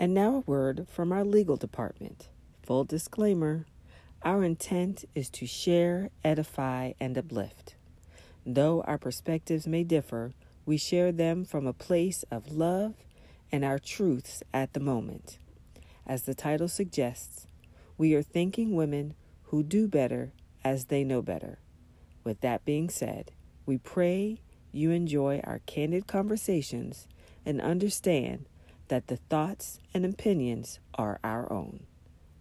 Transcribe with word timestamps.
And 0.00 0.14
now 0.14 0.36
a 0.36 0.50
word 0.50 0.86
from 0.90 1.12
our 1.12 1.24
legal 1.24 1.58
department. 1.58 2.30
Full 2.62 2.84
disclaimer 2.84 3.66
our 4.22 4.42
intent 4.42 5.04
is 5.14 5.28
to 5.30 5.46
share, 5.46 6.08
edify, 6.24 6.92
and 6.98 7.18
uplift. 7.18 7.74
Though 8.46 8.80
our 8.82 8.96
perspectives 8.96 9.66
may 9.66 9.84
differ, 9.84 10.32
we 10.64 10.78
share 10.78 11.12
them 11.12 11.44
from 11.44 11.66
a 11.66 11.74
place 11.74 12.24
of 12.30 12.50
love 12.50 12.94
and 13.52 13.62
our 13.62 13.78
truths 13.78 14.42
at 14.54 14.72
the 14.72 14.80
moment. 14.80 15.38
As 16.06 16.22
the 16.22 16.34
title 16.34 16.68
suggests, 16.68 17.46
we 17.98 18.14
are 18.14 18.22
thanking 18.22 18.74
women 18.74 19.14
who 19.44 19.62
do 19.62 19.86
better 19.86 20.32
as 20.64 20.86
they 20.86 21.04
know 21.04 21.20
better. 21.20 21.58
With 22.24 22.40
that 22.40 22.64
being 22.64 22.88
said, 22.88 23.32
we 23.66 23.76
pray 23.76 24.40
you 24.72 24.92
enjoy 24.92 25.42
our 25.44 25.60
candid 25.66 26.06
conversations 26.06 27.06
and 27.44 27.60
understand 27.60 28.46
that 28.90 29.06
the 29.06 29.16
thoughts 29.16 29.78
and 29.94 30.04
opinions 30.04 30.80
are 30.96 31.20
our 31.22 31.50
own. 31.52 31.86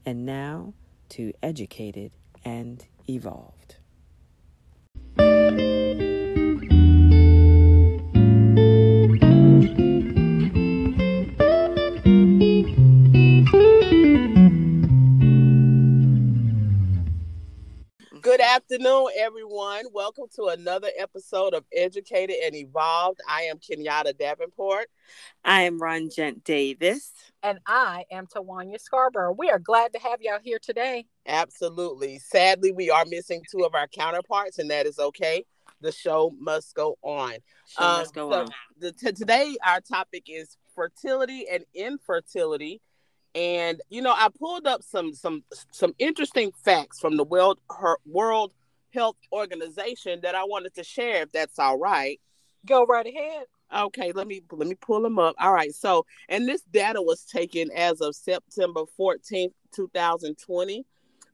And 0.04 0.26
now, 0.26 0.74
to 1.10 1.32
educated 1.44 2.12
and 2.44 2.84
evolved. 3.08 3.76
Afternoon, 18.72 19.08
everyone. 19.18 19.84
Welcome 19.94 20.26
to 20.36 20.46
another 20.48 20.90
episode 21.00 21.56
of 21.56 21.64
Educated 21.76 22.36
and 22.46 22.56
Evolved. 22.56 23.20
I 23.28 23.44
am 23.44 23.58
Kenyatta 23.58 24.16
Davenport. 24.16 24.88
I 25.44 25.62
am 25.62 25.80
Ron 25.80 26.10
Gent 26.16 26.44
Davis. 26.44 27.12
And 27.42 27.58
I 27.66 28.04
am 28.12 28.28
Tawanya 28.28 28.80
Scarborough. 28.80 29.34
We 29.36 29.50
are 29.50 29.58
glad 29.58 29.94
to 29.94 30.00
have 30.00 30.22
y'all 30.22 30.38
here 30.44 30.60
today. 30.62 31.08
Absolutely. 31.26 32.20
Sadly, 32.20 32.72
we 32.72 32.92
are 32.92 33.06
missing 33.06 33.42
two 33.50 33.66
of 33.66 33.74
our 33.74 33.88
counterparts, 33.88 34.60
and 34.60 34.70
that 34.70 34.86
is 34.86 35.00
okay. 35.00 35.46
The 35.82 35.92
show 35.92 36.32
must 36.40 36.76
go 36.76 36.98
on. 37.02 37.38
Show 37.70 37.84
um, 37.84 38.00
must 38.02 38.14
go 38.14 38.32
so 38.32 38.42
on. 38.42 38.48
The, 38.78 38.92
t- 38.92 39.14
today, 39.14 39.58
our 39.66 39.82
topic 39.82 40.26
is 40.28 40.58
fertility 40.76 41.48
and 41.52 41.66
infertility 41.74 42.82
and 43.36 43.80
you 43.90 44.02
know 44.02 44.12
i 44.12 44.28
pulled 44.40 44.66
up 44.66 44.82
some 44.82 45.14
some 45.14 45.44
some 45.72 45.94
interesting 46.00 46.52
facts 46.64 47.00
from 47.00 47.16
the 47.16 47.24
world 47.24 47.60
Her, 47.70 47.98
world 48.04 48.54
health 48.94 49.16
organization 49.32 50.20
that 50.24 50.36
i 50.36 50.44
wanted 50.44 50.74
to 50.74 50.84
share 50.84 51.24
if 51.24 51.32
that's 51.32 51.60
all 51.60 51.78
right. 51.78 52.20
Go 52.66 52.86
right 52.86 53.06
ahead. 53.06 53.46
Okay 53.76 54.12
let 54.12 54.28
me 54.28 54.42
let 54.52 54.68
me 54.68 54.76
pull 54.76 55.02
them 55.02 55.20
up. 55.20 55.36
All 55.40 55.54
right 55.54 55.74
so 55.74 56.06
and 56.28 56.48
this 56.48 56.62
data 56.64 57.02
was 57.02 57.24
taken 57.24 57.70
as 57.76 58.02
of 58.02 58.16
september 58.16 58.82
14th 59.00 59.54
2020 59.74 60.86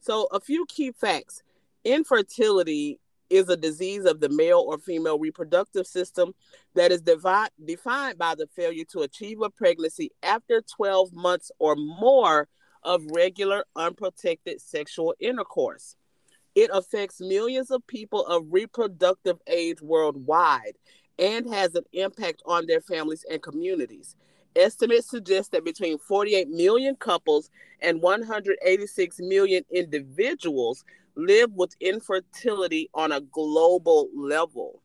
so 0.06 0.28
a 0.32 0.40
few 0.40 0.68
key 0.68 0.92
facts. 0.92 1.42
Infertility 1.84 3.00
is 3.32 3.50
a 3.50 3.58
disease 3.58 4.06
of 4.06 4.20
the 4.20 4.30
male 4.30 4.64
or 4.68 4.78
female 4.78 5.18
reproductive 5.18 5.88
system 5.88 6.36
that 6.76 6.92
is 6.92 7.02
devi- 7.02 7.50
defined 7.66 8.18
by 8.18 8.36
the 8.36 8.48
failure 8.56 8.86
to 8.92 9.00
achieve 9.00 9.42
a 9.42 9.50
pregnancy 9.50 10.12
after 10.22 10.62
12 10.62 11.12
months 11.12 11.52
or 11.58 11.76
more 11.76 12.48
of 12.84 13.04
regular 13.16 13.66
unprotected 13.76 14.62
sexual 14.62 15.16
intercourse. 15.20 15.96
It 16.56 16.70
affects 16.74 17.20
millions 17.20 17.70
of 17.70 17.86
people 17.86 18.26
of 18.26 18.46
reproductive 18.50 19.38
age 19.48 19.82
worldwide 19.82 20.78
and 21.20 21.48
has 21.54 21.76
an 21.76 21.84
impact 21.94 22.42
on 22.46 22.66
their 22.66 22.82
families 22.82 23.26
and 23.30 23.42
communities. 23.42 24.16
Estimates 24.56 25.10
suggest 25.10 25.52
that 25.52 25.66
between 25.66 25.98
48 26.00 26.50
million 26.50 26.96
couples 26.96 27.50
and 27.82 28.02
186 28.02 29.20
million 29.20 29.64
individuals 29.70 30.86
live 31.16 31.52
with 31.54 31.76
infertility 31.82 32.90
on 32.94 33.12
a 33.12 33.22
global 33.22 34.10
level. 34.16 34.82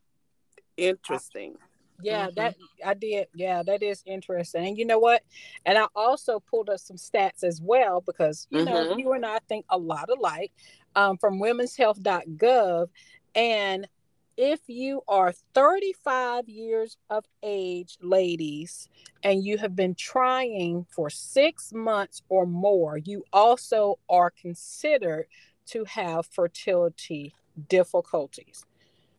Interesting. 0.77 1.57
Yeah, 2.03 2.27
mm-hmm. 2.27 2.35
that 2.37 2.57
I 2.85 2.95
did. 2.95 3.27
Yeah, 3.35 3.63
that 3.63 3.83
is 3.83 4.03
interesting. 4.07 4.67
And 4.67 4.79
you 4.79 4.85
know 4.85 4.99
what? 4.99 5.23
And 5.67 5.77
I 5.77 5.87
also 5.95 6.41
pulled 6.41 6.71
up 6.71 6.81
some 6.81 6.97
stats 6.97 7.45
as 7.45 7.61
well 7.63 8.01
because 8.01 8.47
you 8.51 8.61
mm-hmm. 8.65 8.69
know 8.69 8.97
you 8.97 9.13
and 9.13 9.27
I 9.27 9.39
think 9.49 9.67
a 9.69 9.79
lot 9.79 10.09
alike 10.09 10.53
um, 10.97 11.19
from 11.19 11.39
womenshealth.gov. 11.39 12.89
And 13.35 13.89
if 14.37 14.61
you 14.69 15.03
are 15.07 15.35
35 15.55 16.49
years 16.49 16.97
of 17.11 17.25
age, 17.43 17.99
ladies, 18.01 18.89
and 19.23 19.45
you 19.45 19.59
have 19.59 19.77
been 19.77 19.95
trying 19.95 20.87
for 20.91 21.11
six 21.11 21.73
months 21.73 22.23
or 22.29 22.47
more, 22.47 22.97
you 22.97 23.25
also 23.33 23.99
are 24.09 24.31
considered 24.31 25.27
to 25.67 25.85
have 25.85 26.27
fertility 26.27 27.35
difficulties. 27.69 28.65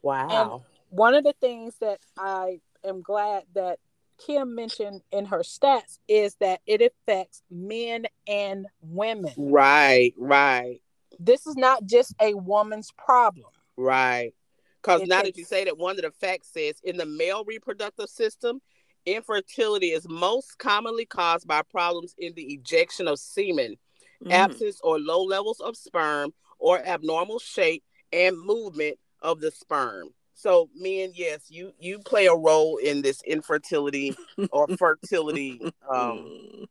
Wow. 0.01 0.27
And 0.29 0.61
one 0.89 1.13
of 1.13 1.23
the 1.23 1.35
things 1.39 1.75
that 1.81 1.99
I 2.17 2.59
am 2.83 3.01
glad 3.01 3.43
that 3.53 3.79
Kim 4.25 4.55
mentioned 4.55 5.01
in 5.11 5.25
her 5.25 5.39
stats 5.39 5.99
is 6.07 6.35
that 6.35 6.61
it 6.65 6.81
affects 6.81 7.41
men 7.49 8.05
and 8.27 8.67
women. 8.81 9.33
Right, 9.37 10.13
right. 10.17 10.81
This 11.19 11.47
is 11.47 11.55
not 11.55 11.85
just 11.85 12.13
a 12.21 12.33
woman's 12.33 12.91
problem. 12.91 13.49
Right. 13.77 14.33
Because 14.81 15.07
now 15.07 15.21
takes... 15.21 15.29
that 15.29 15.37
you 15.37 15.45
say 15.45 15.65
that, 15.65 15.77
one 15.77 15.97
of 15.97 16.01
the 16.03 16.11
facts 16.11 16.49
says 16.53 16.75
in 16.83 16.97
the 16.97 17.05
male 17.05 17.43
reproductive 17.45 18.09
system, 18.09 18.61
infertility 19.05 19.87
is 19.87 20.07
most 20.07 20.57
commonly 20.57 21.05
caused 21.05 21.47
by 21.47 21.61
problems 21.61 22.15
in 22.17 22.33
the 22.35 22.53
ejection 22.53 23.07
of 23.07 23.19
semen, 23.19 23.75
mm. 24.23 24.31
absence 24.31 24.79
or 24.83 24.99
low 24.99 25.23
levels 25.23 25.59
of 25.59 25.75
sperm, 25.75 26.33
or 26.59 26.79
abnormal 26.85 27.39
shape 27.39 27.83
and 28.11 28.39
movement 28.39 28.97
of 29.21 29.39
the 29.39 29.51
sperm. 29.51 30.09
So, 30.33 30.69
men, 30.75 31.11
yes, 31.13 31.45
you 31.49 31.71
you 31.79 31.99
play 31.99 32.25
a 32.25 32.35
role 32.35 32.77
in 32.77 33.03
this 33.03 33.21
infertility 33.21 34.15
or 34.51 34.67
fertility 34.77 35.61
um, 35.87 36.65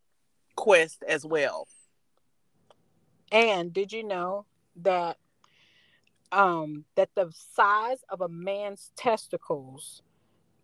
quest 0.55 1.03
as 1.07 1.25
well. 1.25 1.67
And 3.31 3.73
did 3.73 3.91
you 3.91 4.03
know 4.03 4.45
that 4.77 5.17
um, 6.31 6.85
that 6.95 7.09
the 7.15 7.31
size 7.55 7.99
of 8.09 8.21
a 8.21 8.29
man's 8.29 8.91
testicles 8.95 10.01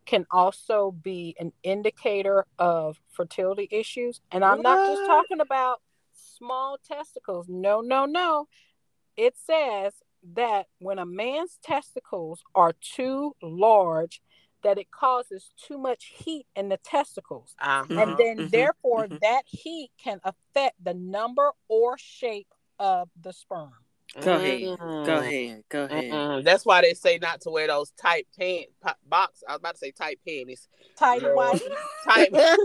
can 0.05 0.25
also 0.31 0.91
be 0.91 1.35
an 1.39 1.51
indicator 1.63 2.45
of 2.57 2.99
fertility 3.11 3.67
issues? 3.71 4.21
And 4.31 4.43
I'm 4.43 4.57
what? 4.57 4.63
not 4.63 4.87
just 4.87 5.05
talking 5.05 5.41
about 5.41 5.81
small 6.13 6.77
testicles. 6.87 7.47
No, 7.49 7.81
no, 7.81 8.05
no 8.05 8.47
it 9.17 9.35
says 9.35 9.93
that 10.35 10.67
when 10.79 10.99
a 10.99 11.05
man's 11.05 11.57
testicles 11.63 12.43
are 12.55 12.73
too 12.79 13.35
large, 13.41 14.21
that 14.63 14.77
it 14.77 14.91
causes 14.91 15.51
too 15.57 15.77
much 15.77 16.11
heat 16.15 16.45
in 16.55 16.69
the 16.69 16.77
testicles. 16.77 17.55
Uh-huh. 17.59 17.85
And 17.89 18.17
then, 18.17 18.37
mm-hmm. 18.37 18.47
therefore, 18.47 19.05
mm-hmm. 19.05 19.17
that 19.21 19.43
heat 19.45 19.89
can 20.01 20.19
affect 20.23 20.83
the 20.83 20.93
number 20.93 21.51
or 21.67 21.97
shape 21.97 22.47
of 22.79 23.09
the 23.21 23.33
sperm. 23.33 23.71
Go 24.21 24.35
ahead. 24.35 24.61
Mm. 24.61 25.05
Go 25.05 25.17
ahead. 25.17 25.63
Go 25.69 25.83
ahead. 25.83 26.11
Mm-mm. 26.11 26.43
That's 26.43 26.65
why 26.65 26.81
they 26.81 26.93
say 26.93 27.19
not 27.21 27.41
to 27.41 27.49
wear 27.49 27.67
those 27.67 27.91
tight 27.91 28.27
pant 28.37 28.67
box. 29.07 29.43
I 29.47 29.53
was 29.53 29.59
about 29.59 29.73
to 29.73 29.79
say 29.79 29.91
tight 29.91 30.19
panties. 30.25 30.67
Tight 30.97 31.23
white. 31.35 31.61
tight. 32.05 32.29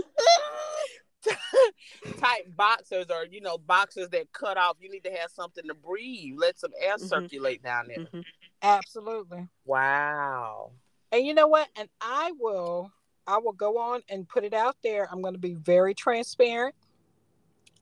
type 2.19 2.45
boxers 2.55 3.05
or 3.09 3.25
you 3.31 3.39
know 3.39 3.57
boxers 3.57 4.09
that 4.09 4.31
cut 4.33 4.57
off 4.57 4.75
you 4.81 4.91
need 4.91 5.03
to 5.03 5.11
have 5.11 5.31
something 5.31 5.65
to 5.67 5.73
breathe 5.73 6.33
let 6.37 6.59
some 6.59 6.71
air 6.77 6.97
mm-hmm. 6.97 7.05
circulate 7.05 7.63
down 7.63 7.85
there 7.87 7.99
mm-hmm. 7.99 8.19
absolutely 8.61 9.47
wow 9.63 10.69
and 11.13 11.25
you 11.25 11.33
know 11.33 11.47
what 11.47 11.69
and 11.77 11.87
i 12.01 12.33
will 12.39 12.91
i 13.25 13.37
will 13.37 13.53
go 13.53 13.77
on 13.77 14.01
and 14.09 14.27
put 14.27 14.43
it 14.43 14.53
out 14.53 14.75
there 14.83 15.07
i'm 15.11 15.21
going 15.21 15.33
to 15.33 15.39
be 15.39 15.53
very 15.53 15.93
transparent 15.93 16.75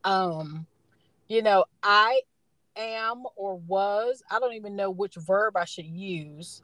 um 0.04 0.68
you 1.32 1.42
know 1.42 1.66
i 1.84 2.22
am 2.76 3.24
or 3.36 3.56
was 3.56 4.24
i 4.32 4.40
don't 4.40 4.54
even 4.54 4.76
know 4.76 4.90
which 4.90 5.16
verb 5.16 5.58
i 5.58 5.66
should 5.66 5.86
use 5.86 6.62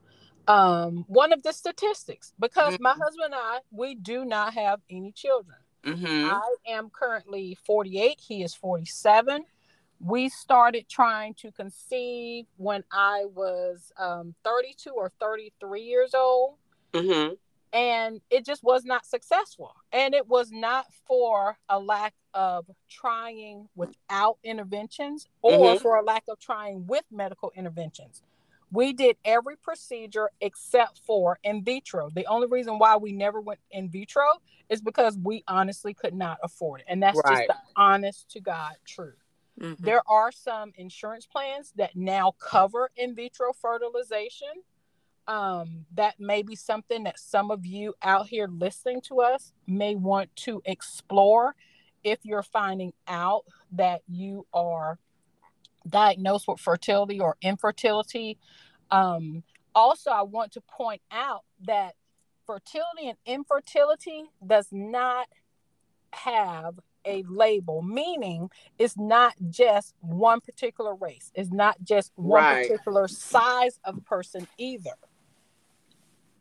um 0.47 1.05
one 1.07 1.33
of 1.33 1.43
the 1.43 1.51
statistics 1.51 2.33
because 2.39 2.73
mm-hmm. 2.73 2.83
my 2.83 2.91
husband 2.93 3.25
and 3.25 3.35
i 3.35 3.59
we 3.71 3.95
do 3.95 4.23
not 4.25 4.53
have 4.53 4.79
any 4.89 5.11
children 5.11 5.57
Mm-hmm. 5.87 6.29
I 6.29 6.55
am 6.67 6.89
currently 6.89 7.57
48. 7.65 8.19
He 8.19 8.43
is 8.43 8.53
47. 8.53 9.45
We 9.99 10.29
started 10.29 10.87
trying 10.89 11.33
to 11.35 11.51
conceive 11.51 12.45
when 12.57 12.83
I 12.91 13.25
was 13.33 13.91
um, 13.97 14.35
32 14.43 14.91
or 14.91 15.11
33 15.19 15.81
years 15.81 16.13
old. 16.13 16.55
Mm-hmm. 16.93 17.33
And 17.77 18.21
it 18.31 18.43
just 18.43 18.63
was 18.63 18.85
not 18.85 19.05
successful. 19.05 19.75
And 19.91 20.15
it 20.15 20.27
was 20.27 20.51
not 20.51 20.87
for 21.05 21.59
a 21.69 21.79
lack 21.79 22.15
of 22.33 22.65
trying 22.89 23.69
without 23.75 24.39
interventions 24.43 25.27
or 25.43 25.75
mm-hmm. 25.75 25.81
for 25.83 25.95
a 25.95 26.03
lack 26.03 26.23
of 26.27 26.39
trying 26.39 26.87
with 26.87 27.03
medical 27.11 27.51
interventions. 27.55 28.23
We 28.71 28.93
did 28.93 29.17
every 29.23 29.57
procedure 29.57 30.31
except 30.41 31.01
for 31.05 31.37
in 31.43 31.63
vitro. 31.63 32.09
The 32.09 32.25
only 32.25 32.47
reason 32.47 32.79
why 32.79 32.97
we 32.97 33.11
never 33.11 33.39
went 33.39 33.59
in 33.69 33.89
vitro 33.89 34.25
is 34.69 34.81
because 34.81 35.15
we 35.21 35.43
honestly 35.47 35.93
could 35.93 36.15
not 36.15 36.39
afford 36.41 36.81
it. 36.81 36.87
And 36.89 37.01
that's 37.01 37.21
Right. 37.23 37.47
just 37.47 37.59
the 37.59 37.79
honest 37.79 38.29
to 38.31 38.39
God 38.39 38.75
truth. 38.85 39.23
Mhm. 39.59 39.77
There 39.77 40.01
are 40.09 40.31
some 40.31 40.73
insurance 40.75 41.27
plans 41.27 41.73
that 41.73 41.95
now 41.95 42.31
cover 42.39 42.91
in 42.95 43.13
vitro 43.13 43.53
fertilization. 43.53 44.63
Um, 45.27 45.85
that 45.95 46.19
may 46.19 46.41
be 46.41 46.55
something 46.55 47.03
that 47.03 47.19
some 47.19 47.51
of 47.51 47.65
you 47.65 47.93
out 48.01 48.27
here 48.27 48.47
listening 48.47 49.01
to 49.01 49.19
us 49.19 49.51
may 49.67 49.93
want 49.95 50.33
to 50.37 50.61
explore 50.65 51.53
if 52.03 52.19
you're 52.23 52.43
finding 52.43 52.93
out 53.07 53.43
that 53.73 54.01
you 54.07 54.45
are 54.53 54.99
diagnosed 55.87 56.47
with 56.47 56.59
fertility 56.61 57.19
or 57.19 57.35
infertility. 57.41 58.37
Um, 58.89 59.43
also, 59.75 60.11
I 60.11 60.21
want 60.21 60.53
to 60.53 60.61
point 60.61 61.01
out 61.11 61.43
that 61.65 61.95
fertility 62.45 63.09
and 63.09 63.17
infertility 63.25 64.23
does 64.45 64.67
not 64.71 65.27
have 66.13 66.79
a 67.05 67.23
label, 67.29 67.81
meaning 67.81 68.49
it's 68.79 68.97
not 68.97 69.33
just 69.49 69.93
one 69.99 70.39
particular 70.41 70.95
race, 70.95 71.31
it's 71.35 71.51
not 71.51 71.77
just 71.83 72.11
one 72.15 72.43
Right. 72.43 72.67
particular 72.69 73.07
size 73.07 73.79
of 73.83 74.03
person 74.05 74.47
either. 74.57 74.91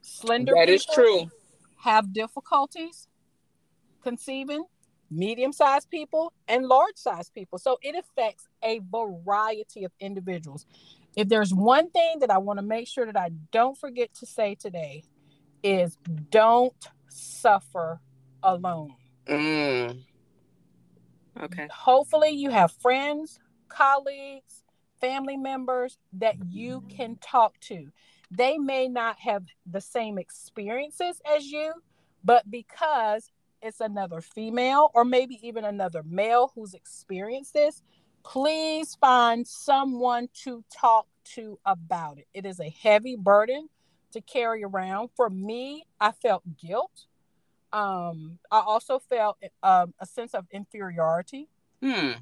Slender 0.06 0.52
That 0.54 0.68
is 0.68 0.86
people 0.86 0.94
true. 0.94 1.30
have 1.78 2.12
difficulties 2.12 3.08
conceiving, 4.02 4.64
medium 5.10 5.52
sized 5.52 5.90
people, 5.90 6.32
and 6.46 6.64
large 6.64 6.96
sized 6.96 7.34
people. 7.34 7.58
So 7.58 7.78
it 7.82 7.96
affects 7.96 8.46
a 8.62 8.80
variety 8.92 9.82
of 9.84 9.90
individuals. 9.98 10.64
If 11.16 11.28
there's 11.28 11.52
one 11.52 11.90
thing 11.90 12.20
that 12.20 12.30
I 12.30 12.38
want 12.38 12.58
to 12.58 12.62
make 12.64 12.86
sure 12.86 13.04
that 13.04 13.16
I 13.16 13.30
don't 13.50 13.76
forget 13.76 14.14
to 14.14 14.26
say 14.26 14.54
today, 14.54 15.02
is 15.64 15.98
don't 16.30 16.88
suffer 17.08 18.00
alone. 18.44 18.94
Mm. 19.26 20.04
Okay. 21.42 21.66
Hopefully, 21.72 22.30
you 22.30 22.50
have 22.50 22.70
friends, 22.70 23.40
colleagues, 23.68 24.62
family 25.00 25.36
members 25.36 25.98
that 26.12 26.36
you 26.48 26.84
can 26.88 27.16
talk 27.16 27.58
to. 27.60 27.90
They 28.30 28.58
may 28.58 28.88
not 28.88 29.18
have 29.20 29.44
the 29.70 29.80
same 29.80 30.18
experiences 30.18 31.20
as 31.24 31.46
you, 31.46 31.72
but 32.24 32.50
because 32.50 33.30
it's 33.62 33.80
another 33.80 34.20
female 34.20 34.90
or 34.94 35.04
maybe 35.04 35.38
even 35.46 35.64
another 35.64 36.02
male 36.02 36.52
who's 36.54 36.74
experienced 36.74 37.54
this, 37.54 37.82
please 38.24 38.96
find 39.00 39.46
someone 39.46 40.28
to 40.44 40.64
talk 40.72 41.06
to 41.34 41.58
about 41.64 42.18
it. 42.18 42.26
It 42.34 42.46
is 42.46 42.60
a 42.60 42.68
heavy 42.82 43.16
burden 43.16 43.68
to 44.12 44.20
carry 44.20 44.64
around. 44.64 45.10
For 45.16 45.30
me, 45.30 45.84
I 46.00 46.12
felt 46.12 46.42
guilt. 46.56 47.06
Um, 47.72 48.38
I 48.50 48.60
also 48.60 48.98
felt 48.98 49.38
um, 49.62 49.94
a 50.00 50.06
sense 50.06 50.34
of 50.34 50.46
inferiority. 50.50 51.48
Hmm. 51.82 52.12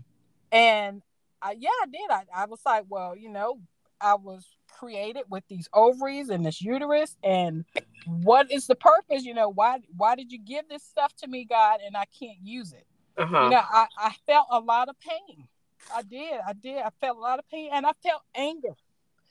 And 0.51 1.03
I, 1.41 1.56
yeah, 1.59 1.71
I 1.83 1.87
did. 1.87 2.11
I, 2.11 2.23
I 2.35 2.45
was 2.47 2.61
like, 2.65 2.85
well, 2.89 3.17
you 3.17 3.29
know, 3.29 3.59
I 4.05 4.15
was 4.15 4.47
created 4.69 5.25
with 5.31 5.45
these 5.49 5.69
ovaries 5.73 6.29
and 6.29 6.45
this 6.45 6.61
uterus, 6.61 7.17
and 7.25 7.65
what 8.06 8.51
is 8.53 8.67
the 8.67 8.75
purpose? 8.75 9.25
You 9.25 9.33
know, 9.35 9.49
why 9.49 9.79
why 9.97 10.15
did 10.15 10.31
you 10.31 10.39
give 10.39 10.69
this 10.69 10.83
stuff 10.83 11.15
to 11.23 11.27
me, 11.27 11.47
God, 11.47 11.81
and 11.85 11.97
I 11.97 12.05
can't 12.19 12.39
use 12.43 12.73
it? 12.73 12.87
Uh-huh. 13.17 13.45
You 13.45 13.51
know, 13.51 13.62
I, 13.62 13.87
I 13.97 14.12
felt 14.27 14.47
a 14.51 14.61
lot 14.61 14.89
of 14.89 14.97
pain. 15.01 15.49
I 15.95 16.03
did. 16.03 16.41
I 16.47 16.53
did. 16.53 16.79
I 16.83 16.91
felt 17.01 17.17
a 17.17 17.21
lot 17.21 17.39
of 17.39 17.49
pain, 17.49 17.71
and 17.73 17.87
I 17.87 17.93
felt 18.03 18.23
anger. 18.35 18.77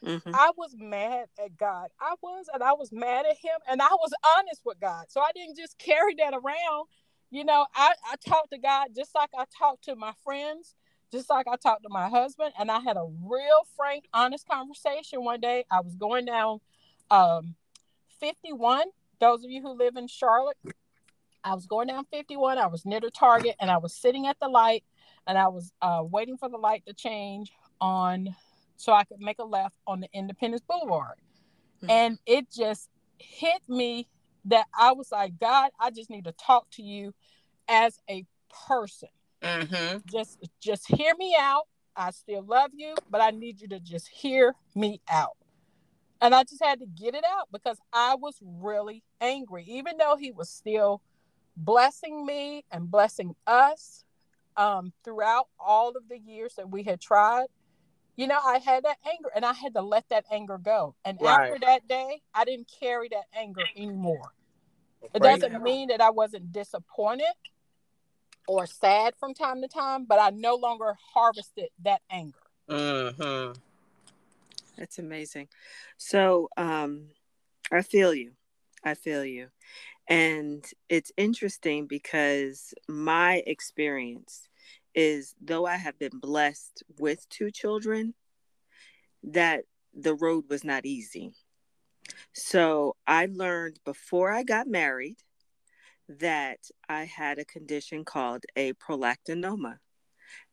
Mhm. 0.03 0.33
I 0.33 0.51
was 0.57 0.75
mad 0.77 1.27
at 1.43 1.55
God. 1.57 1.89
I 1.99 2.15
was, 2.21 2.47
and 2.53 2.61
I 2.63 2.73
was 2.73 2.91
mad 2.91 3.25
at 3.25 3.37
Him, 3.37 3.59
and 3.67 3.81
I 3.81 3.91
was 3.91 4.11
honest 4.37 4.61
with 4.65 4.79
God. 4.79 5.05
So 5.09 5.21
I 5.21 5.31
didn't 5.35 5.55
just 5.55 5.77
carry 5.77 6.15
that 6.15 6.33
around. 6.33 6.87
You 7.31 7.45
know, 7.45 7.65
I, 7.75 7.93
I 8.11 8.15
talked 8.27 8.51
to 8.51 8.57
God 8.57 8.89
just 8.95 9.15
like 9.15 9.29
I 9.37 9.45
talked 9.57 9.85
to 9.85 9.95
my 9.95 10.13
friends, 10.23 10.75
just 11.13 11.29
like 11.29 11.47
I 11.47 11.55
talked 11.55 11.83
to 11.83 11.89
my 11.89 12.09
husband, 12.09 12.53
and 12.59 12.71
I 12.71 12.79
had 12.79 12.97
a 12.97 13.05
real 13.23 13.67
frank, 13.77 14.05
honest 14.13 14.47
conversation 14.47 15.23
one 15.23 15.39
day. 15.39 15.63
I 15.69 15.79
was 15.81 15.95
going 15.95 16.25
down 16.25 16.59
um, 17.11 17.53
51. 18.19 18.85
Those 19.19 19.45
of 19.45 19.51
you 19.51 19.61
who 19.61 19.77
live 19.77 19.95
in 19.95 20.07
Charlotte, 20.07 20.57
I 21.43 21.53
was 21.53 21.67
going 21.67 21.87
down 21.87 22.05
51. 22.11 22.57
I 22.57 22.65
was 22.65 22.83
near 22.83 22.99
the 22.99 23.11
Target, 23.11 23.55
and 23.61 23.69
I 23.69 23.77
was 23.77 23.93
sitting 23.93 24.25
at 24.25 24.39
the 24.41 24.47
light, 24.47 24.83
and 25.27 25.37
I 25.37 25.49
was 25.49 25.71
uh, 25.83 26.03
waiting 26.03 26.35
for 26.35 26.49
the 26.49 26.57
light 26.57 26.83
to 26.87 26.93
change 26.93 27.51
on 27.79 28.35
so 28.75 28.91
I 28.91 29.03
could 29.03 29.19
make 29.19 29.37
a 29.37 29.45
left 29.45 29.75
on 29.85 29.99
the 29.99 30.09
Independence 30.13 30.63
Boulevard. 30.67 31.19
Mhm. 31.83 31.89
And 31.91 32.19
it 32.25 32.49
just 32.49 32.89
hit 33.19 33.61
me 33.69 34.07
that 34.45 34.65
I 34.77 34.93
was 34.93 35.11
like, 35.11 35.37
God, 35.39 35.69
I 35.79 35.91
just 35.91 36.09
need 36.09 36.23
to 36.25 36.33
talk 36.33 36.67
to 36.71 36.81
you 36.81 37.13
as 37.67 37.99
a 38.09 38.25
person. 38.67 39.09
Mm-hmm. 39.43 39.97
Just 40.11 40.39
just 40.61 40.87
hear 40.87 41.13
me 41.17 41.35
out. 41.39 41.63
I 41.95 42.11
still 42.11 42.43
love 42.43 42.71
you, 42.73 42.95
but 43.09 43.21
I 43.21 43.29
need 43.31 43.61
you 43.61 43.67
to 43.69 43.79
just 43.79 44.07
hear 44.07 44.55
me 44.73 45.01
out. 45.09 45.37
And 46.21 46.33
I 46.33 46.43
just 46.43 46.63
had 46.63 46.79
to 46.79 46.85
get 46.85 47.13
it 47.13 47.23
out 47.29 47.49
because 47.51 47.77
I 47.91 48.15
was 48.15 48.37
really 48.41 49.03
angry, 49.19 49.65
even 49.67 49.97
though 49.97 50.15
he 50.17 50.31
was 50.31 50.49
still 50.49 51.01
blessing 51.57 52.25
me 52.25 52.63
and 52.71 52.89
blessing 52.89 53.35
us 53.45 54.05
um, 54.55 54.93
throughout 55.03 55.47
all 55.59 55.89
of 55.89 56.07
the 56.09 56.17
years 56.17 56.55
that 56.55 56.69
we 56.69 56.83
had 56.83 57.01
tried. 57.01 57.47
You 58.15 58.27
know, 58.27 58.39
I 58.43 58.59
had 58.59 58.83
that 58.85 58.97
anger 59.05 59.29
and 59.35 59.43
I 59.43 59.53
had 59.53 59.73
to 59.73 59.81
let 59.81 60.07
that 60.09 60.25
anger 60.31 60.57
go. 60.57 60.95
And 61.03 61.17
Right. 61.19 61.49
after 61.49 61.59
that 61.65 61.87
day, 61.87 62.21
I 62.33 62.45
didn't 62.45 62.71
carry 62.79 63.09
that 63.09 63.25
anger 63.33 63.67
anymore. 63.75 64.33
It 65.13 65.21
doesn't 65.21 65.61
mean 65.61 65.89
that 65.89 65.99
I 65.99 66.11
wasn't 66.11 66.51
disappointed 66.51 67.33
or 68.47 68.65
sad 68.65 69.15
from 69.19 69.33
time 69.33 69.61
to 69.61 69.67
time, 69.67 70.05
but 70.05 70.19
I 70.19 70.29
no 70.31 70.55
longer 70.55 70.95
harvested 71.13 71.69
that 71.83 72.01
anger. 72.09 72.37
Mm-hmm. 72.69 73.59
That's 74.77 74.99
amazing. 74.99 75.47
So, 75.97 76.49
um, 76.57 77.09
I 77.71 77.81
feel 77.81 78.13
you. 78.13 78.31
I 78.83 78.95
feel 78.95 79.23
you. 79.23 79.47
And 80.07 80.65
it's 80.89 81.11
interesting 81.15 81.87
because 81.87 82.73
my 82.87 83.41
experience 83.47 84.49
is 84.93 85.33
though 85.41 85.65
I 85.65 85.77
have 85.77 85.97
been 85.97 86.19
blessed 86.19 86.83
with 86.99 87.27
two 87.29 87.51
children, 87.51 88.13
that 89.23 89.63
the 89.93 90.13
road 90.13 90.45
was 90.49 90.63
not 90.63 90.85
easy. 90.85 91.33
So 92.33 92.95
I 93.07 93.27
learned 93.27 93.79
before 93.85 94.31
I 94.31 94.43
got 94.43 94.67
married 94.67 95.17
that 96.19 96.59
I 96.87 97.05
had 97.05 97.39
a 97.39 97.45
condition 97.45 98.05
called 98.05 98.43
a 98.55 98.73
prolactinoma. 98.73 99.77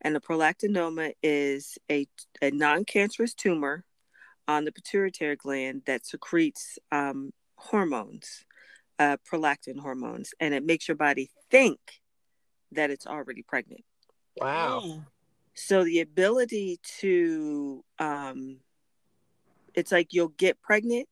And 0.01 0.17
a 0.17 0.21
prolactinoma 0.21 1.13
is 1.23 1.79
a, 1.91 2.07
a 2.43 2.51
non 2.51 2.85
cancerous 2.85 3.35
tumor 3.35 3.85
on 4.47 4.65
the 4.65 4.73
pituitary 4.73 5.37
gland 5.37 5.83
that 5.87 6.05
secretes 6.05 6.79
um, 6.91 7.33
hormones, 7.57 8.45
uh, 8.99 9.17
prolactin 9.31 9.79
hormones, 9.79 10.35
and 10.41 10.53
it 10.53 10.65
makes 10.65 10.89
your 10.89 10.97
body 10.97 11.31
think 11.51 11.79
that 12.73 12.91
it's 12.91 13.07
already 13.07 13.43
pregnant. 13.43 13.85
Wow. 14.37 15.05
So 15.55 15.85
the 15.85 16.01
ability 16.01 16.81
to, 17.01 17.85
um, 17.99 18.59
it's 19.75 19.93
like 19.93 20.09
you'll 20.13 20.29
get 20.29 20.61
pregnant, 20.63 21.09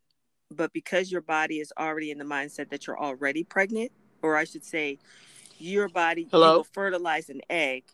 but 0.50 0.73
because 0.73 1.12
your 1.12 1.21
body 1.21 1.61
is 1.61 1.73
already 1.78 2.11
in 2.11 2.19
the 2.19 2.25
mindset 2.25 2.71
that 2.71 2.87
you're 2.87 2.99
already 2.99 3.45
pregnant, 3.45 3.93
or 4.23 4.37
I 4.37 4.45
should 4.45 4.65
say, 4.65 4.99
your 5.59 5.89
body 5.89 6.29
Hello? 6.31 6.59
will 6.59 6.65
fertilize 6.65 7.29
an 7.31 7.41
egg, 7.51 7.85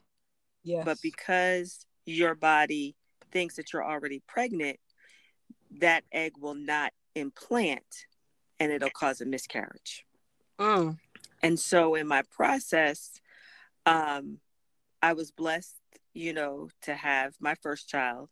Yes. 0.63 0.85
but 0.85 0.99
because 1.03 1.87
your 2.05 2.35
body 2.35 2.97
thinks 3.31 3.57
that 3.57 3.73
you're 3.73 3.85
already 3.85 4.23
pregnant, 4.27 4.79
that 5.81 6.05
egg 6.13 6.33
will 6.39 6.55
not 6.55 6.93
implant, 7.15 8.07
and 8.61 8.71
it'll 8.71 8.91
cause 8.91 9.21
a 9.21 9.25
miscarriage. 9.25 10.05
Mm. 10.59 10.99
And 11.43 11.59
so 11.59 11.95
in 11.95 12.07
my 12.07 12.23
process, 12.31 13.21
um, 13.87 14.39
I 15.03 15.13
was 15.13 15.31
blessed, 15.31 15.77
you 16.15 16.33
know, 16.33 16.71
to 16.83 16.95
have 16.95 17.35
my 17.41 17.55
first 17.57 17.89
child. 17.89 18.31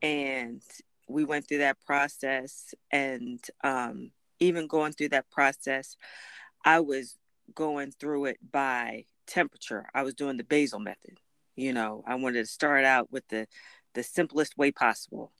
And 0.00 0.62
we 1.08 1.24
went 1.24 1.46
through 1.46 1.58
that 1.58 1.80
process. 1.84 2.72
And 2.90 3.44
um, 3.62 4.12
even 4.38 4.66
going 4.66 4.92
through 4.92 5.10
that 5.10 5.30
process, 5.30 5.96
I 6.64 6.80
was 6.80 7.16
going 7.54 7.92
through 7.92 8.26
it 8.26 8.38
by 8.50 9.04
temperature. 9.26 9.86
I 9.94 10.02
was 10.02 10.14
doing 10.14 10.36
the 10.36 10.44
basal 10.44 10.78
method. 10.80 11.18
You 11.56 11.72
know, 11.72 12.04
I 12.06 12.14
wanted 12.14 12.40
to 12.40 12.46
start 12.46 12.84
out 12.84 13.10
with 13.10 13.26
the, 13.28 13.46
the 13.94 14.02
simplest 14.02 14.56
way 14.56 14.70
possible. 14.70 15.32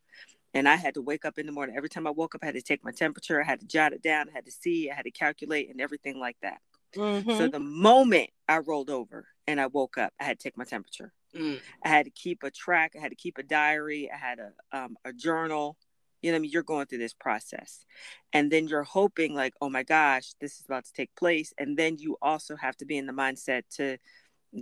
And 0.53 0.69
I 0.69 0.77
had 0.77 0.95
to 0.95 1.03
wake 1.03 1.25
up 1.25 1.39
in 1.39 1.47
the 1.47 1.53
morning. 1.53 1.77
Every 1.77 1.89
time 1.89 2.07
I 2.07 2.11
woke 2.11 2.35
up, 2.35 2.41
I 2.43 2.47
had 2.47 2.57
to 2.57 2.63
take 2.63 2.85
my 2.85 2.91
temperature. 2.91 3.41
I 3.41 3.45
had 3.45 3.61
to 3.61 3.67
jot 3.67 3.93
it 3.93 4.03
down. 4.03 4.29
I 4.29 4.33
had 4.33 4.47
to 4.47 4.53
see. 4.53 4.91
I 4.91 4.95
had 4.95 5.05
to 5.05 5.11
calculate 5.11 5.71
and 5.71 5.81
everything 5.81 6.19
like 6.19 6.37
that. 6.43 6.61
Mhm. 6.95 7.37
So 7.37 7.47
the 7.47 7.61
moment 7.61 8.31
I 8.49 8.59
rolled 8.59 8.91
over 8.91 9.29
and 9.47 9.61
I 9.61 9.67
woke 9.69 9.97
up, 9.97 10.13
I 10.19 10.25
had 10.25 10.41
to 10.41 10.43
take 10.43 10.57
my 10.57 10.65
temperature. 10.65 11.13
Mm. 11.35 11.61
I 11.85 11.89
had 11.89 12.07
to 12.07 12.11
keep 12.11 12.43
a 12.43 12.51
track. 12.51 12.95
I 12.97 13.01
had 13.01 13.11
to 13.11 13.17
keep 13.17 13.39
a 13.39 13.45
diary. 13.45 14.11
I 14.13 14.17
had 14.17 14.41
a 14.41 14.53
um, 14.77 14.97
a 15.05 15.13
journal. 15.13 15.77
You 16.23 16.31
know, 16.31 16.37
I 16.37 16.41
mean, 16.41 16.51
you're 16.51 16.63
going 16.63 16.87
through 16.87 16.99
this 16.99 17.15
process, 17.15 17.85
and 18.33 18.51
then 18.51 18.69
you're 18.69 18.83
hoping, 18.83 19.35
like, 19.35 19.55
oh 19.61 19.71
my 19.71 19.83
gosh, 19.83 20.35
this 20.41 20.59
is 20.59 20.67
about 20.67 20.85
to 20.85 20.93
take 20.93 21.15
place, 21.17 21.53
and 21.59 21.77
then 21.77 21.97
you 21.99 22.17
also 22.21 22.57
have 22.57 22.77
to 22.79 22.85
be 22.85 22.99
in 22.99 23.07
the 23.07 23.13
mindset 23.13 23.63
to 23.77 23.97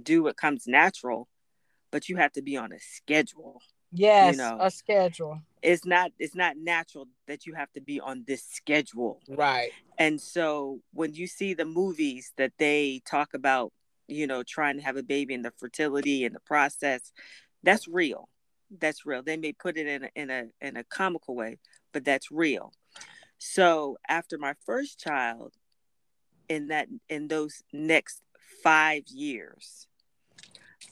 do 0.03 0.23
what 0.23 0.37
comes 0.37 0.67
natural, 0.67 1.29
but 1.91 2.09
you 2.09 2.17
have 2.17 2.33
to 2.33 2.43
be 2.43 2.57
on 2.57 2.73
a 2.73 2.79
schedule. 2.79 3.61
Yes, 3.93 4.37
you 4.37 4.43
know. 4.43 4.59
a 4.61 4.71
schedule. 4.71 5.41
It's 5.63 5.85
not 5.85 6.13
it's 6.19 6.35
not 6.35 6.57
natural 6.57 7.07
that 7.27 7.47
you 7.47 7.55
have 7.55 7.73
to 7.73 7.81
be 7.81 8.01
on 8.01 8.25
this 8.27 8.45
schedule. 8.45 9.21
Right. 9.29 9.71
And 9.99 10.21
so 10.21 10.81
when 10.93 11.15
you 11.15 11.27
see 11.27 11.55
the 11.55 11.65
movies 11.65 12.33
that 12.37 12.53
they 12.59 13.03
talk 13.05 13.35
about, 13.35 13.73
you 14.07 14.27
know, 14.27 14.43
trying 14.43 14.77
to 14.77 14.83
have 14.83 14.97
a 14.97 15.03
baby 15.03 15.35
and 15.35 15.45
the 15.45 15.53
fertility 15.59 16.25
and 16.25 16.35
the 16.35 16.41
process, 16.41 17.13
that's 17.63 17.89
real. 17.89 18.29
That's 18.71 19.07
real. 19.07 19.23
They 19.23 19.37
may 19.37 19.53
put 19.53 19.77
it 19.77 19.87
in 19.87 20.05
a, 20.05 20.11
in 20.15 20.31
a 20.31 20.45
in 20.61 20.77
a 20.77 20.85
comical 20.85 21.35
way, 21.35 21.59
but 21.93 22.05
that's 22.05 22.31
real. 22.31 22.73
So 23.39 23.97
after 24.09 24.37
my 24.37 24.55
first 24.67 25.01
child, 25.01 25.55
in 26.49 26.69
that 26.69 26.89
in 27.09 27.29
those 27.29 27.63
next 27.73 28.23
five 28.63 29.05
years, 29.09 29.87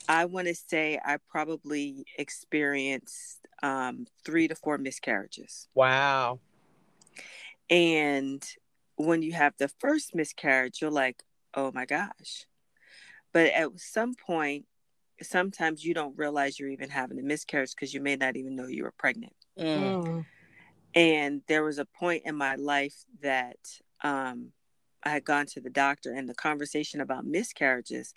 I 0.08 0.24
want 0.26 0.46
to 0.48 0.54
say 0.54 0.98
I 1.04 1.18
probably 1.28 2.06
experienced 2.18 3.40
um, 3.62 4.06
three 4.24 4.48
to 4.48 4.54
four 4.54 4.78
miscarriages. 4.78 5.68
Wow. 5.74 6.40
And 7.68 8.44
when 8.96 9.22
you 9.22 9.32
have 9.32 9.54
the 9.58 9.68
first 9.80 10.14
miscarriage, 10.14 10.80
you're 10.80 10.90
like, 10.90 11.22
oh 11.54 11.72
my 11.72 11.84
gosh. 11.84 12.46
But 13.32 13.46
at 13.46 13.68
some 13.76 14.14
point, 14.14 14.66
sometimes 15.22 15.84
you 15.84 15.94
don't 15.94 16.16
realize 16.18 16.58
you're 16.58 16.68
even 16.68 16.90
having 16.90 17.18
a 17.18 17.22
miscarriage 17.22 17.74
because 17.74 17.94
you 17.94 18.00
may 18.00 18.16
not 18.16 18.36
even 18.36 18.56
know 18.56 18.66
you 18.66 18.84
were 18.84 18.94
pregnant. 18.96 19.34
Mm. 19.58 20.04
Mm. 20.04 20.26
And 20.94 21.42
there 21.46 21.64
was 21.64 21.78
a 21.78 21.84
point 21.84 22.22
in 22.24 22.36
my 22.36 22.54
life 22.56 23.04
that 23.20 23.58
um, 24.02 24.52
I 25.02 25.10
had 25.10 25.24
gone 25.24 25.46
to 25.46 25.60
the 25.60 25.70
doctor, 25.70 26.12
and 26.12 26.28
the 26.28 26.34
conversation 26.34 27.00
about 27.00 27.26
miscarriages, 27.26 28.12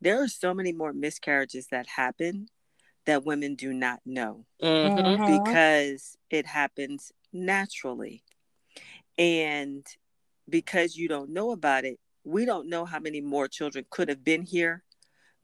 there 0.00 0.22
are 0.22 0.28
so 0.28 0.54
many 0.54 0.72
more 0.72 0.92
miscarriages 0.92 1.68
that 1.68 1.86
happen 1.86 2.48
that 3.06 3.24
women 3.24 3.54
do 3.54 3.72
not 3.72 4.00
know 4.04 4.44
Mhm. 4.62 4.92
Mhm. 4.92 5.26
because 5.26 6.16
it 6.30 6.46
happens 6.46 7.12
naturally. 7.32 8.22
And 9.16 9.86
because 10.48 10.96
you 10.96 11.08
don't 11.08 11.30
know 11.30 11.50
about 11.50 11.84
it, 11.84 11.98
we 12.24 12.44
don't 12.44 12.68
know 12.68 12.84
how 12.84 13.00
many 13.00 13.20
more 13.20 13.48
children 13.48 13.86
could 13.90 14.08
have 14.08 14.22
been 14.22 14.42
here, 14.42 14.84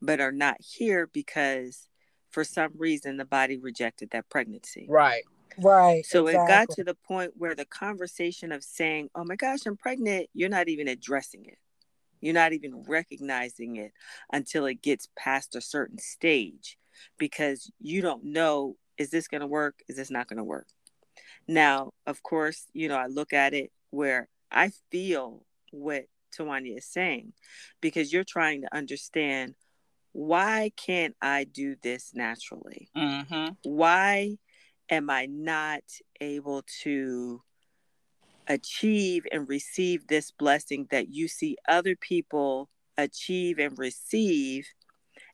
but 0.04 0.20
are 0.20 0.32
not 0.32 0.56
here 0.60 1.08
because 1.12 1.88
for 2.30 2.44
some 2.44 2.72
reason 2.76 3.16
the 3.16 3.24
body 3.24 3.58
rejected 3.58 4.10
that 4.10 4.28
pregnancy. 4.28 4.86
Right. 4.88 5.22
Right. 5.58 6.04
So 6.04 6.26
it 6.26 6.34
got 6.34 6.68
to 6.70 6.84
the 6.84 6.96
point 7.06 7.32
where 7.36 7.54
the 7.54 7.64
conversation 7.64 8.50
of 8.50 8.64
saying, 8.64 9.10
oh 9.14 9.24
my 9.24 9.36
gosh, 9.36 9.66
I'm 9.66 9.76
pregnant, 9.76 10.28
you're 10.34 10.48
not 10.48 10.68
even 10.68 10.88
addressing 10.88 11.44
it. 11.46 11.58
You're 12.20 12.34
not 12.34 12.52
even 12.52 12.84
recognizing 12.88 13.76
it 13.76 13.92
until 14.32 14.66
it 14.66 14.82
gets 14.82 15.08
past 15.16 15.54
a 15.54 15.60
certain 15.60 15.98
stage 15.98 16.78
because 17.18 17.70
you 17.80 18.00
don't 18.00 18.24
know 18.24 18.76
is 18.96 19.10
this 19.10 19.28
going 19.28 19.40
to 19.40 19.46
work? 19.46 19.80
Is 19.88 19.96
this 19.96 20.10
not 20.10 20.28
going 20.28 20.38
to 20.38 20.44
work? 20.44 20.68
Now, 21.46 21.92
of 22.06 22.22
course, 22.22 22.66
you 22.72 22.88
know, 22.88 22.96
I 22.96 23.06
look 23.06 23.32
at 23.32 23.52
it 23.52 23.72
where 23.90 24.28
I 24.50 24.70
feel 24.90 25.44
what 25.72 26.04
Tawanya 26.36 26.78
is 26.78 26.86
saying 26.86 27.32
because 27.80 28.12
you're 28.12 28.24
trying 28.24 28.62
to 28.62 28.74
understand 28.74 29.54
why 30.14 30.70
can't 30.76 31.16
I 31.20 31.42
do 31.42 31.74
this 31.82 32.12
naturally? 32.14 32.88
Mm-hmm. 32.96 33.48
why 33.64 34.38
am 34.88 35.10
I 35.10 35.26
not 35.26 35.82
able 36.20 36.62
to 36.82 37.42
achieve 38.46 39.24
and 39.32 39.48
receive 39.48 40.06
this 40.06 40.30
blessing 40.30 40.86
that 40.90 41.08
you 41.08 41.26
see 41.26 41.56
other 41.66 41.96
people 41.96 42.70
achieve 42.96 43.58
and 43.58 43.76
receive 43.76 44.68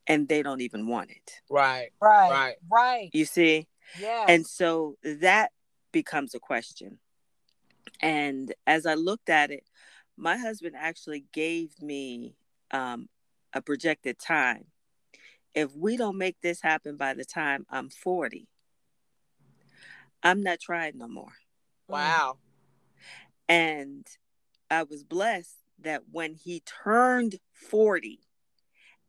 and 0.07 0.29
they 0.29 0.43
don't 0.43 0.63
even 0.63 0.87
want 0.87 1.11
it? 1.11 1.41
Right. 1.51 1.91
right. 2.01 2.31
Right. 2.31 2.57
Right. 2.71 3.11
You 3.13 3.27
see? 3.27 3.69
Yes. 3.99 4.25
And 4.29 4.47
so 4.47 4.97
that 5.03 5.51
becomes 5.93 6.35
a 6.35 6.41
question. 6.41 6.99
And 8.01 8.55
as 8.67 8.87
I 8.87 8.95
looked 8.95 9.29
at 9.29 9.51
it, 9.51 9.65
my 10.17 10.39
husband 10.39 10.75
actually 10.79 11.25
gave 11.33 11.71
me 11.83 12.35
um, 12.71 13.09
a 13.53 13.63
projected 13.63 14.19
time. 14.19 14.67
If 15.55 15.75
we 15.75 15.97
don't 15.97 16.19
make 16.19 16.41
this 16.41 16.61
happen 16.61 16.97
by 16.97 17.15
the 17.15 17.25
time 17.25 17.67
I'm 17.71 17.91
40, 17.91 18.47
I'm 20.23 20.43
not 20.43 20.61
trying 20.61 20.99
no 20.99 21.09
more. 21.09 21.25
Mm. 21.89 21.93
Wow. 21.93 22.39
And 23.49 24.07
I 24.71 24.85
was 24.85 25.03
blessed 25.03 25.57
that 25.81 26.03
when 26.11 26.35
he 26.35 26.63
turned 26.85 27.37
40, 27.53 28.21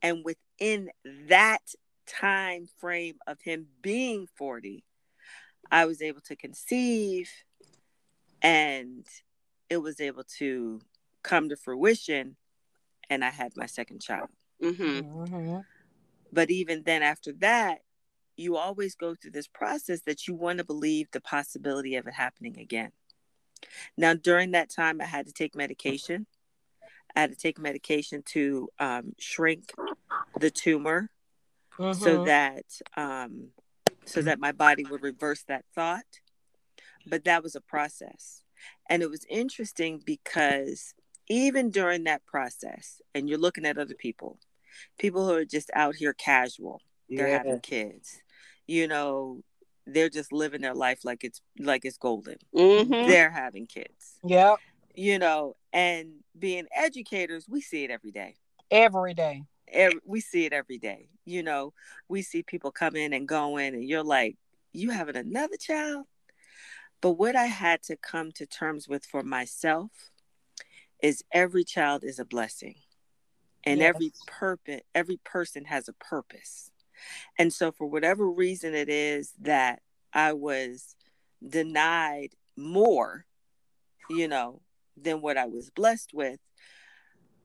and 0.02 0.26
within 0.26 0.90
that 1.28 1.62
time 2.08 2.68
frame 2.80 3.18
of 3.28 3.42
him 3.42 3.68
being 3.82 4.28
40, 4.36 4.84
I 5.72 5.86
was 5.86 6.02
able 6.02 6.22
to 6.22 6.36
conceive 6.36 7.30
and 8.42 9.06
it 9.70 9.78
was 9.78 10.02
able 10.02 10.24
to 10.38 10.82
come 11.24 11.50
to 11.50 11.56
fruition. 11.56 12.36
And 13.12 13.26
I 13.26 13.30
had 13.30 13.58
my 13.58 13.66
second 13.66 14.02
child. 14.02 14.30
Mm-hmm. 14.64 15.02
Mhm. 15.36 15.66
But 16.32 16.50
even 16.50 16.84
then, 16.84 17.04
after 17.04 17.34
that, 17.34 17.80
you 18.38 18.56
always 18.56 18.96
go 18.96 19.16
through 19.16 19.32
this 19.32 19.48
process 19.48 20.02
that 20.06 20.28
you 20.28 20.34
want 20.34 20.60
to 20.60 20.64
believe 20.64 21.12
the 21.12 21.20
possibility 21.20 21.98
of 21.98 22.08
it 22.08 22.14
happening 22.14 22.58
again. 22.58 22.94
Now, 23.98 24.14
during 24.14 24.52
that 24.52 24.70
time, 24.70 25.02
I 25.02 25.06
had 25.06 25.28
to 25.28 25.34
take 25.34 25.56
medication. 25.56 26.26
I 27.14 27.20
had 27.20 27.32
to 27.32 27.36
take 27.36 27.60
medication 27.60 28.24
to 28.28 28.70
um, 28.80 29.12
shrink 29.20 29.74
the 30.40 30.50
tumor 30.50 31.10
so 31.78 32.20
Mhm. 32.20 32.26
that 32.26 32.66
um, 32.96 33.50
so 34.06 34.22
that 34.22 34.40
my 34.40 34.54
body 34.54 34.86
would 34.86 35.04
reverse 35.04 35.44
that 35.44 35.66
thought. 35.76 36.22
But 37.06 37.26
that 37.26 37.44
was 37.44 37.56
a 37.56 37.62
process, 37.62 38.44
and 38.90 39.04
it 39.04 39.10
was 39.10 39.26
interesting 39.30 40.00
because 40.00 40.94
even 41.32 41.70
during 41.72 42.04
that 42.04 42.26
process, 42.26 43.02
and 43.16 43.28
you're 43.30 43.38
looking 43.40 43.66
at 43.66 43.78
other 43.78 43.96
people, 43.96 44.38
people 45.00 45.26
who 45.28 45.34
are 45.34 45.46
just 45.46 45.70
out 45.74 45.96
here 45.96 46.14
casual, 46.14 46.82
they're 47.10 47.28
Yeah. 47.28 47.38
having 47.38 47.60
kids, 47.62 48.22
you 48.68 48.88
know, 48.88 49.42
they're 49.86 50.10
just 50.10 50.32
living 50.32 50.62
their 50.62 50.76
life 50.76 51.04
like 51.04 51.24
it's 51.24 51.42
like 51.58 51.86
it's 51.86 51.98
golden. 51.98 52.38
Mm-hmm. 52.56 53.08
They're 53.10 53.32
having 53.32 53.66
kids, 53.68 54.20
yeah 54.24 54.56
you 54.94 55.18
know, 55.20 55.56
and 55.72 56.16
being 56.38 56.68
educators, 56.76 57.48
we 57.48 57.62
see 57.62 57.86
it 57.86 57.92
every 57.92 58.12
day 58.12 58.36
Every 58.70 59.14
day. 59.14 59.44
every, 59.70 60.02
we 60.06 60.20
see 60.20 60.46
it 60.46 60.52
every 60.52 60.78
day. 60.80 61.08
You 61.24 61.44
know, 61.44 61.74
we 62.10 62.22
see 62.24 62.44
people 62.44 62.72
come 62.72 62.98
in 62.98 63.14
and 63.14 63.26
going, 63.26 63.74
and 63.74 63.86
you're 63.88 64.04
like, 64.04 64.36
you 64.74 64.90
having 64.90 65.16
another 65.16 65.56
child? 65.58 66.08
But 67.00 67.12
what 67.12 67.38
I 67.38 67.46
had 67.46 67.82
to 67.84 67.96
come 67.96 68.34
to 68.34 68.46
terms 68.46 68.88
with 68.90 69.06
for 69.06 69.24
myself 69.24 70.11
is 71.02 71.24
every 71.32 71.64
child 71.64 72.04
is 72.04 72.20
a 72.20 72.26
blessing, 72.26 72.76
and 73.66 73.82
every 73.82 74.14
Yes. 74.14 74.24
purpose, 74.28 74.82
every 74.94 75.18
person 75.18 75.66
has 75.66 75.88
a 75.88 75.94
purpose. 75.94 76.72
And 77.38 77.54
so, 77.54 77.72
for 77.72 77.88
whatever 77.88 78.30
reason 78.30 78.76
it 78.76 78.90
is 78.90 79.34
that 79.42 79.82
I 80.14 80.34
was 80.34 80.96
denied 81.48 82.36
more, 82.58 83.26
you 84.10 84.28
know, 84.28 84.62
than 84.98 85.22
what 85.22 85.38
I 85.38 85.46
was 85.46 85.70
blessed 85.72 86.14
with, 86.14 86.40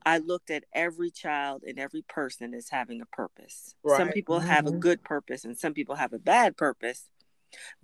I 0.05 0.19
looked 0.19 0.49
at 0.51 0.63
every 0.73 1.11
child 1.11 1.63
and 1.67 1.79
every 1.79 2.01
person 2.01 2.53
as 2.53 2.69
having 2.69 3.01
a 3.01 3.05
purpose. 3.05 3.75
Some 3.85 4.09
Right. 4.09 4.13
people 4.13 4.39
have 4.41 4.65
a 4.67 4.71
Mhm. 4.71 4.79
good 4.79 5.03
purpose 5.03 5.43
and 5.43 5.57
some 5.57 5.73
people 5.73 5.95
have 5.95 6.13
a 6.13 6.19
bad 6.19 6.55
purpose, 6.57 7.09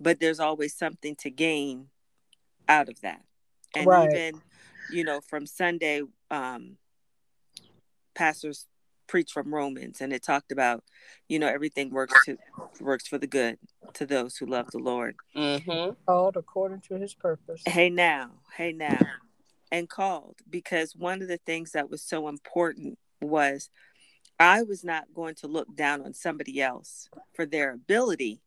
but 0.00 0.20
there's 0.20 0.40
always 0.40 0.74
something 0.74 1.16
to 1.16 1.30
gain 1.30 1.90
out 2.68 2.88
of 2.88 3.00
that. 3.02 3.24
And 3.74 3.86
Right. 3.86 4.08
even, 4.14 4.42
you 4.90 5.04
know, 5.04 5.20
from 5.20 5.46
Sunday, 5.46 6.02
um, 6.30 6.76
pastors 8.14 8.66
preached 9.06 9.32
from 9.32 9.54
Romans 9.54 10.00
and 10.00 10.12
it 10.12 10.22
talked 10.22 10.52
about, 10.52 10.82
you 11.28 11.38
know, 11.38 11.48
everything 11.48 11.90
works 11.90 12.14
to 12.24 12.38
works 12.80 13.06
for 13.06 13.18
the 13.18 13.26
good 13.26 13.58
to 13.94 14.06
those 14.06 14.36
who 14.36 14.46
love 14.46 14.70
the 14.70 14.78
Lord. 14.78 15.16
Mm-hmm. 15.36 15.92
Called 16.06 16.36
according 16.36 16.80
to 16.88 16.94
his 16.94 17.14
purpose. 17.14 17.62
Hey 17.66 17.90
now, 17.90 18.30
hey 18.56 18.72
now, 18.72 18.98
and 19.70 19.88
called 19.88 20.36
because 20.48 20.94
one 20.96 21.22
of 21.22 21.28
the 21.28 21.38
things 21.38 21.72
that 21.72 21.90
was 21.90 22.02
so 22.02 22.28
important 22.28 22.98
was 23.20 23.68
I 24.38 24.62
was 24.62 24.84
not 24.84 25.14
going 25.14 25.34
to 25.36 25.46
look 25.46 25.74
down 25.76 26.02
on 26.02 26.14
somebody 26.14 26.60
else 26.60 27.08
for 27.34 27.46
their 27.46 27.72
ability 27.72 28.40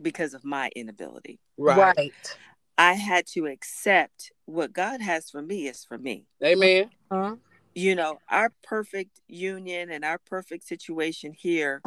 because 0.00 0.34
of 0.34 0.44
my 0.44 0.70
inability. 0.76 1.40
Right. 1.56 1.96
Right. 1.96 2.36
I 2.78 2.92
had 2.94 3.26
to 3.34 3.46
accept 3.46 4.30
what 4.46 4.72
God 4.72 5.00
has 5.00 5.28
for 5.30 5.42
me 5.42 5.66
is 5.66 5.84
for 5.84 5.98
me. 5.98 6.26
Amen. 6.42 6.90
Huh? 7.10 7.36
You 7.74 7.96
know, 7.96 8.18
our 8.30 8.52
perfect 8.62 9.20
union 9.26 9.90
and 9.90 10.04
our 10.04 10.18
perfect 10.18 10.64
situation 10.64 11.34
here, 11.36 11.82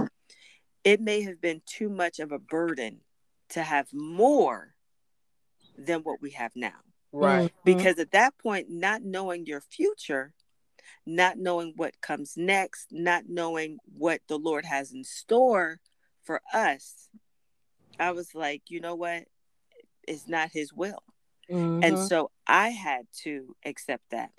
it 0.83 0.99
may 0.99 1.21
have 1.21 1.39
been 1.39 1.61
too 1.65 1.87
much 1.89 2.19
of 2.19 2.33
a 2.33 2.39
burden 2.39 2.99
to 3.49 3.63
have 3.63 3.87
more 3.93 4.75
than 5.77 6.01
what 6.01 6.21
we 6.21 6.31
have 6.31 6.51
now. 6.55 6.79
Right. 7.13 7.53
Mhm. 7.53 7.63
Because 7.63 7.97
at 7.97 8.11
that 8.11 8.37
point, 8.37 8.69
not 8.69 9.01
knowing 9.01 9.45
your 9.45 9.61
future, 9.61 10.33
not 11.05 11.37
knowing 11.37 11.73
what 11.77 11.99
comes 12.01 12.35
next, 12.35 12.87
not 12.91 13.29
knowing 13.29 13.79
what 13.97 14.21
the 14.27 14.37
Lord 14.37 14.65
has 14.65 14.91
in 14.91 15.03
store 15.05 15.79
for 16.21 16.41
us, 16.53 17.09
I 17.97 18.11
was 18.11 18.35
like, 18.35 18.63
you 18.69 18.81
know 18.81 18.95
what? 18.95 19.27
It's 20.11 20.27
not 20.27 20.51
His 20.51 20.73
will. 20.73 21.03
And 21.49 21.95
Mhm. 21.95 22.07
so 22.07 22.31
I 22.45 22.69
had 22.69 23.07
to 23.23 23.55
accept 23.65 24.03
that. 24.11 24.31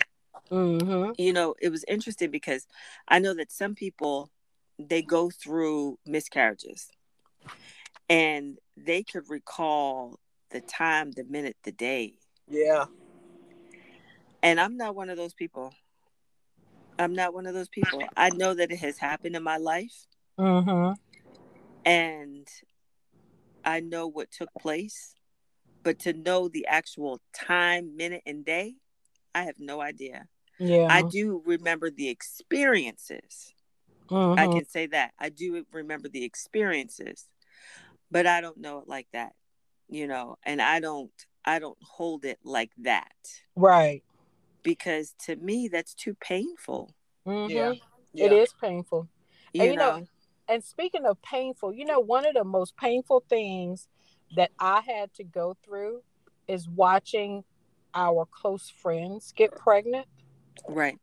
Mhm. 0.51 1.15
You 1.19 1.33
know, 1.33 1.55
it 1.61 1.71
was 1.71 1.85
interesting 1.89 2.31
because 2.31 2.67
I 3.09 3.19
know 3.19 3.35
that 3.35 3.51
some 3.51 3.75
people 3.75 4.31
they 4.79 5.03
go 5.03 5.31
through 5.31 5.99
miscarriages 6.07 6.91
and 8.09 8.59
they 8.77 9.03
could 9.03 9.29
recall 9.29 10.19
the 10.51 10.61
time, 10.61 11.13
the 11.13 11.25
minute, 11.25 11.57
the 11.63 11.73
day. 11.73 12.15
Yeah. 12.49 12.87
And 14.43 14.61
I'm 14.61 14.77
not 14.77 14.95
one 14.95 15.09
of 15.09 15.17
those 15.17 15.35
people. 15.35 15.73
I'm 16.99 17.15
not 17.15 17.33
one 17.33 17.47
of 17.47 17.55
those 17.55 17.69
people. 17.69 18.09
I 18.17 18.31
know 18.31 18.55
that 18.55 18.73
it 18.73 18.79
has 18.79 18.99
happened 18.99 19.37
in 19.37 19.43
my 19.43 19.57
life 19.57 20.07
Mhm. 20.39 20.97
and 21.85 22.49
I 23.65 23.81
know 23.81 24.09
what 24.09 24.31
took 24.31 24.51
place, 24.61 25.15
but 25.83 25.99
to 26.01 26.13
know 26.13 26.49
the 26.49 26.67
actual 26.67 27.21
time, 27.35 27.97
minute, 27.97 28.23
and 28.27 28.45
day, 28.45 28.75
I 29.35 29.43
have 29.45 29.59
no 29.59 29.81
idea. 29.81 30.29
Yeah. 30.59 30.89
I 30.91 31.03
do 31.03 31.43
remember 31.45 31.91
the 31.91 32.09
experiences. 32.09 33.55
I 34.11 34.15
Mhm. 34.15 34.53
can 34.53 34.65
say 34.67 34.87
that. 34.89 35.15
I 35.19 35.31
do 35.31 35.65
remember 35.73 36.09
the 36.09 36.25
experiences, 36.25 37.29
but 38.11 38.27
I 38.27 38.41
don't 38.41 38.59
know 38.59 38.79
it 38.81 38.89
like 38.89 39.09
that, 39.13 39.35
you 39.89 40.07
know, 40.07 40.37
and 40.43 40.61
I 40.61 40.81
don't 40.81 41.13
I 41.45 41.59
don't 41.59 41.79
hold 41.83 42.25
it 42.25 42.39
like 42.45 42.71
that 42.79 43.17
Right. 43.57 44.05
because 44.63 45.13
to 45.27 45.35
me 45.37 45.67
that's 45.67 45.93
too 45.95 46.15
painful. 46.15 46.95
Mhm. 47.27 47.49
Yeah. 48.13 48.27
It 48.27 48.33
is 48.33 48.53
painful. 48.61 49.09
You, 49.53 49.63
And 49.63 49.73
you 49.73 49.77
know, 49.79 49.99
know- 49.99 50.07
And 50.49 50.63
speaking 50.63 51.05
of 51.07 51.21
painful, 51.23 51.73
you 51.73 51.85
know, 51.85 51.99
one 52.01 52.27
of 52.27 52.35
the 52.35 52.45
most 52.45 52.77
painful 52.77 53.25
things 53.29 53.89
that 54.37 54.51
I 54.59 54.81
had 54.81 55.13
to 55.15 55.25
go 55.25 55.57
through 55.65 56.03
is 56.49 56.69
watching 56.69 57.45
our 57.95 58.27
close 58.31 58.71
friends 58.71 59.33
get 59.37 59.55
pregnant 59.55 60.07
right. 60.69 60.99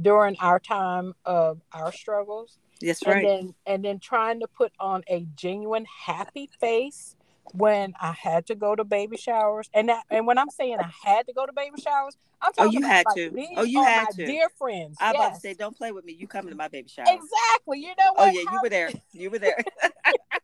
during 0.00 0.36
our 0.38 0.58
time 0.58 1.14
of 1.24 1.60
our 1.72 1.92
struggles. 1.92 2.58
That's 2.80 3.02
and 3.02 3.14
right. 3.14 3.24
then 3.24 3.54
and 3.66 3.84
then 3.84 3.98
trying 3.98 4.40
to 4.40 4.46
put 4.46 4.72
on 4.78 5.02
a 5.08 5.26
genuine 5.34 5.86
happy 6.04 6.50
face 6.60 7.16
when 7.54 7.94
I 8.00 8.12
had 8.12 8.46
to 8.46 8.54
go 8.54 8.74
to 8.74 8.84
baby 8.84 9.16
showers. 9.16 9.68
And 9.74 9.88
that 9.88 10.04
and 10.10 10.26
when 10.26 10.38
I'm 10.38 10.50
saying 10.50 10.78
I 10.80 10.90
had 11.04 11.26
to 11.26 11.32
go 11.32 11.46
to 11.46 11.52
baby 11.52 11.80
showers, 11.80 12.16
I'm 12.40 12.52
Oh, 12.58 12.64
talking 12.64 12.72
you 12.72 12.78
about 12.80 12.90
had 12.92 13.06
like, 13.06 13.16
to. 13.16 13.46
Oh, 13.56 13.62
you 13.64 13.82
had 13.82 14.04
my 14.04 14.10
to. 14.12 14.26
dear 14.26 14.48
friends. 14.58 14.96
I'm 15.00 15.14
about 15.14 15.34
to 15.34 15.40
say, 15.40 15.54
don't 15.54 15.76
play 15.76 15.92
with 15.92 16.04
me. 16.04 16.12
You 16.12 16.26
coming 16.28 16.50
to 16.50 16.56
my 16.56 16.68
baby 16.68 16.88
shower? 16.88 17.06
Exactly. 17.08 17.80
You 17.80 17.88
know 17.98 18.12
Oh 18.16 18.24
what? 18.24 18.34
yeah, 18.34 18.42
you 18.52 18.58
were 18.62 18.68
there. 18.68 18.90
You 19.12 19.30
were 19.30 19.38
there. 19.38 19.56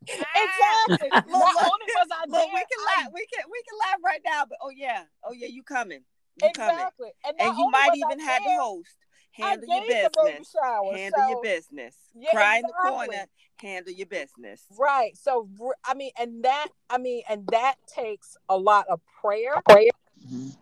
Exactly. 0.08 1.10
Look, 1.32 1.56
only 1.56 1.88
was 1.96 2.08
I 2.10 2.24
Look, 2.26 2.40
there, 2.40 2.46
we 2.52 2.60
can 2.60 2.84
laugh. 2.96 3.10
We 3.14 3.26
can 3.32 3.44
we 3.50 3.62
can 3.62 3.78
laugh 3.78 3.98
right 4.04 4.20
now. 4.24 4.44
But 4.48 4.58
oh 4.62 4.70
yeah, 4.70 5.02
oh 5.24 5.32
yeah, 5.32 5.46
you 5.48 5.62
coming? 5.62 6.00
You 6.42 6.50
coming? 6.50 6.86
And, 7.26 7.40
And 7.40 7.58
you 7.58 7.70
might 7.70 7.90
even 7.94 8.18
have 8.20 8.42
the 8.42 8.56
host. 8.58 8.96
I 9.38 9.48
Handle 9.48 9.68
your 9.68 9.80
gave 9.80 9.88
the 9.88 10.10
baby 10.24 10.30
business. 10.30 10.52
shower. 10.52 10.96
Handle 10.96 11.20
so, 11.20 11.28
your 11.30 11.42
business. 11.42 11.96
Yeah, 12.14 12.30
Cry 12.32 12.56
in 12.56 12.62
the 12.62 12.72
corner. 12.90 13.26
Handle 13.56 13.92
your 13.92 14.06
business. 14.06 14.64
Right. 14.78 15.16
So 15.16 15.48
I 15.84 15.94
mean, 15.94 16.10
and 16.18 16.44
that 16.44 16.68
I 16.90 16.98
mean, 16.98 17.22
and 17.28 17.46
that 17.48 17.76
takes 17.86 18.36
a 18.48 18.56
lot 18.56 18.86
of 18.88 19.00
prayer. 19.20 19.62
Prayer. 19.68 19.90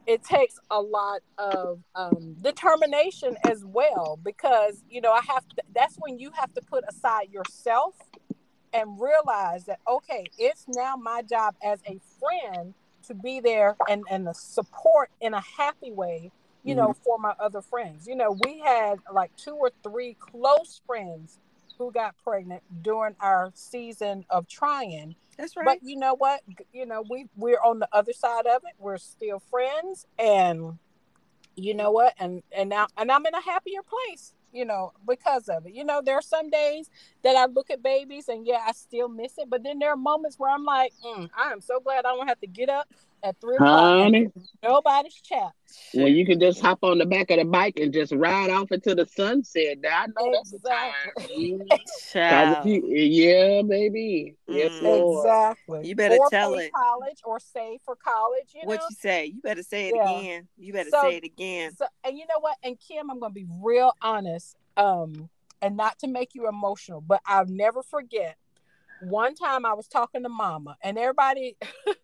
It 0.06 0.24
takes 0.24 0.58
a 0.70 0.80
lot 0.80 1.20
of 1.38 1.80
um, 1.94 2.34
determination 2.40 3.36
as 3.48 3.64
well, 3.64 4.18
because 4.22 4.82
you 4.88 5.00
know 5.00 5.12
I 5.12 5.20
have. 5.28 5.46
To, 5.48 5.62
that's 5.74 5.96
when 5.98 6.18
you 6.18 6.30
have 6.32 6.52
to 6.54 6.62
put 6.62 6.84
aside 6.88 7.30
yourself 7.30 7.94
and 8.72 9.00
realize 9.00 9.64
that 9.64 9.80
okay, 9.88 10.24
it's 10.38 10.64
now 10.68 10.96
my 10.96 11.22
job 11.22 11.54
as 11.62 11.80
a 11.86 12.00
friend 12.18 12.74
to 13.06 13.14
be 13.14 13.40
there 13.40 13.76
and 13.88 14.04
and 14.10 14.26
the 14.26 14.32
support 14.32 15.10
in 15.20 15.34
a 15.34 15.40
happy 15.40 15.92
way. 15.92 16.30
You 16.62 16.74
know, 16.74 16.94
for 17.04 17.18
my 17.18 17.32
other 17.40 17.62
friends. 17.62 18.06
You 18.06 18.16
know, 18.16 18.36
we 18.44 18.58
had 18.60 18.98
like 19.12 19.34
two 19.36 19.54
or 19.54 19.70
three 19.82 20.14
close 20.20 20.80
friends 20.86 21.38
who 21.80 21.90
got 21.90 22.14
pregnant 22.22 22.62
during 22.82 23.16
our 23.20 23.50
season 23.54 24.26
of 24.28 24.46
trying. 24.46 25.14
That's 25.38 25.56
right. 25.56 25.64
But 25.64 25.78
you 25.82 25.96
know 25.96 26.14
what? 26.14 26.42
You 26.74 26.84
know, 26.84 27.02
we 27.08 27.26
we're 27.36 27.60
on 27.64 27.78
the 27.78 27.88
other 27.90 28.12
side 28.12 28.46
of 28.46 28.62
it. 28.64 28.74
We're 28.78 28.98
still 28.98 29.40
friends 29.40 30.06
and 30.18 30.78
you 31.56 31.72
know 31.72 31.90
what? 31.90 32.14
And 32.18 32.42
and 32.54 32.68
now 32.68 32.86
and 32.98 33.10
I'm 33.10 33.24
in 33.24 33.34
a 33.34 33.40
happier 33.40 33.80
place, 33.82 34.34
you 34.52 34.66
know, 34.66 34.92
because 35.08 35.48
of 35.48 35.64
it. 35.66 35.72
You 35.72 35.84
know, 35.84 36.02
there 36.04 36.16
are 36.16 36.22
some 36.22 36.50
days 36.50 36.90
that 37.22 37.34
I 37.34 37.46
look 37.46 37.70
at 37.70 37.82
babies 37.82 38.28
and 38.28 38.46
yeah, 38.46 38.62
I 38.66 38.72
still 38.72 39.08
miss 39.08 39.38
it. 39.38 39.48
But 39.48 39.62
then 39.62 39.78
there 39.78 39.90
are 39.90 39.96
moments 39.96 40.38
where 40.38 40.50
I'm 40.50 40.64
like, 40.64 40.92
mm, 41.02 41.30
I 41.34 41.50
am 41.50 41.62
so 41.62 41.80
glad 41.80 42.04
I 42.04 42.14
don't 42.14 42.28
have 42.28 42.40
to 42.40 42.46
get 42.46 42.68
up 42.68 42.88
at 43.22 43.40
three 43.40 43.54
o'clock. 43.56 44.02
Honey, 44.02 44.28
Nobody's 44.62 45.14
chat. 45.14 45.52
Well, 45.94 46.08
you 46.08 46.26
can 46.26 46.40
just 46.40 46.60
hop 46.60 46.78
on 46.82 46.98
the 46.98 47.06
back 47.06 47.30
of 47.30 47.38
the 47.38 47.44
bike 47.44 47.78
and 47.78 47.92
just 47.92 48.12
ride 48.12 48.50
off 48.50 48.72
into 48.72 48.94
the 48.94 49.06
sunset, 49.06 49.78
now 49.80 50.02
I 50.02 50.06
know 50.06 50.32
that's 50.32 50.50
the 50.50 50.58
time. 50.60 50.92
Mhm. 51.18 51.68
'Cause 51.70 52.10
Child. 52.12 52.66
yeah, 52.66 53.62
baby. 53.62 54.36
Yes, 54.48 54.72
Mm. 54.72 54.82
Lord. 54.82 55.26
Exactly. 55.26 55.88
You 55.88 55.94
better 55.96 56.16
or 56.16 56.28
tell 56.30 56.54
it. 56.54 56.72
college 56.72 57.20
or 57.24 57.38
save 57.40 57.80
for 57.82 57.96
college. 57.96 58.52
You 58.54 58.62
what 58.64 58.80
know, 58.80 58.86
you 58.90 58.96
say? 58.98 59.26
You 59.26 59.40
better 59.42 59.62
say 59.62 59.88
it 59.88 59.94
Yeah. 59.96 60.18
again. 60.18 60.48
You 60.58 60.72
better 60.72 60.90
So- 60.90 61.02
say 61.02 61.16
it 61.16 61.24
again. 61.24 61.72
So, 61.76 61.86
and 62.04 62.18
you 62.18 62.26
know 62.26 62.40
what? 62.40 62.56
And 62.62 62.78
Kim, 62.80 63.10
I'm 63.10 63.20
going 63.20 63.30
to 63.32 63.40
be 63.40 63.46
real 63.62 63.92
honest, 64.02 64.56
um, 64.76 65.28
and 65.62 65.76
not 65.76 65.98
to 66.00 66.06
make 66.08 66.34
you 66.34 66.48
emotional, 66.48 67.00
but 67.00 67.20
I'll 67.26 67.46
never 67.46 67.82
forget. 67.82 68.36
One 69.02 69.34
time 69.34 69.64
I 69.64 69.72
was 69.74 69.88
talking 69.88 70.22
to 70.22 70.28
Mama, 70.28 70.76
and 70.82 70.98
everybody, 70.98 71.56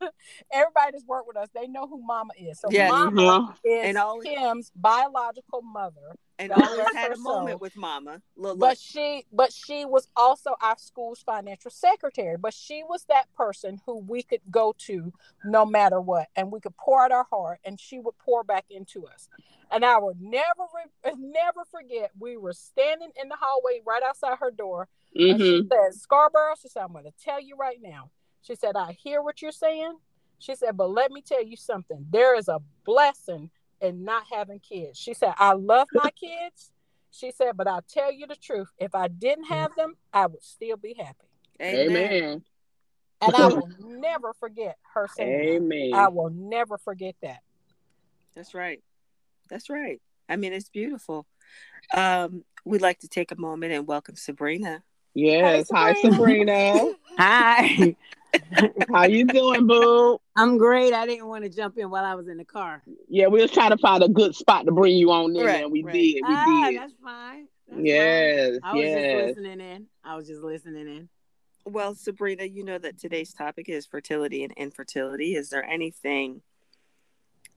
everybody 0.52 0.92
that's 0.92 1.04
worked 1.06 1.28
with 1.28 1.36
us, 1.36 1.48
they 1.54 1.66
know 1.66 1.86
who 1.86 2.00
Mama 2.04 2.32
is. 2.38 2.60
So 2.60 2.68
Yes. 2.70 2.90
Mama 2.90 3.22
Uh-huh. 3.22 3.52
is 3.64 3.84
And 3.84 3.98
all- 3.98 4.20
Kim's 4.20 4.70
biological 4.74 5.62
mother, 5.62 6.16
And 6.38 6.52
always 6.52 6.92
had 6.94 7.12
a 7.12 7.16
moment 7.18 7.60
with 7.60 7.76
Mama. 7.76 8.20
Look, 8.36 8.58
but 8.58 8.68
look. 8.70 8.78
she, 8.78 9.24
but 9.32 9.52
she 9.52 9.84
was 9.84 10.08
also 10.16 10.54
our 10.62 10.76
school's 10.78 11.22
financial 11.22 11.70
secretary. 11.70 12.36
But 12.36 12.54
she 12.54 12.82
was 12.82 13.04
that 13.08 13.32
person 13.34 13.80
who 13.86 13.98
we 13.98 14.22
could 14.22 14.42
go 14.50 14.74
to 14.86 15.12
no 15.44 15.64
matter 15.64 16.00
what, 16.00 16.28
and 16.36 16.50
we 16.52 16.60
could 16.60 16.76
pour 16.76 17.02
out 17.02 17.12
our 17.12 17.26
heart, 17.30 17.60
and 17.64 17.78
she 17.80 17.98
would 17.98 18.16
pour 18.18 18.44
back 18.44 18.64
into 18.70 19.06
us. 19.06 19.28
And 19.70 19.84
I 19.84 19.98
will 19.98 20.14
never, 20.20 20.66
re- 21.04 21.12
never 21.18 21.64
forget. 21.70 22.10
We 22.18 22.36
were 22.36 22.52
standing 22.52 23.10
in 23.20 23.28
the 23.28 23.36
hallway 23.40 23.80
right 23.86 24.02
outside 24.02 24.36
her 24.38 24.50
door, 24.50 24.88
and 25.18 25.40
she 25.40 25.62
said, 25.70 25.94
"Scarborough," 25.94 26.54
she 26.60 26.68
said, 26.68 26.82
"I'm 26.82 26.92
going 26.92 27.04
to 27.04 27.12
tell 27.22 27.40
you 27.40 27.56
right 27.56 27.78
now." 27.82 28.10
She 28.42 28.54
said, 28.54 28.76
"I 28.76 28.92
hear 28.92 29.22
what 29.22 29.42
you're 29.42 29.52
saying." 29.52 29.96
She 30.38 30.54
said, 30.54 30.76
"But 30.76 30.90
let 30.90 31.10
me 31.10 31.22
tell 31.22 31.42
you 31.42 31.56
something. 31.56 32.06
There 32.10 32.36
is 32.36 32.48
a 32.48 32.60
blessing 32.84 33.50
in 33.80 34.04
not 34.04 34.24
having 34.30 34.60
kids." 34.60 34.98
She 34.98 35.14
said, 35.14 35.34
"I 35.38 35.52
love 35.52 35.88
my 35.92 36.10
kids." 36.20 36.72
She 37.10 37.32
said, 37.32 37.56
"But 37.56 37.66
I'll 37.66 37.82
tell 37.82 38.12
you 38.12 38.26
the 38.26 38.36
truth. 38.36 38.68
If 38.78 38.94
I 38.94 39.08
didn't 39.08 39.46
have 39.46 39.74
them, 39.76 39.96
I 40.12 40.26
would 40.26 40.42
still 40.42 40.76
be 40.76 40.94
happy." 40.94 41.28
Amen. 41.60 41.90
Amen. 41.90 42.44
And 43.20 43.34
I 43.34 43.46
will 43.54 43.68
never 43.80 44.34
forget 44.34 44.76
her 44.94 45.08
saying 45.14 45.56
Amen. 45.56 45.90
that. 45.90 45.96
I 45.96 46.08
will 46.08 46.30
never 46.30 46.78
forget 46.78 47.14
that. 47.22 47.40
That's 48.34 48.54
right. 48.54 48.82
That's 49.48 49.70
right. 49.70 50.00
I 50.28 50.36
mean, 50.36 50.52
it's 50.52 50.68
beautiful. 50.68 51.26
Um, 51.94 52.44
we'd 52.64 52.82
like 52.82 52.98
to 53.00 53.08
take 53.08 53.30
a 53.30 53.40
moment 53.40 53.72
and 53.72 53.86
welcome 53.86 54.16
Sabrina. 54.16 54.82
Yes. 55.16 55.70
Hi, 55.72 55.94
Sabrina. 55.94 56.76
Sabrina. 56.76 56.94
Hi. 57.18 57.96
How 58.92 59.04
you 59.04 59.24
doing, 59.24 59.66
boo? 59.66 60.20
I'm 60.36 60.58
great. 60.58 60.92
I 60.92 61.06
didn't 61.06 61.26
want 61.26 61.44
to 61.44 61.48
jump 61.48 61.78
in 61.78 61.88
while 61.88 62.04
I 62.04 62.14
was 62.14 62.28
in 62.28 62.36
the 62.36 62.44
car. 62.44 62.82
Yeah, 63.08 63.28
we 63.28 63.40
was 63.40 63.50
trying 63.50 63.70
to 63.70 63.78
find 63.78 64.02
a 64.02 64.08
good 64.10 64.34
spot 64.34 64.66
to 64.66 64.72
bring 64.72 64.94
you 64.94 65.10
on 65.10 65.34
in, 65.34 65.42
Right, 65.46 65.62
and 65.62 65.72
we 65.72 65.82
right. 65.82 65.94
did. 65.94 66.14
We 66.16 66.22
ah, 66.26 66.66
did. 66.68 66.80
that's 66.80 66.92
fine. 67.02 67.48
That's 67.66 67.80
Yes, 67.82 68.58
fine. 68.60 68.60
I 68.62 68.74
was 68.74 68.82
yes. 68.84 68.94
just 68.94 69.38
listening 69.38 69.60
in. 69.60 69.86
I 70.04 70.16
was 70.16 70.26
just 70.28 70.42
listening 70.42 70.86
in. 70.86 71.08
Well, 71.64 71.94
Sabrina, 71.94 72.44
you 72.44 72.62
know 72.62 72.76
that 72.76 72.98
today's 72.98 73.32
topic 73.32 73.70
is 73.70 73.86
fertility 73.86 74.44
and 74.44 74.52
infertility. 74.52 75.34
Is 75.34 75.48
there 75.48 75.64
anything 75.64 76.42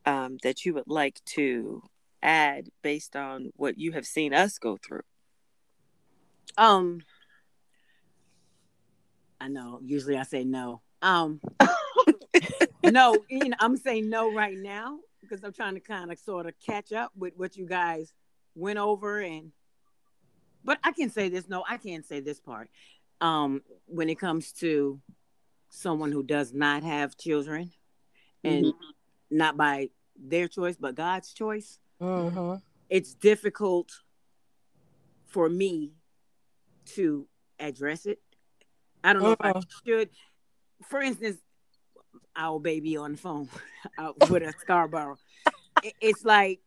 um, 0.06 0.38
that 0.44 0.64
you 0.66 0.76
would 0.76 0.88
like 0.88 1.20
to 1.36 1.84
add 2.24 2.70
based 2.84 3.18
on 3.18 3.52
what 3.58 3.78
you 3.78 3.92
have 3.92 4.06
seen 4.06 4.34
us 4.34 4.58
go 4.60 4.78
through? 4.78 5.04
Um, 6.58 7.02
I 9.42 9.48
know. 9.48 9.80
Usually 9.84 10.18
I 10.18 10.24
say 10.24 10.44
no. 10.44 10.82
Um, 11.02 11.40
no. 12.84 13.16
You 13.30 13.50
know, 13.50 13.58
I'm 13.60 13.78
saying 13.78 14.10
no 14.10 14.34
right 14.34 14.58
now 14.58 15.00
because 15.22 15.44
I'm 15.44 15.54
trying 15.54 15.76
to 15.76 15.80
kind 15.80 16.12
of 16.12 16.20
sort 16.20 16.46
of 16.46 16.54
catch 16.66 16.92
up 16.92 17.12
with 17.18 17.34
what 17.38 17.56
you 17.58 17.66
guys 17.66 18.14
went 18.56 18.80
over 18.80 19.20
and. 19.20 19.52
But 20.64 20.78
I 20.84 20.92
can 20.92 21.10
say 21.10 21.30
this. 21.30 21.48
No, 21.48 21.64
I 21.68 21.78
can't 21.78 22.06
say 22.06 22.20
this 22.20 22.40
part. 22.42 22.70
Um, 23.22 23.62
when 23.86 24.10
it 24.10 24.20
comes 24.20 24.52
to 24.54 25.00
someone 25.70 26.12
who 26.12 26.22
does 26.24 26.54
not 26.54 26.84
have 26.84 27.16
children 27.18 27.72
and 28.44 28.66
Mhm. 28.66 28.74
not 29.30 29.56
by 29.56 29.90
their 30.18 30.48
choice 30.50 30.76
but 30.78 30.96
God's 30.96 31.34
choice, 31.34 31.80
Mm-hmm. 32.02 32.56
it's 32.90 33.14
difficult 33.14 33.90
for 35.28 35.48
me 35.50 35.94
to 36.96 37.28
address 37.60 38.06
it. 38.06 38.20
I 39.04 39.14
don't 39.14 39.24
know 39.24 39.32
if 39.32 39.42
I 39.42 39.54
Mhm. 39.54 39.66
should. 39.86 40.10
For 40.88 41.02
instance, 41.02 41.38
our 42.36 42.60
baby 42.60 42.98
on 42.98 43.14
the 43.14 43.18
phone 43.18 43.50
out 43.98 44.30
with 44.30 44.44
a 44.44 44.54
Scarborough. 44.60 45.18
It's 46.02 46.24
like, 46.26 46.62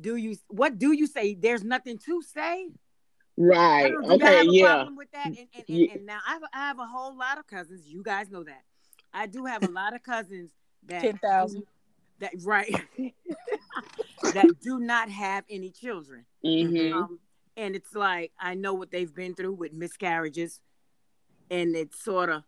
do 0.00 0.16
you? 0.16 0.36
What 0.48 0.78
do 0.78 0.92
you 0.92 1.06
say? 1.06 1.34
There's 1.34 1.64
nothing 1.64 1.98
to 1.98 2.22
say. 2.22 2.68
Right. 3.38 3.92
don't- 3.92 4.04
y'all 4.04 4.12
Okay. 4.14 4.36
have 4.36 4.46
a 4.48 4.50
Yeah. 4.50 4.66
problem 4.66 4.96
with 4.96 5.10
that? 5.12 5.26
And, 5.26 5.38
and, 5.38 5.48
and, 5.54 5.64
Yeah. 5.68 5.92
and 5.92 6.06
now 6.06 6.20
I 6.26 6.32
have, 6.34 6.42
I 6.54 6.58
have 6.68 6.78
a 6.78 6.86
whole 6.86 7.14
lot 7.16 7.38
of 7.38 7.46
cousins. 7.46 7.86
You 7.86 8.02
guys 8.02 8.30
know 8.30 8.42
that. 8.44 8.62
I 9.12 9.26
do 9.26 9.44
have 9.44 9.62
a 9.62 9.68
lot 9.68 9.94
of 9.94 10.02
cousins 10.02 10.50
that 10.84 11.02
10,000. 11.02 11.66
That 12.18 12.32
right. 12.44 12.74
that 14.32 14.58
do 14.60 14.78
not 14.78 15.10
have 15.10 15.44
any 15.50 15.70
children. 15.70 16.24
Mhm. 16.44 16.92
Um, 16.94 17.20
and 17.56 17.74
it's 17.76 17.94
like 17.94 18.32
I 18.38 18.54
know 18.54 18.74
what 18.74 18.90
they've 18.90 19.12
been 19.14 19.34
through 19.34 19.54
with 19.54 19.72
miscarriages, 19.72 20.60
and 21.50 21.74
it's 21.76 22.02
sort 22.02 22.30
of 22.30 22.42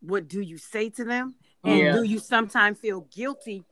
what 0.00 0.28
do 0.28 0.40
you 0.40 0.58
say 0.58 0.90
to 0.90 1.04
them? 1.04 1.34
And 1.64 1.78
Yeah. 1.78 1.92
do 1.92 2.02
you 2.02 2.18
sometimes 2.18 2.78
feel 2.78 3.02
guilty 3.14 3.64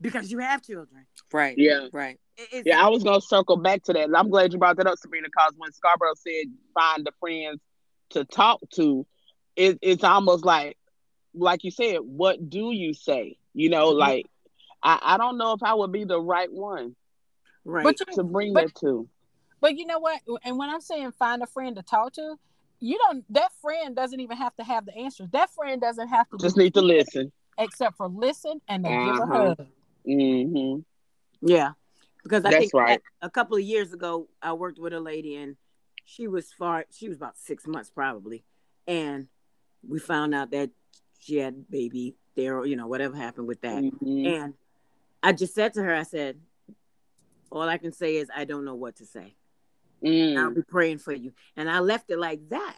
because 0.00 0.30
you 0.32 0.38
have 0.38 0.62
children? 0.62 1.06
Right. 1.32 1.56
Yeah. 1.56 1.86
Right. 1.92 2.18
It's, 2.36 2.66
Yeah, 2.66 2.84
I 2.84 2.88
was 2.88 3.04
gonna 3.04 3.20
circle 3.20 3.56
back 3.56 3.82
to 3.84 3.92
that. 3.92 4.08
I'm 4.16 4.28
glad 4.30 4.52
you 4.52 4.58
brought 4.58 4.76
that 4.78 4.86
up, 4.86 4.98
Sabrina, 4.98 5.28
because 5.28 5.52
when 5.56 5.70
Scarborough 5.72 6.14
said 6.16 6.46
find 6.74 7.04
the 7.06 7.12
friends 7.20 7.60
to 8.10 8.24
talk 8.24 8.60
to, 8.74 9.06
it, 9.56 9.78
it's 9.82 10.02
almost 10.04 10.44
like 10.44 10.76
like 11.34 11.64
you 11.64 11.70
said, 11.70 11.98
what 12.00 12.50
do 12.50 12.72
you 12.72 12.92
say? 12.92 13.38
You 13.54 13.70
know, 13.70 13.92
Mhm. 13.94 13.98
like 13.98 14.26
I, 14.82 14.98
I 15.02 15.16
don't 15.18 15.38
know 15.38 15.52
if 15.52 15.62
I 15.62 15.74
would 15.74 15.92
be 15.92 16.04
the 16.04 16.20
right 16.20 16.52
one 16.52 16.96
right. 17.64 17.96
To 18.14 18.24
bring 18.24 18.52
But- 18.52 18.66
that 18.66 18.74
to. 18.80 19.08
But 19.62 19.78
you 19.78 19.86
know 19.86 20.00
what? 20.00 20.20
And 20.44 20.58
when 20.58 20.68
I'm 20.68 20.80
saying 20.82 21.12
find 21.12 21.40
a 21.42 21.46
friend 21.46 21.76
to 21.76 21.82
talk 21.82 22.12
to, 22.14 22.34
you 22.80 22.98
don't. 23.06 23.24
That 23.32 23.52
friend 23.62 23.94
doesn't 23.94 24.18
even 24.18 24.36
have 24.36 24.54
to 24.56 24.64
have 24.64 24.84
the 24.84 24.94
answers. 24.94 25.28
That 25.30 25.50
friend 25.54 25.80
doesn't 25.80 26.08
have 26.08 26.28
to 26.30 26.36
Just 26.38 26.56
need 26.56 26.74
to 26.74 26.82
listen. 26.82 27.32
except 27.56 27.96
for 27.96 28.08
listen 28.08 28.60
and 28.68 28.84
to 28.84 28.90
give 28.90 29.18
a 29.18 29.26
hug. 29.26 29.66
Mm-hmm. 30.06 30.80
Yeah, 31.46 31.72
because 32.24 32.44
I 32.44 32.50
That's 32.50 32.58
think 32.58 32.74
right. 32.74 33.00
a, 33.22 33.26
a 33.26 33.30
couple 33.30 33.56
of 33.56 33.62
years 33.62 33.92
ago, 33.92 34.28
I 34.42 34.52
worked 34.52 34.80
with 34.80 34.92
a 34.92 35.00
lady, 35.00 35.36
and 35.36 35.56
she 36.04 36.26
was 36.26 36.52
far. 36.52 36.84
She 36.92 37.08
was 37.08 37.16
about 37.16 37.38
six 37.38 37.64
months 37.64 37.88
probably, 37.88 38.42
and 38.88 39.28
we 39.88 40.00
found 40.00 40.34
out 40.34 40.50
that 40.50 40.70
she 41.20 41.36
had 41.36 41.70
baby 41.70 42.16
there. 42.34 42.66
You 42.66 42.74
know, 42.74 42.88
whatever 42.88 43.16
happened 43.16 43.46
with 43.46 43.60
that, 43.60 43.84
hmm 43.84 44.26
and 44.26 44.54
I 45.22 45.32
just 45.32 45.54
said 45.54 45.74
to 45.74 45.82
her, 45.84 45.94
I 45.94 46.02
said, 46.02 46.40
"All 47.50 47.68
I 47.68 47.78
can 47.78 47.92
say 47.92 48.16
is 48.16 48.28
I 48.34 48.44
don't 48.44 48.64
know 48.64 48.74
what 48.74 48.96
to 48.96 49.06
say. 49.06 49.36
I'll 50.04 50.10
mm 50.10 50.54
be 50.54 50.62
praying 50.62 50.98
for 50.98 51.12
you," 51.12 51.32
and 51.56 51.70
I 51.70 51.80
left 51.80 52.10
it 52.10 52.18
like 52.18 52.48
that. 52.50 52.76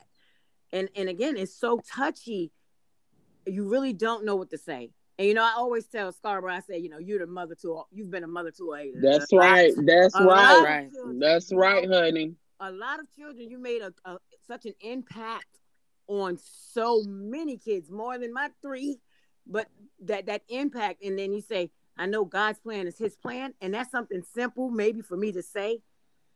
And 0.73 0.89
and 0.97 1.09
again, 1.09 1.37
it's 1.37 1.55
so 1.55 1.81
touchy. 1.91 2.53
You 3.47 3.69
really 3.69 3.93
don't 3.93 4.25
know 4.25 4.37
what 4.37 4.51
to 4.51 4.59
say. 4.59 4.91
And 5.19 5.29
you 5.29 5.35
know, 5.35 5.45
I 5.45 5.53
always 5.57 5.87
tell 5.87 6.11
Scarborough, 6.13 6.55
I 6.55 6.61
say, 6.61 6.79
you 6.79 6.89
know, 6.89 6.99
you're 6.99 7.21
the 7.21 7.27
mother 7.27 7.55
to. 7.63 7.75
A, 7.75 7.83
you've 7.93 8.11
been 8.11 8.25
a 8.25 8.29
mother 8.29 8.51
to 8.53 8.75
a. 8.75 8.93
That's 9.01 9.33
a 9.33 9.37
right. 9.37 9.73
That's 9.77 10.19
right. 10.21 10.59
of 10.59 10.65
Right. 10.65 10.93
children, 10.93 11.19
That's 11.19 11.53
right, 11.53 11.89
honey. 11.89 12.35
A 12.61 12.73
lot 12.73 13.01
of 13.01 13.07
children. 13.15 13.51
You 13.51 13.59
made 13.59 13.83
a, 13.83 13.93
a 14.05 14.19
such 14.47 14.67
an 14.67 14.75
impact 14.81 15.61
on 16.09 16.39
so 16.39 17.03
many 17.05 17.57
kids, 17.57 17.91
more 17.91 18.19
than 18.19 18.33
my 18.33 18.51
three. 18.61 18.99
But 19.47 19.69
that 20.01 20.27
that 20.27 20.43
impact, 20.49 21.05
and 21.05 21.19
then 21.19 21.33
you 21.33 21.41
say, 21.41 21.71
I 21.97 22.07
know 22.07 22.25
God's 22.25 22.59
plan 22.59 22.87
is 22.87 22.99
His 22.99 23.15
plan, 23.17 23.55
and 23.61 23.75
that's 23.75 23.91
something 23.91 24.23
simple, 24.35 24.71
maybe 24.71 25.01
for 25.01 25.17
me 25.17 25.33
to 25.33 25.43
say, 25.43 25.81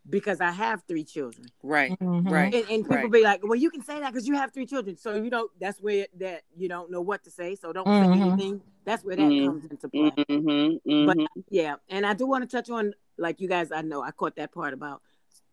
because 0.09 0.40
I 0.40 0.51
have 0.51 0.83
three 0.88 1.05
children. 1.05 1.47
Right. 1.62 1.99
Mhm. 2.01 2.31
Right. 2.31 2.55
And, 2.55 2.68
and 2.71 2.85
people 2.85 2.97
Right. 3.03 3.12
be 3.12 3.23
like, 3.23 3.40
"Well, 3.42 3.57
you 3.57 3.71
can 3.71 3.83
say 3.83 4.01
that 4.01 4.12
because 4.12 4.27
you 4.27 4.35
have 4.35 4.53
three 4.53 4.66
children, 4.66 4.97
so 4.97 5.14
you 5.14 5.31
don't." 5.31 5.51
That's 5.61 5.81
where 5.81 6.07
that 6.18 6.42
you 6.57 6.68
don't 6.68 6.90
know 6.90 7.01
what 7.01 7.25
to 7.25 7.31
say, 7.31 7.55
so 7.55 7.73
don't 7.73 7.87
Mhm. 7.87 8.12
say 8.12 8.21
anything. 8.21 8.62
That's 8.85 9.05
where 9.05 9.16
that 9.16 9.23
Mhm. 9.23 9.47
comes 9.47 9.64
into 9.64 9.88
play. 9.88 10.11
hmm 10.29 11.07
But 11.07 11.16
hmm 11.16 11.25
yeah, 11.51 11.77
and 11.88 12.05
I 12.07 12.14
do 12.14 12.27
want 12.27 12.49
to 12.49 12.57
touch 12.57 12.71
on, 12.71 12.94
like 13.16 13.40
you 13.40 13.49
guys, 13.49 13.71
I 13.73 13.83
know 13.83 14.03
I 14.03 14.11
caught 14.11 14.37
that 14.37 14.53
part 14.53 14.73
about 14.75 15.03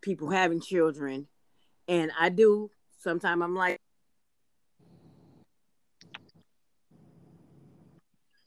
people 0.00 0.30
having 0.30 0.60
children, 0.60 1.28
and 1.88 2.10
I 2.18 2.28
do. 2.28 2.70
Sometimes 2.98 3.42
I'm 3.42 3.54
like, 3.54 3.78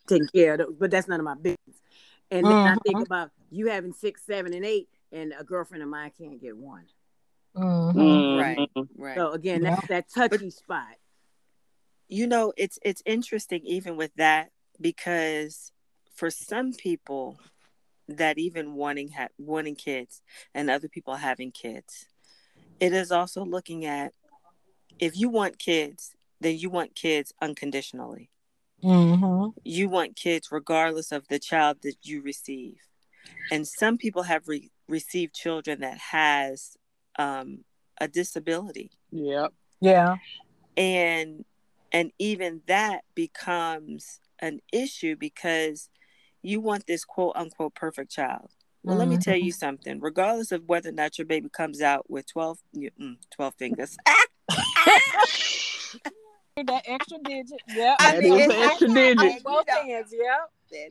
taking 0.07 0.27
care 0.27 0.53
of 0.53 0.59
those, 0.59 0.75
but 0.77 0.91
that's 0.91 1.07
none 1.07 1.19
of 1.19 1.23
my 1.23 1.35
business. 1.35 1.57
And 2.31 2.45
then 2.49 2.65
I 2.67 2.75
think 2.85 2.99
about 3.01 3.31
you 3.49 3.67
having 3.67 3.93
six, 3.93 4.23
seven, 4.25 4.53
and 4.53 4.65
eight, 4.65 4.89
and 5.11 5.33
a 5.37 5.43
girlfriend 5.43 5.83
of 5.83 5.89
mine 5.89 6.11
can't 6.17 6.39
get 6.41 6.55
one. 6.57 6.85
Mhm. 7.55 7.93
Mm-hmm. 7.95 8.37
Right. 8.37 8.69
Right. 8.95 9.15
So 9.17 9.31
again, 9.31 9.61
that's 9.63 9.87
that 9.87 10.05
touchy 10.13 10.49
spot. 10.49 10.95
you 12.07 12.25
know 12.27 12.51
it's 12.57 12.79
it's 12.83 13.03
interesting 13.05 13.61
even 13.65 13.95
with 13.95 14.11
that 14.15 14.49
because 14.81 15.71
for 16.15 16.29
some 16.31 16.73
people 16.73 17.37
that 18.07 18.37
even 18.39 18.73
wanting 18.73 19.09
ha- 19.09 19.27
wanting 19.37 19.75
kids 19.75 20.21
and 20.53 20.69
other 20.69 20.87
people 20.87 21.15
having 21.15 21.51
kids 21.51 22.07
it 22.79 22.93
is 22.93 23.11
also 23.11 23.45
looking 23.45 23.85
at 23.85 24.13
if 24.99 25.15
you 25.15 25.29
want 25.29 25.59
kids 25.59 26.15
then 26.41 26.57
you 26.57 26.69
want 26.69 26.95
kids 26.95 27.31
unconditionally 27.41 28.31
Mhm. 28.83 29.53
you 29.63 29.87
want 29.89 30.15
kids 30.15 30.51
regardless 30.51 31.11
of 31.11 31.27
the 31.27 31.37
child 31.37 31.77
that 31.83 31.97
you 32.01 32.21
receive 32.23 32.77
and 33.51 33.67
some 33.67 33.97
people 33.97 34.23
have 34.23 34.47
re- 34.47 34.71
received 34.89 35.33
children 35.33 35.79
that 35.81 35.97
has 35.97 36.75
um, 37.17 37.59
a 38.01 38.07
disability 38.07 38.91
Yep. 39.11 39.53
Yeah. 39.81 40.15
and 40.77 41.45
and 41.91 42.11
even 42.19 42.61
that 42.67 43.01
becomes 43.15 44.19
an 44.39 44.59
issue 44.71 45.15
because 45.15 45.89
you 46.41 46.59
want 46.61 46.85
this 46.87 47.03
quote 47.05 47.33
unquote 47.35 47.75
perfect 47.75 48.11
child 48.11 48.51
well 48.83 48.95
let 48.97 49.07
me 49.07 49.17
tell 49.17 49.35
you 49.35 49.51
something 49.51 49.99
regardless 49.99 50.51
of 50.51 50.63
whether 50.67 50.89
or 50.89 50.93
not 50.93 51.17
your 51.17 51.25
baby 51.25 51.49
comes 51.49 51.81
out 51.81 52.09
with 52.09 52.25
12 52.27 52.59
mm, 52.75 53.17
12 53.31 53.53
fingers 53.55 53.97
That 56.67 56.83
extra 56.87 57.17
digit. 57.23 57.61
Yeah. 57.69 57.95
I 57.99 58.19
mean, 58.19 58.33
it's- 58.33 58.71
extra 58.71 58.89
digit. 58.89 59.43
Both 59.45 59.69
hands. 59.69 60.11
Yeah. 60.13 60.87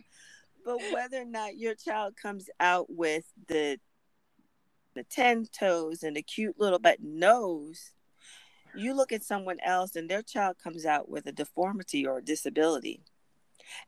But 0.65 0.79
whether 0.93 1.21
or 1.21 1.25
not 1.27 1.59
your 1.59 1.75
child 1.75 2.15
comes 2.17 2.49
out 2.59 2.87
with 2.89 3.25
the 3.49 3.79
the 4.99 5.05
ten 5.05 5.47
toes 5.47 6.03
and 6.03 6.17
the 6.17 6.23
cute 6.23 6.59
little 6.59 6.81
button 6.81 7.19
nose, 7.21 7.93
you 8.75 8.93
look 8.95 9.13
at 9.13 9.23
someone 9.23 9.59
else 9.61 9.95
and 9.97 10.11
their 10.11 10.23
child 10.23 10.57
comes 10.59 10.85
out 10.85 11.09
with 11.09 11.27
a 11.27 11.33
deformity 11.33 12.05
or 12.05 12.19
a 12.19 12.25
disability, 12.25 13.01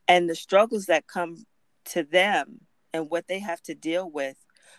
and 0.07 0.31
the 0.31 0.35
struggles 0.37 0.87
that 0.87 1.09
come 1.09 1.44
to 1.87 2.05
them 2.05 2.61
and 2.92 3.11
what 3.11 3.27
they 3.27 3.40
have 3.40 3.61
to 3.62 3.75
deal 3.75 4.09
with 4.09 4.37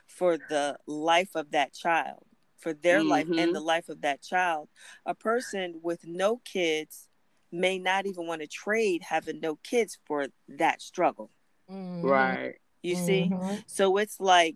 for 0.08 0.38
the 0.38 0.78
life 0.88 1.36
of 1.36 1.52
that 1.52 1.74
child, 1.74 2.26
for 2.58 2.74
their 2.74 3.04
life 3.04 3.28
Mhm. 3.28 3.44
and 3.44 3.56
the 3.56 3.60
life 3.60 3.90
of 3.90 4.02
that 4.02 4.22
child. 4.22 4.70
A 5.06 5.14
person 5.14 5.82
with 5.82 6.06
no 6.06 6.38
kids 6.38 7.10
may 7.52 7.78
not 7.78 8.06
even 8.06 8.26
want 8.26 8.42
to 8.42 8.48
trade 8.48 9.04
having 9.04 9.42
no 9.42 9.58
kids 9.58 9.98
for 10.06 10.28
that 10.48 10.82
struggle. 10.82 11.30
Mhm. 11.70 12.04
Right. 12.04 12.56
You 12.82 12.96
see? 12.96 13.30
Mhm. 13.30 13.64
So 13.68 13.98
it's 13.98 14.20
like 14.20 14.56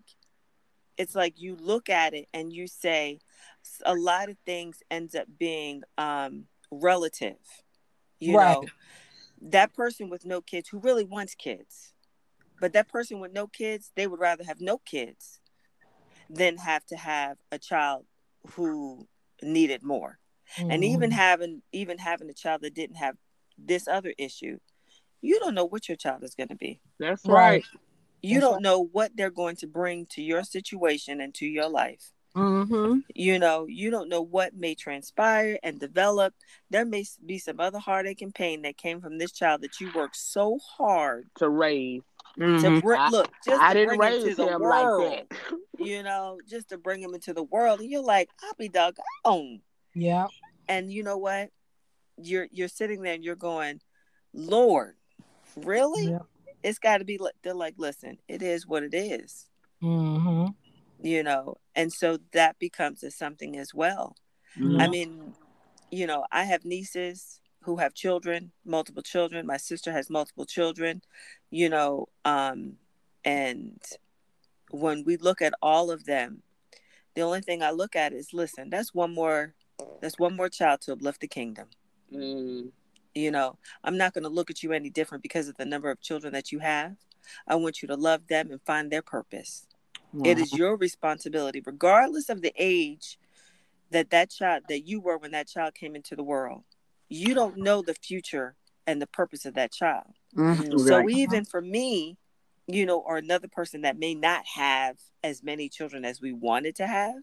it's 0.98 1.14
like 1.14 1.40
you 1.40 1.56
look 1.56 1.88
at 1.88 2.14
it 2.14 2.26
and 2.32 2.52
you 2.52 2.66
say 2.66 3.18
a 3.84 3.94
lot 3.94 4.28
of 4.28 4.36
things 4.46 4.82
ends 4.90 5.14
up 5.14 5.26
being 5.38 5.82
um 5.98 6.46
relative. 6.70 7.36
You 8.20 8.36
Right. 8.36 8.56
know, 8.56 8.64
that 9.40 9.74
person 9.74 10.08
with 10.08 10.24
no 10.24 10.40
kids 10.40 10.68
who 10.68 10.78
really 10.78 11.04
wants 11.04 11.34
kids. 11.34 11.92
But 12.60 12.72
that 12.72 12.88
person 12.88 13.20
with 13.20 13.32
no 13.32 13.46
kids, 13.46 13.92
they 13.96 14.06
would 14.06 14.20
rather 14.20 14.44
have 14.44 14.60
no 14.60 14.78
kids 14.78 15.40
than 16.30 16.58
have 16.58 16.84
to 16.86 16.96
have 16.96 17.38
a 17.52 17.58
child 17.58 18.06
who 18.52 19.06
needed 19.42 19.82
more. 19.82 20.18
And 20.70 20.82
even 20.84 21.10
Mhm. 21.10 21.16
having 21.16 21.62
even 21.72 21.98
having 21.98 22.30
a 22.30 22.34
child 22.34 22.62
that 22.62 22.74
didn't 22.74 22.96
have 22.96 23.16
this 23.58 23.86
other 23.88 24.14
issue, 24.18 24.58
you 25.20 25.38
don't 25.40 25.54
know 25.54 25.64
what 25.64 25.88
your 25.88 25.96
child 25.96 26.22
is 26.24 26.34
going 26.34 26.48
to 26.48 26.56
be. 26.56 26.80
That's 26.98 27.28
Right. 27.28 27.28
right. 27.28 27.64
You 28.22 28.34
That's 28.34 28.44
don't 28.44 28.52
right. 28.54 28.62
know 28.62 28.80
what 28.92 29.12
they're 29.16 29.30
going 29.30 29.56
to 29.56 29.66
bring 29.66 30.06
to 30.06 30.22
your 30.22 30.42
situation 30.42 31.20
and 31.20 31.34
to 31.34 31.46
your 31.46 31.68
life. 31.68 32.12
Mhm. 32.34 33.02
You 33.14 33.38
know, 33.38 33.66
you 33.66 33.90
don't 33.90 34.08
know 34.10 34.20
what 34.20 34.54
may 34.54 34.74
transpire 34.74 35.58
and 35.62 35.80
develop. 35.80 36.34
There 36.68 36.84
may 36.84 37.04
be 37.24 37.38
some 37.38 37.60
other 37.60 37.78
heartache 37.78 38.20
and 38.20 38.34
pain 38.34 38.62
that 38.62 38.76
came 38.76 39.00
from 39.00 39.16
this 39.18 39.32
child 39.32 39.62
that 39.62 39.80
you 39.80 39.90
worked 39.94 40.16
so 40.16 40.58
hard 40.58 41.30
To 41.36 41.48
raise. 41.48 42.02
to 42.36 42.40
Mhm. 42.42 42.82
bring. 42.82 43.00
I- 43.00 43.08
Look, 43.08 43.32
just 43.44 43.62
I 43.62 43.72
to 43.72 43.80
didn't 43.80 43.96
bring 43.96 44.12
raise 44.24 44.36
the 44.36 44.48
him 44.48 44.60
world. 44.60 45.02
like 45.12 45.28
that. 45.30 45.58
You 45.78 46.02
know, 46.02 46.38
just 46.46 46.68
to 46.70 46.78
bring 46.78 47.00
him 47.00 47.14
into 47.14 47.32
the 47.32 47.42
world, 47.44 47.80
and 47.80 47.90
you're 47.90 48.02
like, 48.02 48.28
I'll 48.42 48.54
be 48.58 48.68
doggone. 48.68 49.62
Yeah. 49.94 50.26
And 50.68 50.92
you 50.92 51.02
know 51.04 51.16
what? 51.16 51.50
You're 52.18 52.48
you're 52.50 52.68
sitting 52.68 53.00
there 53.02 53.14
and 53.14 53.24
you're 53.24 53.34
going, 53.36 53.80
Lord, 54.34 54.96
really? 55.56 56.10
Yeah. 56.10 56.18
It's 56.66 56.80
got 56.80 56.98
to 56.98 57.04
be. 57.04 57.20
They're 57.42 57.54
like, 57.54 57.74
listen, 57.78 58.18
it 58.26 58.42
is 58.42 58.66
what 58.66 58.82
it 58.82 58.92
is. 58.92 59.46
Mm-hmm. 59.80 60.46
You 61.00 61.22
know, 61.22 61.58
and 61.76 61.92
so 61.92 62.18
that 62.32 62.58
becomes 62.58 63.04
a 63.04 63.10
something 63.12 63.56
as 63.56 63.72
well. 63.72 64.16
Mhm. 64.58 64.82
I 64.82 64.88
mean, 64.88 65.34
you 65.92 66.08
know, 66.08 66.24
I 66.32 66.42
have 66.42 66.64
nieces 66.64 67.40
who 67.60 67.76
have 67.76 67.94
children, 67.94 68.50
multiple 68.64 69.02
children. 69.02 69.46
My 69.46 69.58
sister 69.58 69.92
has 69.92 70.10
multiple 70.10 70.44
children, 70.44 71.02
you 71.50 71.68
know, 71.68 72.08
um, 72.24 72.78
and 73.24 73.80
when 74.70 75.04
we 75.04 75.16
look 75.16 75.40
at 75.40 75.54
all 75.62 75.92
of 75.92 76.04
them, 76.04 76.42
the 77.14 77.22
only 77.22 77.42
thing 77.42 77.62
I 77.62 77.70
look 77.70 77.94
at 77.94 78.12
is 78.12 78.32
listen, 78.32 78.70
that's 78.70 78.92
one 78.92 79.14
more 79.14 79.54
that's 80.00 80.18
one 80.18 80.34
more 80.34 80.48
child 80.48 80.80
to 80.82 80.94
uplift 80.94 81.20
the 81.20 81.28
kingdom. 81.28 81.68
Mm. 82.12 82.72
You 83.16 83.30
know, 83.30 83.56
I'm 83.82 83.96
not 83.96 84.12
going 84.12 84.24
to 84.24 84.30
look 84.30 84.50
at 84.50 84.62
you 84.62 84.72
any 84.72 84.90
different 84.90 85.22
because 85.22 85.48
of 85.48 85.56
the 85.56 85.64
number 85.64 85.90
of 85.90 86.02
children 86.02 86.34
that 86.34 86.52
you 86.52 86.58
have. 86.58 86.96
I 87.48 87.54
want 87.54 87.80
you 87.80 87.88
to 87.88 87.96
love 87.96 88.26
them 88.28 88.50
and 88.50 88.60
find 88.60 88.90
their 88.90 89.00
purpose. 89.00 89.66
It 90.22 90.38
is 90.38 90.52
your 90.54 90.76
responsibility, 90.76 91.62
regardless 91.64 92.28
of 92.28 92.42
the 92.42 92.52
age 92.58 93.18
that 93.90 94.10
that 94.10 94.30
child 94.30 94.64
that 94.68 94.86
you 94.86 95.00
were 95.00 95.16
when 95.16 95.30
that 95.30 95.48
child 95.48 95.74
came 95.74 95.96
into 95.96 96.14
the 96.14 96.22
world. 96.22 96.64
You 97.08 97.34
don't 97.34 97.56
know 97.56 97.80
the 97.80 97.94
future 97.94 98.54
and 98.86 99.00
the 99.00 99.06
purpose 99.06 99.46
of 99.46 99.54
that 99.54 99.72
child. 99.72 100.12
Mhm. 100.34 100.78
So 100.86 100.98
Right. 100.98 101.10
even 101.10 101.46
for 101.46 101.62
me, 101.62 102.18
you 102.66 102.84
know, 102.84 102.98
or 102.98 103.16
another 103.16 103.48
person 103.48 103.80
that 103.82 103.98
may 103.98 104.14
not 104.14 104.44
have 104.56 104.98
as 105.24 105.42
many 105.42 105.70
children 105.70 106.04
as 106.04 106.20
we 106.20 106.32
wanted 106.34 106.76
to 106.76 106.86
have, 106.86 107.22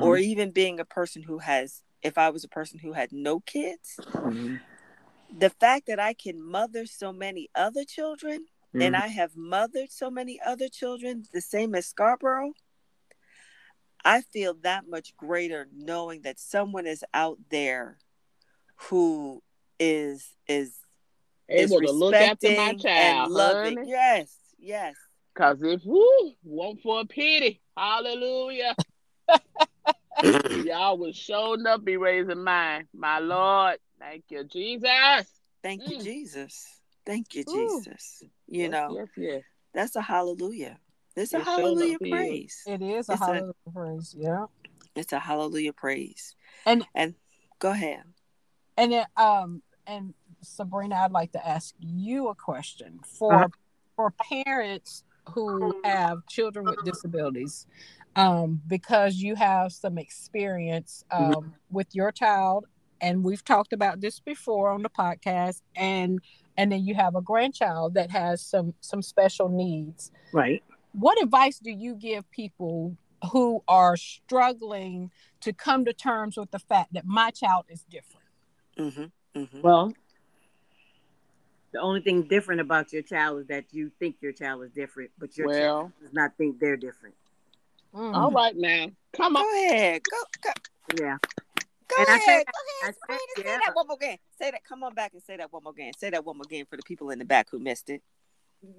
or 0.00 0.16
Mhm. 0.16 0.24
even 0.24 0.50
being 0.52 0.78
a 0.78 0.84
person 0.84 1.22
who 1.24 1.38
has, 1.38 1.82
if 2.02 2.16
I 2.18 2.30
was 2.30 2.44
a 2.44 2.48
person 2.48 2.78
who 2.78 2.92
had 2.92 3.10
no 3.12 3.40
kids, 3.40 3.98
Mhm. 4.14 4.60
The 5.38 5.50
fact 5.50 5.86
that 5.86 5.98
I 5.98 6.14
can 6.14 6.42
mother 6.42 6.86
so 6.86 7.12
many 7.12 7.48
other 7.54 7.84
children 7.84 8.46
and 8.74 8.94
Mhm. 8.94 9.02
I 9.02 9.06
have 9.08 9.36
mothered 9.36 9.90
so 9.90 10.10
many 10.10 10.40
other 10.40 10.68
children, 10.68 11.26
the 11.32 11.40
same 11.42 11.74
as 11.74 11.86
Scarborough, 11.86 12.54
I 14.04 14.22
feel 14.22 14.54
that 14.62 14.88
much 14.88 15.16
greater 15.16 15.68
knowing 15.72 16.22
that 16.22 16.38
someone 16.38 16.86
is 16.86 17.04
out 17.14 17.38
there 17.50 17.98
who 18.76 19.42
is 19.78 20.36
is 20.48 20.78
is 21.48 21.70
Able 21.70 21.82
to 21.82 21.92
look 21.92 22.14
after 22.14 22.48
my 22.50 22.74
child, 22.74 23.24
and 23.26 23.32
loving. 23.32 23.76
honey. 23.76 23.90
Yes, 23.90 24.34
yes. 24.58 24.96
Cause 25.34 25.62
if 25.62 25.84
woo, 25.84 26.34
want 26.44 26.80
for 26.82 27.00
a 27.00 27.04
pity, 27.04 27.60
hallelujah. 27.76 28.74
Y'all 30.50 30.98
was 30.98 31.16
showing 31.16 31.66
up 31.66 31.84
be 31.84 31.96
raising 31.96 32.42
mine. 32.42 32.86
My 32.94 33.18
Lord. 33.18 33.78
Thank 34.02 34.24
you, 34.30 34.44
Jesus. 34.44 35.26
Thank 35.62 35.86
you, 35.88 35.98
Mm. 35.98 36.02
Jesus. 36.02 36.80
Thank 37.06 37.34
you, 37.34 37.44
Ooh. 37.48 37.80
Jesus. 37.84 38.22
You 38.48 38.64
Yes, 38.64 38.70
know, 38.72 38.96
Yes, 38.98 39.08
yes. 39.16 39.42
that's 39.72 39.96
a 39.96 40.02
hallelujah. 40.02 40.78
It's 41.14 41.32
a 41.32 41.38
It 41.38 41.44
sure 41.44 41.54
hallelujah 41.54 41.98
enough 42.00 42.10
praise. 42.10 42.62
It 42.66 42.82
is 42.82 43.08
a 43.08 43.12
It's 43.12 43.22
a- 43.22 43.24
hallelujah 43.24 43.54
praise. 43.72 44.14
Yeah. 44.18 44.46
It's 44.96 45.12
a 45.12 45.18
hallelujah 45.20 45.72
praise. 45.72 46.34
And- 46.66 46.86
and 46.94 47.14
go 47.58 47.70
ahead. 47.70 48.02
And 48.76 48.92
then, 48.92 49.06
um, 49.16 49.62
and 49.86 50.14
Sabrina, 50.42 50.96
I'd 50.96 51.12
like 51.12 51.32
to 51.32 51.46
ask 51.46 51.74
you 51.78 52.28
a 52.28 52.34
question 52.34 53.00
for 53.04 53.34
Uh-huh. 53.34 53.48
for 53.94 54.10
parents 54.12 55.04
who 55.28 55.80
have 55.84 56.26
children 56.26 56.64
with 56.64 56.82
disabilities, 56.82 57.66
um, 58.16 58.60
because 58.66 59.16
you 59.16 59.34
have 59.36 59.70
some 59.72 59.98
experience 59.98 61.04
Mhm. 61.12 61.36
um, 61.36 61.54
with 61.70 61.94
your 61.94 62.10
child, 62.10 62.66
and 63.02 63.24
we've 63.24 63.44
talked 63.44 63.72
about 63.72 64.00
this 64.00 64.20
before 64.20 64.70
on 64.70 64.82
the 64.82 64.88
podcast, 64.88 65.60
and 65.76 66.20
and 66.56 66.70
then 66.70 66.84
you 66.84 66.94
have 66.94 67.16
a 67.16 67.20
grandchild 67.20 67.94
that 67.94 68.10
has 68.10 68.40
some 68.40 68.72
some 68.80 69.02
special 69.02 69.48
needs. 69.48 70.10
Right. 70.32 70.62
What 70.92 71.20
advice 71.22 71.58
do 71.58 71.70
you 71.70 71.94
give 71.94 72.30
people 72.30 72.96
who 73.32 73.62
are 73.68 73.96
struggling 73.96 75.10
to 75.40 75.52
come 75.52 75.84
to 75.84 75.92
terms 75.92 76.36
with 76.36 76.50
the 76.50 76.58
fact 76.58 76.92
that 76.94 77.04
my 77.04 77.30
child 77.30 77.64
is 77.68 77.84
different? 77.90 78.26
Mm-hmm. 78.78 79.40
Mm-hmm. 79.40 79.60
Well, 79.62 79.92
the 81.72 81.80
only 81.80 82.02
thing 82.02 82.22
different 82.22 82.60
about 82.60 82.92
your 82.92 83.02
child 83.02 83.40
is 83.40 83.46
that 83.48 83.64
you 83.72 83.90
think 83.98 84.16
your 84.20 84.32
child 84.32 84.62
is 84.62 84.70
different, 84.70 85.10
but 85.18 85.36
your 85.36 85.52
child 85.52 85.92
does 86.00 86.12
not 86.12 86.36
think 86.36 86.60
they're 86.60 86.76
different. 86.76 87.14
Mm. 87.94 88.14
all 88.14 88.30
right 88.30 88.56
now. 88.56 88.90
Come 89.12 89.36
on. 89.36 89.42
Go 89.42 89.66
ahead. 89.66 90.02
Go 90.10 90.16
go, 90.42 91.04
Yeah. 91.04 91.16
Go 91.88 91.96
And 91.98 92.08
I 92.08 92.16
ahead. 92.16 92.22
said- 92.24 92.46
go 92.46 92.52
I 92.58 92.84
ahead. 92.84 92.94
said, 92.94 92.94
Sabrina, 93.00 93.20
say 93.36 93.42
yeah. 93.44 93.58
that 93.66 93.74
one 93.76 93.86
more 93.86 93.96
again. 93.96 94.18
Say 94.38 94.50
that. 94.50 94.64
Come 94.64 94.82
on 94.82 94.94
back 94.94 95.12
and 95.12 95.22
say 95.22 95.36
that 95.36 95.52
one 95.52 95.62
more 95.64 95.72
again. 95.72 95.92
Say 95.98 96.10
that 96.10 96.24
one 96.24 96.36
more 96.36 96.44
again 96.46 96.66
for 96.68 96.76
the 96.76 96.82
people 96.82 97.10
in 97.10 97.18
the 97.18 97.24
back 97.24 97.48
who 97.50 97.58
missed 97.58 97.90
it. 97.90 98.02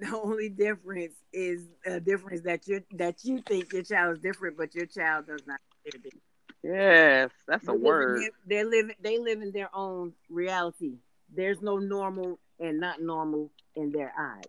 The 0.00 0.16
only 0.16 0.48
difference 0.48 1.14
is 1.32 1.62
a 1.84 2.00
difference 2.00 2.40
that 2.42 2.66
you 2.66 2.82
that 2.92 3.22
you 3.24 3.42
think 3.46 3.72
your 3.72 3.82
child 3.82 4.16
is 4.16 4.22
different, 4.22 4.56
but 4.56 4.74
your 4.74 4.86
child 4.86 5.26
does 5.26 5.42
not. 5.46 5.60
think 5.82 5.94
they're 5.94 6.02
different. 6.02 6.22
Yes, 6.62 7.30
that's 7.46 7.64
a 7.64 7.66
They 7.66 7.72
live 7.72 7.80
in 7.80 7.84
word. 7.84 8.20
their- 8.22 8.30
They 8.46 8.64
live. 8.64 8.90
They 9.02 9.18
live 9.18 9.42
in 9.42 9.52
their 9.52 9.68
own 9.74 10.14
reality. 10.30 10.94
There's 11.34 11.60
no 11.60 11.76
normal 11.78 12.38
and 12.58 12.80
not 12.80 13.02
normal 13.02 13.50
in 13.74 13.92
their 13.92 14.12
eyes. 14.18 14.44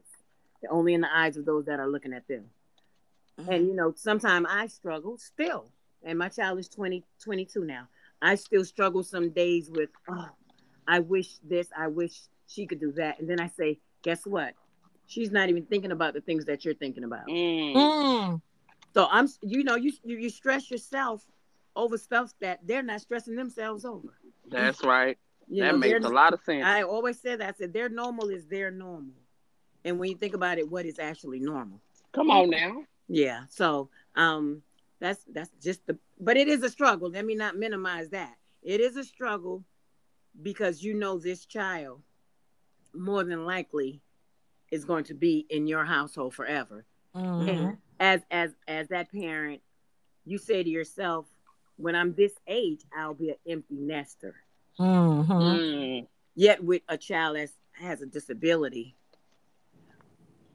They're 0.61 0.71
only 0.71 0.93
in 0.93 1.01
the 1.01 1.13
eyes 1.13 1.35
of 1.35 1.43
those 1.45 1.65
that 1.65 1.79
are 1.81 1.87
looking 1.89 2.13
at 2.13 2.25
them. 2.29 2.49
Mm-hmm. 3.39 3.51
And 3.51 3.67
you 3.67 3.73
know, 3.73 3.93
sometimes 3.97 4.47
I 4.49 4.67
struggle 4.67 5.17
still. 5.17 5.65
And 6.03 6.17
my 6.19 6.29
child 6.29 6.59
is 6.59 6.69
20, 6.69 7.03
22 7.19 7.65
now. 7.65 7.87
I 8.21 8.35
still 8.35 8.65
struggle 8.65 9.03
some 9.03 9.29
days 9.29 9.69
with, 9.69 9.89
oh, 10.09 10.29
I 10.87 10.99
wish 10.99 11.37
this, 11.43 11.69
I 11.77 11.87
wish 11.87 12.13
she 12.47 12.65
could 12.65 12.79
do 12.79 12.91
that. 12.93 13.19
And 13.19 13.29
then 13.29 13.39
I 13.39 13.47
say, 13.47 13.79
guess 14.01 14.25
what? 14.25 14.53
She's 15.07 15.31
not 15.31 15.49
even 15.49 15.65
thinking 15.65 15.91
about 15.91 16.13
the 16.13 16.21
things 16.21 16.45
that 16.45 16.65
you're 16.65 16.73
thinking 16.73 17.03
about. 17.03 17.27
Mm. 17.27 17.75
Mm. 17.75 18.41
So 18.93 19.07
I'm, 19.11 19.27
you 19.41 19.63
know, 19.63 19.75
you 19.75 19.91
you, 20.03 20.17
you 20.17 20.29
stress 20.29 20.71
yourself 20.71 21.25
over 21.75 21.97
stuff 21.97 22.33
that 22.39 22.59
they're 22.65 22.81
not 22.81 23.01
stressing 23.01 23.35
themselves 23.35 23.85
over. 23.85 24.17
That's 24.49 24.83
right. 24.83 25.17
You 25.47 25.63
that 25.63 25.73
know, 25.73 25.77
makes 25.77 26.05
a 26.05 26.09
lot 26.09 26.33
of 26.33 26.39
sense. 26.43 26.65
I 26.65 26.83
always 26.83 27.19
said 27.19 27.41
that. 27.41 27.55
I 27.55 27.57
said 27.57 27.73
their 27.73 27.89
normal 27.89 28.29
is 28.29 28.45
their 28.47 28.71
normal. 28.71 29.13
And 29.83 29.99
when 29.99 30.09
you 30.09 30.17
think 30.17 30.33
about 30.33 30.57
it, 30.57 30.69
what 30.69 30.85
is 30.85 30.97
actually 30.97 31.39
normal? 31.39 31.81
Come 32.13 32.31
on 32.31 32.49
now. 32.49 32.83
Yeah. 33.07 33.41
So 33.49 33.89
um 34.15 34.63
that's 34.99 35.23
that's 35.33 35.51
just 35.61 35.85
the 35.87 35.97
but 36.19 36.37
it 36.37 36.47
is 36.47 36.63
a 36.63 36.69
struggle. 36.69 37.09
Let 37.09 37.25
me 37.25 37.35
not 37.35 37.57
minimize 37.57 38.09
that. 38.09 38.35
It 38.63 38.79
is 38.79 38.95
a 38.95 39.03
struggle 39.03 39.63
because 40.41 40.83
you 40.83 40.93
know 40.93 41.17
this 41.19 41.45
child 41.45 42.01
more 42.93 43.23
than 43.23 43.45
likely 43.45 44.01
is 44.71 44.85
going 44.85 45.03
to 45.05 45.13
be 45.13 45.45
in 45.49 45.67
your 45.67 45.85
household 45.85 46.33
forever. 46.33 46.85
Mhm. 47.15 47.49
And 47.49 47.77
as 47.99 48.21
as 48.31 48.55
as 48.67 48.87
that 48.89 49.11
parent, 49.11 49.61
you 50.25 50.37
say 50.37 50.63
to 50.63 50.69
yourself, 50.69 51.27
when 51.77 51.95
I'm 51.95 52.13
this 52.13 52.33
age, 52.47 52.81
I'll 52.97 53.13
be 53.13 53.29
an 53.29 53.37
empty 53.47 53.75
nester. 53.75 54.35
Mhm. 54.79 55.27
Mm. 55.27 56.07
Yet 56.35 56.63
with 56.63 56.81
a 56.89 56.97
child 56.97 57.37
that 57.37 57.49
has 57.73 58.01
a 58.01 58.05
disability, 58.05 58.95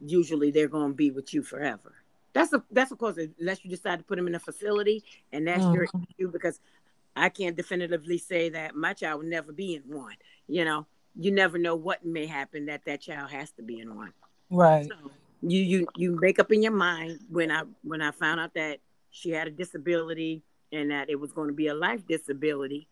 usually 0.01 0.51
they're 0.51 0.69
going 0.69 0.91
to 0.91 0.97
be 0.97 1.11
with 1.11 1.33
you 1.33 1.43
forever. 1.43 1.95
That's 2.33 2.53
a 2.53 2.63
that's 2.71 2.93
of 2.93 2.99
course 2.99 3.19
unless 3.39 3.65
you 3.65 3.71
decide 3.71 3.99
to 3.99 4.05
put 4.05 4.17
them 4.17 4.27
in 4.29 4.35
a 4.35 4.39
facility, 4.39 5.03
and 5.33 5.47
that's 5.47 5.65
your 5.73 5.85
issue 6.19 6.31
because 6.31 6.61
I 7.17 7.29
can't 7.29 7.57
definitively 7.57 8.19
say 8.19 8.51
that 8.51 8.75
my 8.75 8.93
child 8.93 9.23
will 9.23 9.29
never 9.29 9.53
be 9.53 9.75
in 9.75 9.83
one. 9.83 10.15
You 10.47 10.65
know, 10.65 10.87
you 11.17 11.33
never 11.33 11.59
know 11.59 11.75
what 11.75 12.05
may 12.05 12.27
happen 12.27 12.67
that 12.67 12.85
that 12.85 13.01
child 13.01 13.31
has 13.31 13.51
to 13.53 13.63
be 13.63 13.81
in 13.81 13.95
one. 13.97 14.13
Right. 14.51 14.87
So 14.89 15.11
you 15.43 15.61
you 15.61 15.89
you 15.97 16.19
make 16.21 16.39
up 16.39 16.53
in 16.53 16.63
your 16.63 16.73
mind 16.73 17.19
when 17.29 17.51
I 17.51 17.63
when 17.83 18.01
I 18.01 18.11
found 18.13 18.41
out 18.41 18.55
that 18.55 18.79
she 19.11 19.31
had 19.31 19.49
a 19.49 19.51
disability 19.51 20.43
and 20.73 20.91
that 20.91 21.11
it 21.11 21.19
was 21.19 21.33
going 21.33 21.49
to 21.49 21.55
be 21.55 21.67
a 21.67 21.75
life 21.75 22.07
disability. 22.07 22.87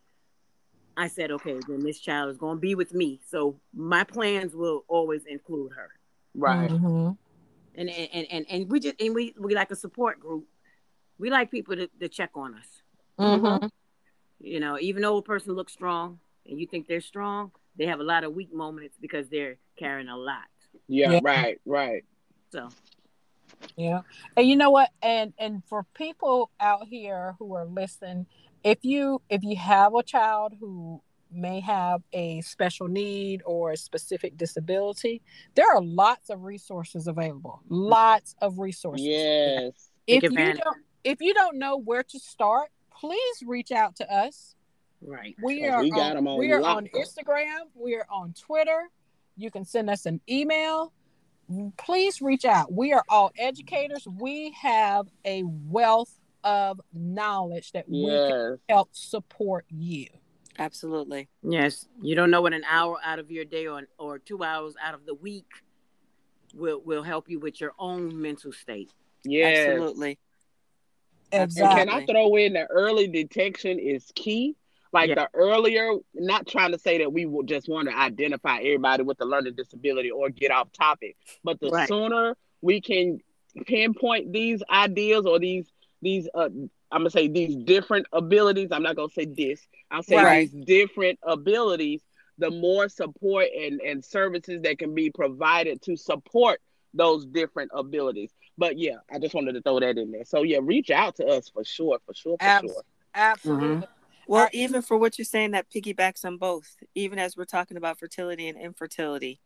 I 0.97 1.07
said, 1.07 1.31
okay, 1.31 1.57
then 1.69 1.85
this 1.85 2.01
child 2.01 2.29
is 2.31 2.39
going 2.39 2.57
to 2.57 2.61
be 2.61 2.75
with 2.75 2.93
me. 2.93 3.21
So 3.25 3.61
my 3.73 4.03
plans 4.03 4.55
will 4.57 4.85
always 4.89 5.25
include 5.27 5.73
her. 5.73 5.91
Right. 6.35 6.71
Mhm. 6.73 7.17
And 7.79 7.89
and 7.89 8.09
and 8.13 8.27
and, 8.31 8.47
and 8.51 8.71
we 8.71 8.81
just 8.81 9.01
and 9.01 9.15
we 9.15 9.35
we 9.39 9.55
like 9.55 9.71
a 9.71 9.77
support 9.77 10.19
group. 10.19 10.45
We 11.19 11.31
like 11.31 11.51
people 11.51 11.77
to, 11.77 11.89
to 12.01 12.09
check 12.09 12.31
on 12.35 12.55
us. 12.55 12.83
Mhm. 13.19 13.71
You 14.41 14.61
know, 14.61 14.79
even 14.81 15.03
though 15.03 15.17
a 15.17 15.23
person 15.23 15.55
looks 15.55 15.73
strong 15.73 16.19
and 16.45 16.59
you 16.61 16.67
think 16.67 16.89
they're 16.89 17.01
strong, 17.01 17.53
they 17.77 17.87
have 17.87 18.01
a 18.01 18.05
lot 18.05 18.25
of 18.25 18.35
weak 18.35 18.53
moments 18.53 18.97
because 19.01 19.29
they're 19.29 19.59
carrying 19.77 20.09
a 20.09 20.17
lot. 20.17 20.49
Yeah, 20.89 21.13
Yeah. 21.13 21.21
right, 21.23 21.61
right. 21.65 22.05
So 22.51 22.69
Yeah. 23.77 24.01
And 24.37 24.49
you 24.49 24.57
know 24.57 24.71
what? 24.71 24.91
And 25.01 25.33
and 25.39 25.63
for 25.69 25.87
people 25.95 26.51
out 26.59 26.89
here 26.89 27.37
who 27.39 27.55
are 27.55 27.65
listening, 27.65 28.27
if 28.65 28.85
you 28.85 29.23
if 29.31 29.45
you 29.45 29.57
have 29.57 29.95
a 29.95 30.03
child 30.03 30.55
who 30.59 31.01
may 31.33 31.61
have 31.61 32.03
a 32.13 32.41
special 32.41 32.89
need 32.89 33.43
or 33.45 33.73
a 33.73 33.77
specific 33.77 34.37
disability, 34.37 35.23
there 35.55 35.67
are 35.71 35.81
lots 35.83 36.31
of 36.31 36.43
resources 36.45 37.07
available. 37.07 37.61
Lots 37.69 38.35
of 38.41 38.59
resources. 38.59 39.07
Yes. 39.07 39.91
If 40.07 40.23
you 40.23 40.31
don't 40.31 40.77
if 41.05 41.21
you 41.21 41.33
don't 41.35 41.59
know 41.59 41.77
where 41.77 42.03
to 42.03 42.19
start, 42.19 42.71
please 42.99 43.43
reach 43.47 43.71
out 43.73 43.97
to 43.97 44.13
us. 44.13 44.55
right. 45.01 45.37
We 45.43 45.65
are 45.67 45.81
we 45.81 45.91
got 45.91 46.13
on, 46.13 46.17
'em 46.19 46.29
on 46.29 46.39
we 46.39 46.51
are 46.53 46.61
lock. 46.61 46.77
on 46.79 46.87
Instagram, 46.89 47.69
we 47.75 47.95
are 47.95 48.07
on 48.11 48.33
Twitter. 48.35 48.89
You 49.37 49.51
can 49.51 49.65
send 49.65 49.89
us 49.89 50.07
an 50.07 50.21
email. 50.29 50.93
Please 51.79 52.21
reach 52.21 52.45
out. 52.45 52.73
We 52.73 52.93
are 52.93 53.05
all 53.09 53.31
educators. 53.39 54.07
We 54.07 54.51
have 54.61 55.07
a 55.25 55.45
wealth 55.45 56.19
of 56.45 56.81
knowledge 56.93 57.73
that 57.73 57.89
we 57.89 58.07
can 58.07 58.59
help 58.69 58.91
support 58.93 59.65
you. 59.71 60.07
Absolutely. 60.59 61.29
Yes, 61.43 61.87
you 62.03 62.15
don't 62.17 62.31
know 62.31 62.43
what 62.43 62.53
an 62.53 62.65
hour 62.69 62.99
out 63.05 63.19
of 63.19 63.31
your 63.31 63.45
day 63.45 63.67
or 63.67 63.83
or 63.99 64.19
two 64.19 64.43
hours 64.43 64.75
out 64.83 64.95
of 64.95 65.07
the 65.07 65.15
week 65.15 65.47
will 66.55 66.81
will 66.85 67.03
help 67.03 67.29
you 67.29 67.39
with 67.39 67.61
your 67.61 67.73
own 67.79 68.21
mental 68.21 68.53
state. 68.53 68.91
Yeah. 69.25 69.47
Absolutely. 69.47 70.19
And 71.31 71.43
Exactly. 71.45 71.77
can 71.77 71.89
I 71.91 72.07
throw 72.07 72.37
in 72.37 72.55
that 72.55 72.69
early 72.71 73.07
detection 73.07 73.79
is 73.79 74.11
key? 74.15 74.57
Like 74.93 75.11
Yeah. 75.11 75.17
the 75.17 75.29
earlier, 75.35 75.93
not 76.15 76.47
trying 76.47 76.73
to 76.73 76.79
say 76.79 76.99
that 76.99 77.13
we 77.13 77.27
will 77.27 77.43
just 77.43 77.69
want 77.69 77.89
to 77.89 77.95
identify 77.97 78.57
everybody 78.59 79.03
with 79.03 79.21
a 79.21 79.27
learning 79.27 79.55
disability 79.55 80.11
or 80.11 80.31
get 80.31 80.51
off 80.51 80.73
topic, 80.73 81.17
but 81.45 81.61
the 81.61 81.71
Right. 81.71 81.87
sooner 81.89 82.35
we 82.63 82.81
can 82.81 83.21
pinpoint 83.67 84.33
these 84.33 84.63
ideas 84.71 85.27
or 85.27 85.39
these 85.39 85.71
these 86.01 86.29
uh 86.35 86.49
I'm 86.91 87.01
gonna 87.01 87.11
say 87.11 87.29
these 87.29 87.57
different 87.57 88.07
abilities. 88.13 88.69
I'm 88.73 88.83
not 88.83 88.97
gonna 88.97 89.11
say 89.11 89.27
this. 89.27 89.67
I'll 89.91 90.03
say 90.03 90.17
Right. 90.17 90.51
these 90.51 90.65
different 90.65 91.19
abilities. 91.23 92.01
The 92.39 92.51
more 92.51 92.89
support 92.89 93.49
and 93.57 93.81
and 93.81 94.05
services 94.05 94.63
that 94.63 94.79
can 94.79 94.95
be 94.95 95.11
provided 95.11 95.83
to 95.83 95.97
support 95.97 96.61
those 96.95 97.27
different 97.27 97.71
abilities. 97.75 98.31
But 98.57 98.79
yeah, 98.79 98.97
I 99.13 99.19
just 99.19 99.35
wanted 99.35 99.53
to 99.55 99.61
throw 99.63 99.81
that 99.81 99.99
in 99.99 100.11
there. 100.13 100.25
So 100.25 100.43
yeah, 100.43 100.59
reach 100.63 100.91
out 100.91 101.17
to 101.17 101.27
us 101.27 101.49
for 101.49 101.65
sure, 101.65 101.99
for 102.07 102.15
sure, 102.15 102.37
for 102.39 102.45
Abs- 102.45 102.73
sure. 102.73 102.83
Absolutely. 103.15 103.67
Mm-hmm. 103.69 103.85
Well, 104.27 104.43
Our- 104.45 104.51
even 104.53 104.83
for 104.83 104.97
what 104.99 105.19
you're 105.19 105.25
saying, 105.25 105.51
that 105.53 105.69
piggybacks 105.71 106.25
on 106.25 106.37
both. 106.39 106.77
Even 106.95 107.19
as 107.19 107.37
we're 107.37 107.45
talking 107.45 107.77
about 107.77 107.99
fertility 107.99 108.49
and 108.49 108.59
infertility, 108.59 109.41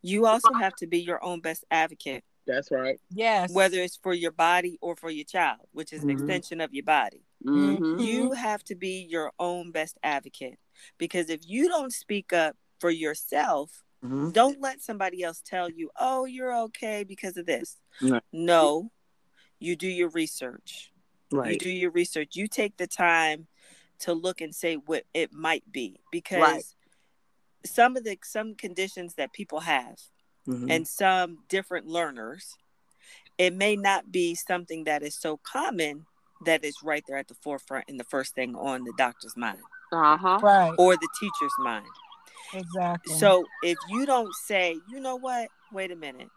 you 0.00 0.26
also 0.26 0.52
have 0.54 0.74
to 0.76 0.86
be 0.86 1.00
your 1.00 1.22
own 1.24 1.40
best 1.40 1.64
advocate, 1.70 2.24
That's 2.46 2.70
right. 2.70 2.98
Yes. 3.10 3.52
whether 3.52 3.78
it's 3.80 3.96
for 3.96 4.14
your 4.14 4.32
body 4.32 4.78
or 4.80 4.96
for 4.96 5.10
your 5.10 5.24
child, 5.24 5.60
which 5.72 5.92
is 5.92 6.02
an 6.02 6.08
Mhm. 6.08 6.12
extension 6.12 6.60
of 6.60 6.72
your 6.74 6.84
body. 6.84 7.22
Mm-hmm. 7.44 8.00
You 8.00 8.32
have 8.32 8.62
to 8.64 8.74
be 8.74 9.02
your 9.08 9.32
own 9.38 9.70
best 9.70 9.98
advocate 10.02 10.58
because 10.98 11.28
if 11.30 11.40
you 11.46 11.68
don't 11.68 11.92
speak 11.92 12.32
up 12.32 12.56
for 12.80 12.90
yourself, 12.90 13.84
Mm-hmm. 14.04 14.30
don't 14.30 14.60
let 14.60 14.80
somebody 14.82 15.22
else 15.22 15.40
tell 15.44 15.70
you, 15.70 15.90
oh, 15.96 16.24
you're 16.24 16.52
okay 16.62 17.04
because 17.04 17.36
of 17.36 17.46
this. 17.46 17.80
Right. 18.00 18.22
No, 18.32 18.90
you 19.60 19.76
do 19.76 19.86
your 19.86 20.08
research. 20.08 20.92
You 21.30 21.58
do 21.58 21.70
your 21.70 21.92
research. 21.92 22.34
You 22.34 22.48
take 22.48 22.76
the 22.76 22.88
time 22.88 23.46
to 24.00 24.12
look 24.12 24.40
and 24.40 24.52
say 24.52 24.74
what 24.74 25.04
it 25.14 25.32
might 25.32 25.70
be 25.70 26.00
because 26.10 26.40
Right. 26.40 26.64
some 27.64 27.96
of 27.96 28.02
the 28.02 28.18
some 28.24 28.56
conditions 28.56 29.14
that 29.14 29.32
people 29.32 29.60
have 29.60 30.00
Mhm. 30.46 30.70
and 30.70 30.86
some 30.88 31.38
different 31.48 31.86
learners, 31.86 32.56
it 33.38 33.52
may 33.52 33.76
not 33.76 34.10
be 34.12 34.34
something 34.34 34.84
that 34.84 35.02
is 35.02 35.14
so 35.14 35.36
common 35.38 36.06
that 36.44 36.64
is 36.64 36.82
right 36.82 37.04
there 37.06 37.16
at 37.16 37.28
the 37.28 37.34
forefront 37.34 37.88
and 37.88 37.98
the 38.00 38.04
first 38.04 38.34
thing 38.34 38.54
on 38.56 38.84
the 38.84 38.92
doctor's 38.98 39.36
mind 39.36 39.62
Uh-huh. 39.92 40.38
Right. 40.42 40.74
or 40.78 40.96
the 40.96 41.08
teacher's 41.20 41.52
mind. 41.58 41.86
Exactly. 42.52 43.14
So 43.14 43.46
if 43.62 43.78
you 43.88 44.06
don't 44.06 44.34
say, 44.34 44.80
you 44.88 45.00
know 45.00 45.16
what, 45.16 45.48
wait 45.72 45.90
a 45.92 45.96
minute, 45.96 46.30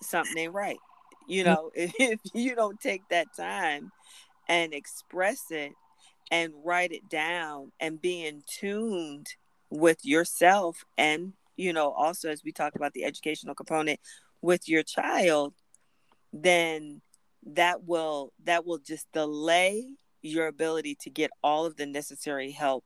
something 0.00 0.36
ain't 0.38 0.52
right. 0.54 0.78
You 1.26 1.44
know, 1.44 1.70
if 1.74 2.20
you 2.34 2.54
don't 2.54 2.80
take 2.80 3.08
that 3.08 3.28
time 3.36 3.92
and 4.48 4.72
express 4.74 5.50
it 5.50 5.72
and 6.30 6.52
write 6.64 6.92
it 6.92 7.08
down 7.08 7.72
and 7.78 8.00
be 8.00 8.24
in 8.24 8.42
tuned 8.46 9.34
with 9.70 10.04
yourself 10.04 10.84
and, 10.96 11.34
you 11.56 11.72
know, 11.72 11.90
also 11.92 12.30
as 12.30 12.42
we 12.44 12.52
talk 12.52 12.74
about 12.74 12.92
the 12.92 13.04
educational 13.04 13.54
component 13.54 14.00
with 14.40 14.68
your 14.68 14.82
child, 14.82 15.54
then 16.32 17.00
that 17.44 17.84
will 17.84 18.32
that 18.44 18.64
will 18.64 18.78
just 18.78 19.10
delay 19.12 19.88
your 20.22 20.46
ability 20.46 20.96
to 21.00 21.10
get 21.10 21.30
all 21.42 21.66
of 21.66 21.76
the 21.76 21.86
necessary 21.86 22.52
help 22.52 22.84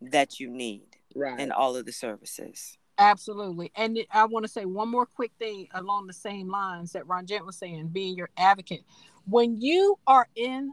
that 0.00 0.38
you 0.38 0.50
need 0.50 0.86
Right. 1.14 1.40
and 1.40 1.52
all 1.52 1.74
of 1.76 1.86
the 1.86 1.92
services. 1.92 2.76
Absolutely. 2.98 3.72
And 3.76 3.98
I 4.10 4.24
want 4.26 4.44
to 4.44 4.50
say 4.50 4.64
one 4.64 4.88
more 4.88 5.06
quick 5.06 5.32
thing 5.38 5.68
along 5.72 6.06
the 6.06 6.12
same 6.12 6.48
lines 6.48 6.92
that 6.92 7.06
Ron 7.06 7.26
Gent 7.26 7.46
was 7.46 7.56
saying, 7.56 7.88
being 7.88 8.16
your 8.16 8.28
advocate. 8.36 8.82
When 9.24 9.60
you 9.60 9.98
are 10.06 10.28
in 10.34 10.72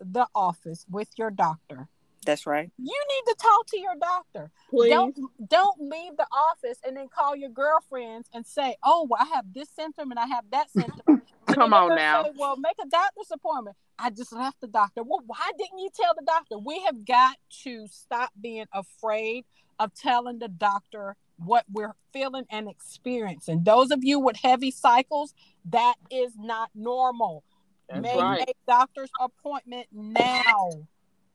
the 0.00 0.26
office 0.34 0.86
with 0.90 1.08
your 1.16 1.30
doctor, 1.30 1.88
That's 2.26 2.46
right. 2.46 2.70
you 2.76 2.84
need 3.08 3.32
to 3.32 3.36
talk 3.40 3.66
to 3.68 3.78
your 3.78 3.94
doctor. 4.00 4.50
Please. 4.70 4.90
Don't 4.90 5.16
don't 5.48 5.80
leave 5.80 6.16
the 6.16 6.26
office 6.32 6.78
and 6.86 6.96
then 6.96 7.08
call 7.08 7.34
your 7.36 7.50
girlfriends 7.50 8.28
and 8.34 8.46
say, 8.46 8.76
"Oh, 8.82 9.06
well, 9.08 9.20
I 9.22 9.34
have 9.34 9.46
this 9.54 9.68
symptom 9.74 10.10
and 10.10 10.20
I 10.20 10.26
have 10.26 10.44
that 10.52 10.70
symptom." 10.70 11.22
Come 11.46 11.72
on 11.72 11.94
now. 11.94 12.24
Say, 12.24 12.32
well, 12.36 12.56
make 12.56 12.76
a 12.82 12.88
doctor's 12.88 13.30
appointment. 13.30 13.76
I 13.98 14.10
just 14.10 14.32
left 14.32 14.60
the 14.60 14.66
doctor. 14.66 15.02
Well, 15.02 15.22
why 15.26 15.50
didn't 15.56 15.78
you 15.78 15.88
tell 15.94 16.12
the 16.14 16.24
doctor? 16.24 16.58
We 16.58 16.80
have 16.84 17.04
got 17.04 17.36
to 17.62 17.86
stop 17.88 18.30
being 18.38 18.66
afraid 18.72 19.44
of 19.78 19.94
telling 19.94 20.38
the 20.38 20.48
doctor 20.48 21.16
what 21.38 21.64
we're 21.70 21.94
feeling 22.12 22.44
and 22.50 22.68
experiencing. 22.68 23.62
Those 23.62 23.90
of 23.90 24.02
you 24.02 24.18
with 24.18 24.36
heavy 24.36 24.70
cycles, 24.70 25.34
that 25.70 25.94
is 26.10 26.32
not 26.38 26.70
normal. 26.74 27.44
That's 27.88 28.02
Make 28.02 28.16
right. 28.16 28.48
a 28.48 28.52
doctor's 28.66 29.10
appointment 29.20 29.86
now. 29.92 30.70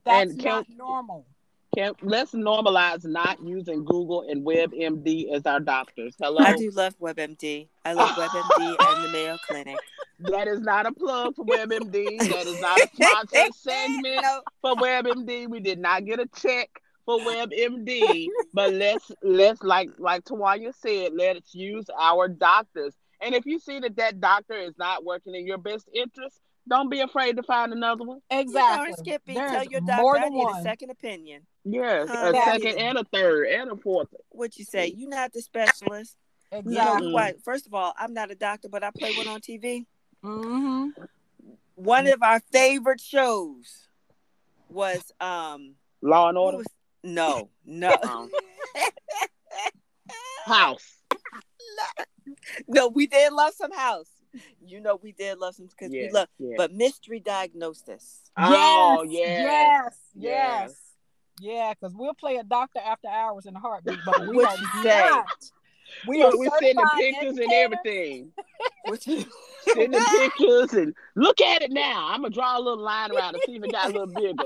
That's 0.05 0.31
And 0.31 0.39
can- 0.39 0.49
not 0.49 0.65
normal. 0.75 1.25
Can, 1.73 1.93
let's 2.01 2.33
normalize 2.33 3.05
not 3.05 3.41
using 3.41 3.85
Google 3.85 4.25
and 4.29 4.45
WebMD 4.45 5.31
as 5.33 5.45
our 5.45 5.61
doctors. 5.61 6.13
Hello. 6.19 6.39
I 6.39 6.57
do 6.57 6.69
love 6.71 6.93
WebMD. 6.99 7.69
I 7.85 7.93
love 7.93 8.09
WebMD 8.09 8.75
and 8.77 9.05
the 9.05 9.09
Mayo 9.11 9.37
Clinic. 9.47 9.77
That 10.23 10.47
is 10.47 10.59
not 10.61 10.85
a 10.85 10.91
plug 10.91 11.35
for 11.35 11.43
WebMD. 11.45 12.19
That 12.19 12.45
is 12.45 12.61
not 12.61 12.79
a 12.79 12.87
sponsored 12.93 13.55
segment 13.55 14.21
No, 14.21 14.41
for 14.61 14.75
WebMD. 14.75 15.49
We 15.49 15.59
did 15.61 15.79
not 15.79 16.05
get 16.05 16.19
a 16.19 16.27
check 16.39 16.69
for 17.07 17.17
WebMD. 17.21 18.27
but 18.53 18.71
let's 18.71 19.11
let's 19.23 19.63
like 19.63 19.89
like 19.97 20.23
Tawanya 20.25 20.75
said, 20.75 21.13
let's 21.15 21.55
use 21.55 21.85
our 21.99 22.27
doctors. 22.27 22.93
And 23.19 23.33
if 23.33 23.47
you 23.47 23.57
see 23.57 23.79
that 23.79 23.95
that 23.95 24.19
doctor 24.19 24.53
is 24.53 24.77
not 24.77 25.03
working 25.03 25.33
in 25.33 25.47
your 25.47 25.57
best 25.57 25.89
interest, 25.91 26.39
don't 26.71 26.89
be 26.89 27.01
afraid 27.01 27.35
to 27.35 27.43
find 27.43 27.73
another 27.73 28.05
one. 28.05 28.19
Exactly. 28.29 28.85
You 28.85 28.89
know, 28.91 28.95
Skippy, 28.97 29.33
There 29.33 29.49
tell 29.49 29.65
your 29.65 29.81
doctor 29.81 30.17
I 30.17 30.21
than 30.21 30.33
need 30.33 30.47
a 30.47 30.61
second 30.63 30.89
opinion. 30.89 31.41
Yes, 31.65 32.09
a 32.09 32.13
Huh. 32.13 32.31
second 32.45 32.77
and 32.79 32.97
a 32.97 33.03
third 33.13 33.47
and 33.49 33.71
a 33.71 33.75
fourth. 33.75 34.07
What 34.29 34.57
you 34.57 34.63
say? 34.63 34.87
You're 34.95 35.09
not 35.09 35.33
the 35.33 35.41
specialist. 35.41 36.15
You 36.53 36.61
know 36.63 37.09
what? 37.11 37.43
First 37.43 37.67
of 37.67 37.73
all, 37.73 37.93
I'm 37.97 38.13
not 38.13 38.31
a 38.31 38.35
doctor, 38.35 38.69
but 38.69 38.83
I 38.85 38.91
play 38.91 39.11
one 39.15 39.27
on 39.27 39.41
TV. 39.41 39.85
Mm-hmm. 40.23 40.87
One 41.75 42.07
of 42.07 42.23
our 42.23 42.39
favorite 42.51 43.01
shows 43.01 43.87
was 44.69 45.11
um 45.19 45.75
Law 46.01 46.29
and 46.29 46.37
order. 46.37 46.57
was 46.59 46.67
no, 47.03 47.49
no. 47.65 47.93
Um, 48.03 48.31
House. 50.45 50.95
no, 52.67 52.87
we 52.87 53.07
did 53.07 53.33
love 53.33 53.53
some 53.53 53.71
house. 53.71 54.09
You 54.65 54.79
know 54.79 54.99
we 55.01 55.11
did 55.11 55.37
love 55.39 55.55
some 55.55 55.67
because 55.67 55.93
Yeah, 55.93 56.03
we 56.07 56.11
love 56.11 56.27
yeah. 56.39 56.55
but 56.57 56.71
mystery 56.73 57.19
diagnosis. 57.19 58.21
Oh, 58.37 59.03
yes, 59.07 59.27
yes. 59.27 59.43
yes, 59.43 59.97
Yes. 60.15 60.69
yes, 60.69 60.75
yeah. 61.39 61.73
Because 61.73 61.93
we'll 61.95 62.13
play 62.13 62.37
a 62.37 62.43
doctor 62.43 62.79
after 62.79 63.07
hours 63.09 63.45
in 63.45 63.55
a 63.55 63.59
heartbeat, 63.59 63.99
but 64.05 64.27
we 64.27 64.43
are 64.43 64.55
not. 64.83 65.25
We 66.07 66.19
Look, 66.19 66.33
are 66.33 66.37
we're 66.37 66.49
sending 66.59 66.85
pictures 66.97 67.37
and 67.37 67.51
everything. 67.51 68.31
Which 68.87 69.05
you 69.07 69.25
Sending 69.73 70.01
pictures 70.01 70.73
and 70.73 70.95
look 71.15 71.39
at 71.41 71.61
it 71.61 71.71
now. 71.71 72.07
I'm 72.09 72.21
gonna 72.23 72.33
draw 72.33 72.57
a 72.57 72.61
little 72.61 72.83
line 72.83 73.11
around 73.11 73.35
and 73.35 73.43
see 73.45 73.55
if 73.57 73.63
it 73.63 73.71
got 73.71 73.89
a 73.89 73.93
little 73.93 74.07
bigger. 74.07 74.43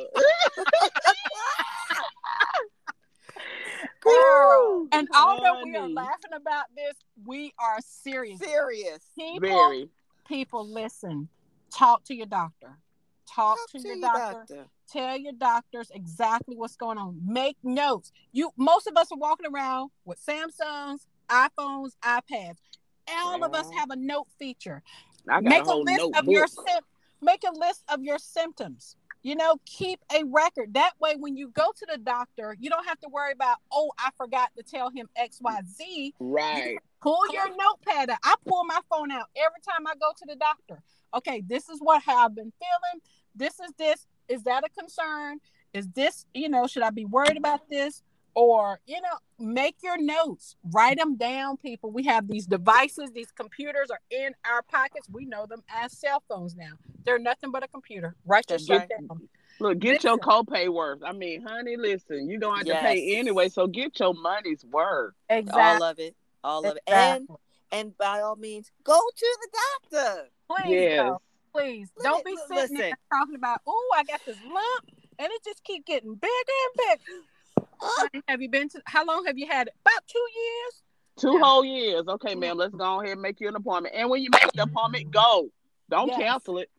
Girl. 4.06 4.88
And 4.92 5.08
although 5.16 5.64
we 5.64 5.76
are 5.76 5.90
laughing 5.90 6.34
about 6.36 6.66
this, 6.76 6.94
we 7.26 7.54
are 7.60 7.78
serious. 7.82 8.40
serious. 8.40 9.00
People, 9.18 9.40
Very. 9.40 9.90
people, 10.28 10.68
listen. 10.68 11.28
Talk 11.74 12.04
to 12.06 12.16
your 12.16 12.28
doctor. 12.28 12.78
Talk, 13.28 13.58
to, 13.72 13.82
your 13.82 14.00
doctor. 14.00 14.68
Tell 14.92 15.18
your 15.18 15.34
doctors 15.34 15.92
exactly 15.94 16.56
what's 16.56 16.76
going 16.76 16.98
on. 16.98 17.20
Make 17.26 17.58
notes. 17.64 18.12
You 18.32 18.52
most 18.56 18.88
of 18.88 18.96
us 18.96 19.12
are 19.12 19.18
walking 19.18 19.48
around 19.52 19.90
with 20.06 20.20
Samsungs, 20.24 21.08
iPhones, 21.30 21.92
iPads. 22.04 22.58
All 23.26 23.44
of 23.44 23.54
us 23.54 23.70
have 23.78 23.90
a 23.90 23.96
note 23.96 24.28
feature. 24.40 24.84
I 25.28 25.42
got 25.42 25.44
Make 25.44 25.60
a 25.60 25.62
a 25.64 25.66
whole 25.66 25.84
list 25.84 25.98
notebook. 25.98 26.22
of 26.24 26.28
your 26.30 26.48
sim- 26.48 26.84
make 27.22 27.44
a 27.48 27.52
list 27.58 27.84
of 27.90 28.04
your 28.04 28.20
symptoms. 28.20 28.96
You 29.26 29.36
know, 29.36 29.56
keep 29.66 30.00
a 30.14 30.24
record. 30.24 30.76
That 30.76 30.92
way, 31.00 31.16
when 31.18 31.36
you 31.36 31.48
go 31.50 31.72
to 31.76 31.88
the 31.92 31.98
doctor, 31.98 32.56
you 32.60 32.70
don't 32.70 32.86
have 32.86 33.00
to 33.00 33.10
worry 33.10 33.32
about, 33.32 33.58
oh, 33.72 33.90
I 33.98 34.12
forgot 34.16 34.52
to 34.56 34.62
tell 34.62 34.92
him 34.92 35.10
X, 35.16 35.40
Y, 35.42 35.62
Z. 35.68 36.14
right. 36.20 36.78
Pull 37.02 37.34
your 37.34 37.48
notepad 37.58 38.12
out. 38.12 38.20
I 38.24 38.36
pull 38.48 38.64
my 38.66 38.80
phone 38.88 39.10
out 39.10 39.26
every 39.36 39.62
time 39.68 39.88
I 39.88 39.94
go 39.96 40.12
to 40.16 40.26
the 40.28 40.36
doctor. 40.36 40.80
Okay, 41.16 41.42
this 41.48 41.70
is 41.70 41.80
what 41.80 42.04
I've 42.08 42.36
been 42.36 42.54
feeling. 42.60 43.02
This 43.34 43.60
is 43.60 43.72
this. 43.80 44.06
Is 44.30 44.44
that 44.44 44.64
a 44.64 44.70
concern? 44.80 45.40
Is 45.74 45.88
this, 45.90 46.28
you 46.36 46.48
know, 46.48 46.68
should 46.68 46.84
I 46.84 46.92
be 46.92 47.06
worried 47.06 47.38
about 47.38 47.68
this? 47.68 48.04
Or 48.36 48.80
you 48.86 49.00
know 49.02 49.18
make 49.40 49.76
your 49.82 49.98
notes 49.98 50.56
write 50.72 50.98
them 50.98 51.16
down 51.16 51.58
people 51.58 51.92
we 51.92 52.04
have 52.04 52.28
these 52.28 52.46
devices 52.46 53.10
these 53.12 53.32
computers 53.32 53.90
are 53.90 54.02
in 54.12 54.34
our 54.46 54.62
pockets 54.62 55.08
we 55.10 55.26
know 55.26 55.46
them 55.46 55.64
as 55.74 55.92
cell 55.98 56.22
phones 56.30 56.56
now 56.56 56.74
they're 57.06 57.18
nothing 57.20 57.52
but 57.52 57.64
a 57.64 57.68
computer 57.68 58.16
write 58.26 58.46
your 58.50 58.60
shit 58.60 58.70
right. 58.80 58.90
down 58.90 59.28
Look, 59.62 59.80
get 59.80 60.04
your 60.04 60.16
Listen. 60.18 60.30
copay 60.30 60.68
worth. 60.68 61.00
I 61.02 61.14
mean, 61.14 61.42
honey, 61.42 61.78
listen, 61.78 62.28
you 62.30 62.38
don't 62.38 62.58
have 62.58 62.66
to 62.66 62.76
pay 62.76 63.16
anyway, 63.16 63.48
so 63.48 63.68
get 63.68 63.98
your 64.02 64.14
money's 64.14 64.66
worth. 64.66 65.14
exactly 65.30 65.62
All 65.64 65.84
of 65.84 65.98
it. 65.98 66.16
All 66.44 66.66
of 66.66 66.76
it. 66.76 66.84
And 66.88 67.26
and 67.72 67.98
by 67.98 68.20
all 68.20 68.36
means, 68.36 68.70
go 68.84 69.00
to 69.16 69.38
the 69.42 69.58
doctor. 69.90 70.30
please 70.50 70.74
Yes. 70.74 70.98
though, 71.08 71.22
please 71.54 71.88
Let 71.96 72.04
don't 72.04 72.26
me- 72.26 72.34
be 72.34 72.54
li- 72.54 72.62
sitting 72.64 72.78
there 72.80 72.98
talking 73.14 73.36
about 73.36 73.62
oh 73.66 73.94
i 73.96 74.04
got 74.04 74.20
this 74.26 74.36
lump 74.44 74.90
and 75.20 75.32
it 75.32 75.42
just 75.46 75.64
keep 75.64 75.86
getting 75.86 76.16
bigger 76.16 76.28
and 76.28 76.76
bigger 76.78 77.02
Honey, 77.14 77.26
have 78.28 78.42
you 78.42 78.50
been 78.50 78.70
to 78.70 78.82
how 78.86 79.06
long 79.06 79.26
have 79.26 79.38
you 79.38 79.48
had 79.48 79.68
it 79.68 79.74
about 79.86 80.06
two 80.08 80.20
years 80.36 80.82
Two 81.18 81.40
whole 81.42 81.64
years. 81.64 82.04
Okay, 82.08 82.36
ma'am, 82.36 82.58
let's 82.58 82.76
go 82.76 83.00
ahead 83.00 83.14
and 83.14 83.22
make 83.22 83.40
you 83.40 83.48
an 83.48 83.56
appointment. 83.56 83.96
And 83.96 84.10
when 84.10 84.22
you 84.22 84.30
make 84.34 84.52
the 84.52 84.64
appointment, 84.64 85.12
go. 85.12 85.50
Don't 85.90 86.10
Yes. 86.10 86.18
cancel 86.18 86.58
it. 86.58 86.70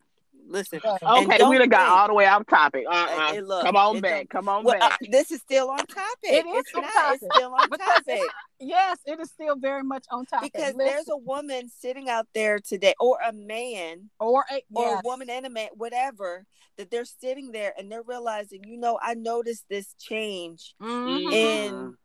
Listen. 0.48 0.80
Okay, 0.84 1.38
don't 1.38 1.50
we 1.50 1.58
done 1.58 1.68
got 1.68 1.88
all 1.88 2.06
the 2.08 2.14
way 2.14 2.26
off 2.26 2.46
topic. 2.46 2.84
Uh-uh. 2.90 3.32
hey, 3.32 3.40
look, 3.40 3.64
Come 3.64 3.76
on 3.76 4.00
back. 4.00 4.28
Come 4.28 4.48
on 4.48 4.64
Well, 4.64 4.76
uh, 4.76 4.88
back. 4.90 4.98
this 5.10 5.30
is 5.30 5.40
still 5.40 5.70
on 5.70 5.78
topic. 5.78 6.04
It 6.24 6.46
is 6.46 6.58
it's 6.66 6.74
not. 6.74 6.92
topic. 6.92 7.20
It's 7.22 7.36
still 7.36 7.54
on 7.54 7.68
topic. 7.70 8.20
yes 8.60 8.98
it 9.06 9.20
is 9.20 9.30
still 9.30 9.56
very 9.56 9.82
much 9.82 10.06
on 10.10 10.24
topic 10.26 10.52
Because 10.52 10.74
Listen, 10.74 10.78
there's 10.78 11.08
a 11.08 11.16
woman 11.16 11.68
sitting 11.68 12.08
out 12.08 12.26
there 12.34 12.58
today, 12.60 12.94
or 13.00 13.18
a 13.26 13.32
man, 13.32 14.08
or 14.20 14.44
a, 14.50 14.62
or 14.74 14.84
yes. 14.84 15.00
a 15.04 15.08
woman 15.08 15.28
and 15.30 15.46
a 15.46 15.50
man, 15.50 15.68
whatever, 15.74 16.44
that 16.78 16.90
they're 16.90 17.04
sitting 17.04 17.52
there 17.52 17.72
and 17.78 17.90
they're 17.90 18.02
realizing, 18.02 18.62
you 18.64 18.78
know, 18.78 18.98
I 19.02 19.14
noticed 19.14 19.64
this 19.68 19.94
change 19.98 20.74
Mhm. 20.80 21.32
in 21.32 21.96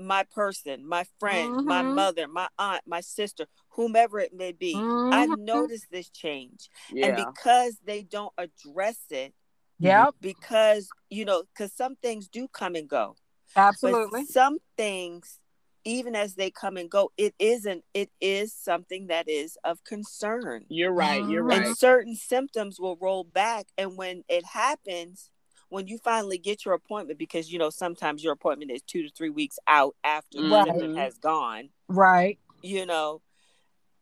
my 0.00 0.24
person, 0.34 0.86
my 0.86 1.04
friend, 1.18 1.66
my 1.66 1.82
Mhm. 1.82 1.94
mother, 1.94 2.28
my 2.28 2.48
aunt, 2.58 2.82
my 2.86 3.00
sister, 3.00 3.46
whomever 3.70 4.18
it 4.18 4.32
may 4.32 4.52
be. 4.52 4.74
I 5.12 5.26
Mhm. 5.26 5.44
noticed 5.44 5.86
this 5.90 6.08
change. 6.10 6.68
Yeah. 6.92 7.06
And 7.06 7.16
because 7.34 7.78
they 7.84 8.02
don't 8.02 8.32
address 8.38 9.00
it, 9.10 9.34
Yep, 9.80 10.16
because, 10.20 10.88
you 11.08 11.24
know, 11.24 11.44
because 11.54 11.72
some 11.72 11.96
things 11.96 12.28
do 12.28 12.48
come 12.48 12.74
and 12.74 12.88
go. 12.88 13.16
absolutely. 13.56 14.20
But 14.22 14.28
some 14.28 14.58
things, 14.76 15.38
even 15.84 16.14
as 16.16 16.34
they 16.34 16.50
come 16.50 16.76
and 16.76 16.90
go, 16.90 17.12
it 17.16 17.34
isn't, 17.38 17.84
it 17.94 18.10
is 18.20 18.52
something 18.52 19.06
that 19.06 19.28
is 19.28 19.56
of 19.64 19.82
concern. 19.84 20.64
You're 20.68 20.92
right. 20.92 21.24
You're 21.24 21.44
Mhm. 21.44 21.48
right. 21.48 21.66
And 21.66 21.76
certain 21.76 22.14
symptoms 22.16 22.80
will 22.80 22.96
roll 23.00 23.24
back. 23.24 23.66
And 23.78 23.96
when 23.96 24.24
it 24.28 24.44
happens, 24.44 25.30
when 25.70 25.86
you 25.86 25.98
finally 25.98 26.38
get 26.38 26.64
your 26.64 26.74
appointment, 26.74 27.18
because 27.18 27.52
you 27.52 27.58
know, 27.58 27.70
sometimes 27.70 28.22
your 28.24 28.32
appointment 28.32 28.70
is 28.70 28.82
two 28.82 29.02
to 29.02 29.10
three 29.10 29.30
weeks 29.30 29.58
out 29.66 29.94
after 30.04 30.40
the 30.40 30.48
Right. 30.48 30.66
symptom 30.66 30.96
has 30.96 31.18
gone, 31.18 31.70
Right. 31.88 32.38
you 32.62 32.86
know, 32.86 33.20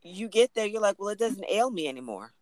you 0.02 0.28
get 0.28 0.54
there, 0.54 0.66
you're 0.66 0.80
like, 0.80 0.98
well, 0.98 1.08
it 1.08 1.18
doesn't 1.18 1.44
ail 1.48 1.70
me 1.70 1.88
anymore. 1.88 2.32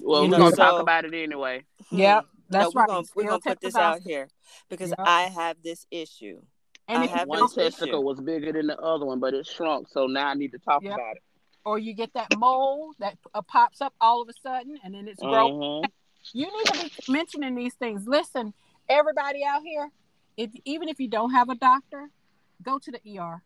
Well, 0.00 0.24
You 0.24 0.30
we're 0.30 0.38
know, 0.38 0.44
gonna 0.44 0.56
talk 0.56 0.80
about 0.80 1.04
it 1.04 1.14
anyway. 1.14 1.64
Yep. 1.90 2.24
Hmm. 2.24 2.28
That's 2.48 2.74
no, 2.74 2.80
right. 2.80 2.88
We're 2.88 2.94
gonna, 2.94 3.06
we're 3.14 3.24
gonna 3.24 3.40
put 3.40 3.60
this 3.60 3.76
out 3.76 4.00
here 4.00 4.28
because 4.68 4.90
Yep. 4.90 4.98
I 5.00 5.22
have 5.24 5.62
this 5.62 5.86
issue. 5.90 6.40
And 6.88 7.02
I 7.04 7.06
have 7.06 7.28
One 7.28 7.42
this 7.42 7.52
don't, 7.54 7.66
issue. 7.66 7.76
testicle 7.78 8.02
was 8.02 8.20
bigger 8.20 8.52
than 8.52 8.66
the 8.66 8.78
other 8.78 9.06
one, 9.06 9.20
but 9.20 9.34
it 9.34 9.46
shrunk. 9.46 9.88
So 9.88 10.06
now 10.06 10.28
I 10.28 10.34
need 10.34 10.50
to 10.52 10.58
talk 10.58 10.82
Yep. 10.82 10.94
about 10.94 11.16
it. 11.16 11.22
or 11.66 11.78
you 11.78 11.92
get 11.92 12.10
that 12.14 12.34
mole 12.38 12.94
that 13.00 13.18
uh, 13.34 13.42
pops 13.42 13.82
up 13.82 13.92
all 14.00 14.22
of 14.22 14.28
a 14.30 14.32
sudden 14.32 14.78
and 14.82 14.94
then 14.94 15.06
it's 15.06 15.20
growing. 15.20 15.52
Mhm. 15.84 15.84
You 16.32 16.46
need 16.46 16.66
to 16.66 16.84
be 16.84 17.12
mentioning 17.12 17.54
these 17.54 17.74
things. 17.74 18.06
Listen, 18.06 18.52
everybody 18.88 19.44
out 19.44 19.62
here, 19.62 19.90
if 20.36 20.50
even 20.64 20.88
if 20.88 21.00
you 21.00 21.08
don't 21.08 21.32
have 21.32 21.48
a 21.48 21.54
doctor, 21.54 22.10
go 22.62 22.78
to 22.78 22.90
the 22.90 23.18
ER. 23.18 23.42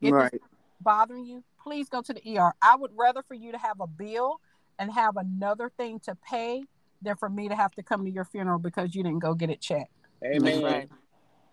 If 0.00 0.14
it's 0.14 0.44
bothering 0.80 1.24
you, 1.24 1.42
please 1.62 1.88
go 1.88 2.02
to 2.02 2.12
the 2.12 2.38
ER. 2.38 2.52
I 2.62 2.76
would 2.76 2.92
rather 2.94 3.22
for 3.22 3.34
you 3.34 3.52
to 3.52 3.58
have 3.58 3.80
a 3.80 3.86
bill 3.86 4.40
and 4.78 4.92
have 4.92 5.16
another 5.16 5.70
thing 5.76 6.00
to 6.00 6.16
pay 6.16 6.62
than 7.02 7.16
for 7.16 7.28
me 7.28 7.48
to 7.48 7.54
have 7.54 7.72
to 7.72 7.82
come 7.82 8.04
to 8.04 8.10
your 8.10 8.24
funeral 8.24 8.58
because 8.58 8.94
you 8.94 9.02
didn't 9.02 9.20
go 9.20 9.34
get 9.34 9.50
it 9.50 9.60
checked. 9.60 9.92
Amen. 10.24 10.62
right. 10.62 10.88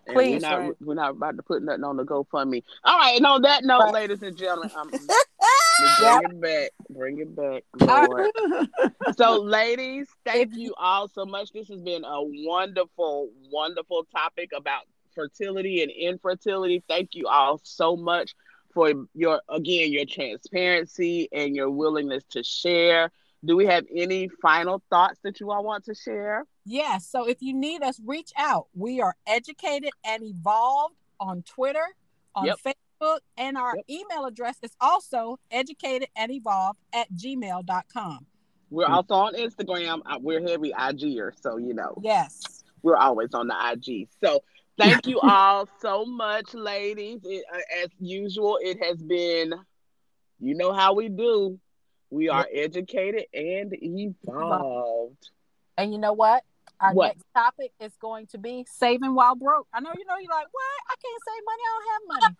Please. 0.07 0.33
we're 0.43 0.49
not 0.49 0.59
Right. 0.59 0.73
we're 0.81 0.93
not 0.93 1.11
about 1.11 1.37
to 1.37 1.43
put 1.43 1.63
nothing 1.63 1.83
on 1.83 1.97
the 1.97 2.03
GoFundMe. 2.03 2.63
All 2.83 2.99
right, 2.99 3.17
and 3.17 3.25
on 3.25 3.41
that 3.41 3.63
note, 3.63 3.85
Right. 3.85 3.93
ladies 3.93 4.21
and 4.21 4.37
gentlemen, 4.37 4.69
I'm, 4.75 4.91
bring 5.79 6.21
it 6.31 6.41
back. 6.41 6.69
Bring 6.89 7.19
it 7.19 7.35
back. 7.35 7.63
Lord. 7.79 8.31
so, 9.17 9.41
ladies, 9.41 10.07
thank 10.25 10.53
you- 10.55 10.61
you 10.61 10.75
all 10.77 11.07
so 11.07 11.25
much. 11.25 11.51
This 11.51 11.67
has 11.69 11.79
been 11.81 12.03
a 12.05 12.21
wonderful, 12.23 13.29
wonderful 13.51 14.05
topic 14.15 14.51
about 14.55 14.83
fertility 15.13 15.81
and 15.83 15.91
infertility. 15.91 16.83
Thank 16.87 17.15
you 17.15 17.27
all 17.27 17.59
so 17.63 17.95
much 17.95 18.33
for 18.73 18.91
your 19.13 19.41
again 19.47 19.91
your 19.93 20.05
transparency 20.05 21.29
and 21.31 21.55
your 21.55 21.69
willingness 21.69 22.23
to 22.31 22.43
share. 22.43 23.11
Do 23.43 23.55
we 23.55 23.65
have 23.67 23.85
any 23.95 24.27
final 24.41 24.81
thoughts 24.89 25.19
that 25.23 25.39
you 25.39 25.51
all 25.51 25.63
want 25.63 25.85
to 25.85 25.95
share? 25.95 26.45
Yes. 26.65 27.07
So 27.07 27.27
if 27.27 27.41
you 27.41 27.53
need 27.53 27.83
us, 27.83 28.01
reach 28.03 28.31
out. 28.35 28.67
We 28.73 29.01
are 29.01 29.15
educated 29.27 29.91
and 30.03 30.23
evolved 30.23 30.95
on 31.19 31.43
Twitter, 31.43 31.85
on 32.33 32.45
Yep. 32.47 32.57
Facebook, 32.65 32.73
and 33.37 33.57
our 33.57 33.75
Yep. 33.75 33.85
email 33.89 34.25
address 34.25 34.57
is 34.61 34.75
also 34.79 35.37
educated 35.51 36.09
and 36.15 36.31
evolved 36.31 36.79
at 36.93 37.11
gmail.com. 37.13 38.25
We're 38.69 38.85
also 38.87 39.13
on 39.13 39.35
Instagram. 39.35 40.01
Uh, 40.05 40.19
We're 40.21 40.41
heavy 40.41 40.71
IGer, 40.71 41.31
so 41.39 41.57
you 41.57 41.73
know. 41.73 41.95
Yes. 42.01 42.63
we're 42.81 42.97
always 42.97 43.33
on 43.33 43.47
the 43.47 43.55
IG. 43.71 44.07
So 44.23 44.43
thank 44.77 45.07
you 45.07 45.19
all 45.23 45.67
so 45.81 46.05
much, 46.05 46.53
ladies. 46.53 47.19
It, 47.23 47.43
uh, 47.51 47.57
as 47.83 47.89
usual, 47.99 48.59
it 48.61 48.77
has 48.83 49.01
been, 49.01 49.53
you 50.39 50.53
know 50.55 50.71
how 50.71 50.93
we 50.93 51.09
do. 51.09 51.59
We 52.11 52.29
are 52.29 52.47
educated 52.53 53.25
and 53.33 53.73
evolved. 53.81 55.29
And 55.77 55.91
you 55.91 55.97
know 55.99 56.13
what? 56.13 56.43
Our 56.79 56.93
What? 56.93 57.07
next 57.07 57.25
topic 57.33 57.71
is 57.79 57.93
going 57.99 58.27
to 58.27 58.37
be 58.37 58.65
saving 58.69 59.15
while 59.15 59.35
broke. 59.35 59.67
I 59.73 59.79
know 59.79 59.91
you 59.97 60.05
know 60.05 60.15
you're 60.19 60.29
like, 60.31 60.47
what? 60.51 60.63
I 60.89 60.95
can't 61.01 61.21
save 61.25 61.43
money. 61.45 61.63
I 61.63 61.73
don't 61.73 61.91
have 61.91 62.21
money. 62.21 62.35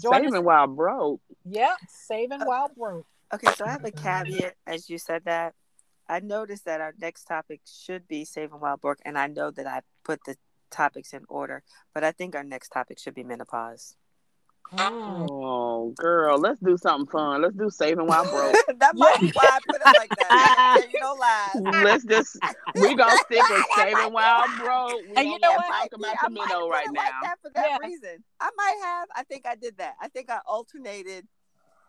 Join 0.00 0.24
Saving 0.24 0.44
while 0.44 0.66
broke. 0.66 1.20
Yep. 1.44 1.76
Saving 1.88 2.42
oh, 2.42 2.46
while 2.46 2.70
broke. 2.76 3.06
Okay, 3.32 3.52
so 3.56 3.64
I 3.64 3.70
have 3.70 3.84
a 3.84 3.90
caveat 3.90 4.54
as 4.66 4.88
you 4.88 4.98
said 4.98 5.24
that. 5.24 5.54
I 6.08 6.20
noticed 6.20 6.64
that 6.64 6.80
our 6.80 6.94
next 6.98 7.24
topic 7.24 7.60
should 7.66 8.08
be 8.08 8.24
saving 8.24 8.60
wild 8.60 8.80
broke, 8.80 8.98
and 9.04 9.18
I 9.18 9.26
know 9.26 9.50
that 9.50 9.66
I 9.66 9.82
put 10.04 10.20
the 10.24 10.36
topics 10.70 11.12
in 11.12 11.24
order, 11.28 11.62
but 11.92 12.02
I 12.02 12.12
think 12.12 12.34
our 12.34 12.44
next 12.44 12.70
topic 12.70 12.98
should 12.98 13.14
be 13.14 13.24
menopause. 13.24 13.94
Mm. 14.72 15.26
Oh, 15.30 15.94
girl, 15.96 16.38
let's 16.38 16.60
do 16.60 16.76
something 16.76 17.06
fun. 17.10 17.40
Let's 17.42 17.56
do 17.56 17.70
saving 17.70 18.06
while 18.06 18.24
broke. 18.30 18.54
that 18.78 18.94
might 18.96 19.18
be 19.20 19.30
why 19.32 19.44
I 19.54 19.58
put 19.66 19.76
it 19.76 19.96
like 19.96 20.10
that. 20.16 20.78
Yeah, 20.80 20.86
you 20.92 21.00
know, 21.00 21.14
lies. 21.14 21.84
let's 21.84 22.04
just 22.04 22.38
we 22.74 22.94
gonna 22.94 23.16
stick 23.24 23.42
with 23.48 23.64
saving 23.76 24.12
while 24.12 24.44
broke. 24.58 25.00
We 25.08 25.16
And 25.16 25.28
you 25.28 25.38
don't 25.38 25.40
know 25.40 25.56
what? 25.56 25.66
talk 25.66 25.88
about 25.94 26.06
Yeah, 26.08 26.16
the 26.20 26.26
I 26.26 26.28
might 26.28 26.48
have 26.50 26.68
right 26.68 26.86
put 26.86 26.94
it 26.94 26.98
like 26.98 27.12
that 27.22 27.36
for 27.42 27.50
that 27.54 27.66
Yes. 27.66 27.78
reason. 27.82 28.24
I 28.40 28.50
might 28.56 28.76
have. 28.82 29.08
I 29.16 29.22
think 29.24 29.46
I 29.46 29.54
did 29.54 29.78
that. 29.78 29.94
I 30.00 30.08
think 30.08 30.28
I 30.30 30.40
alternated 30.46 31.26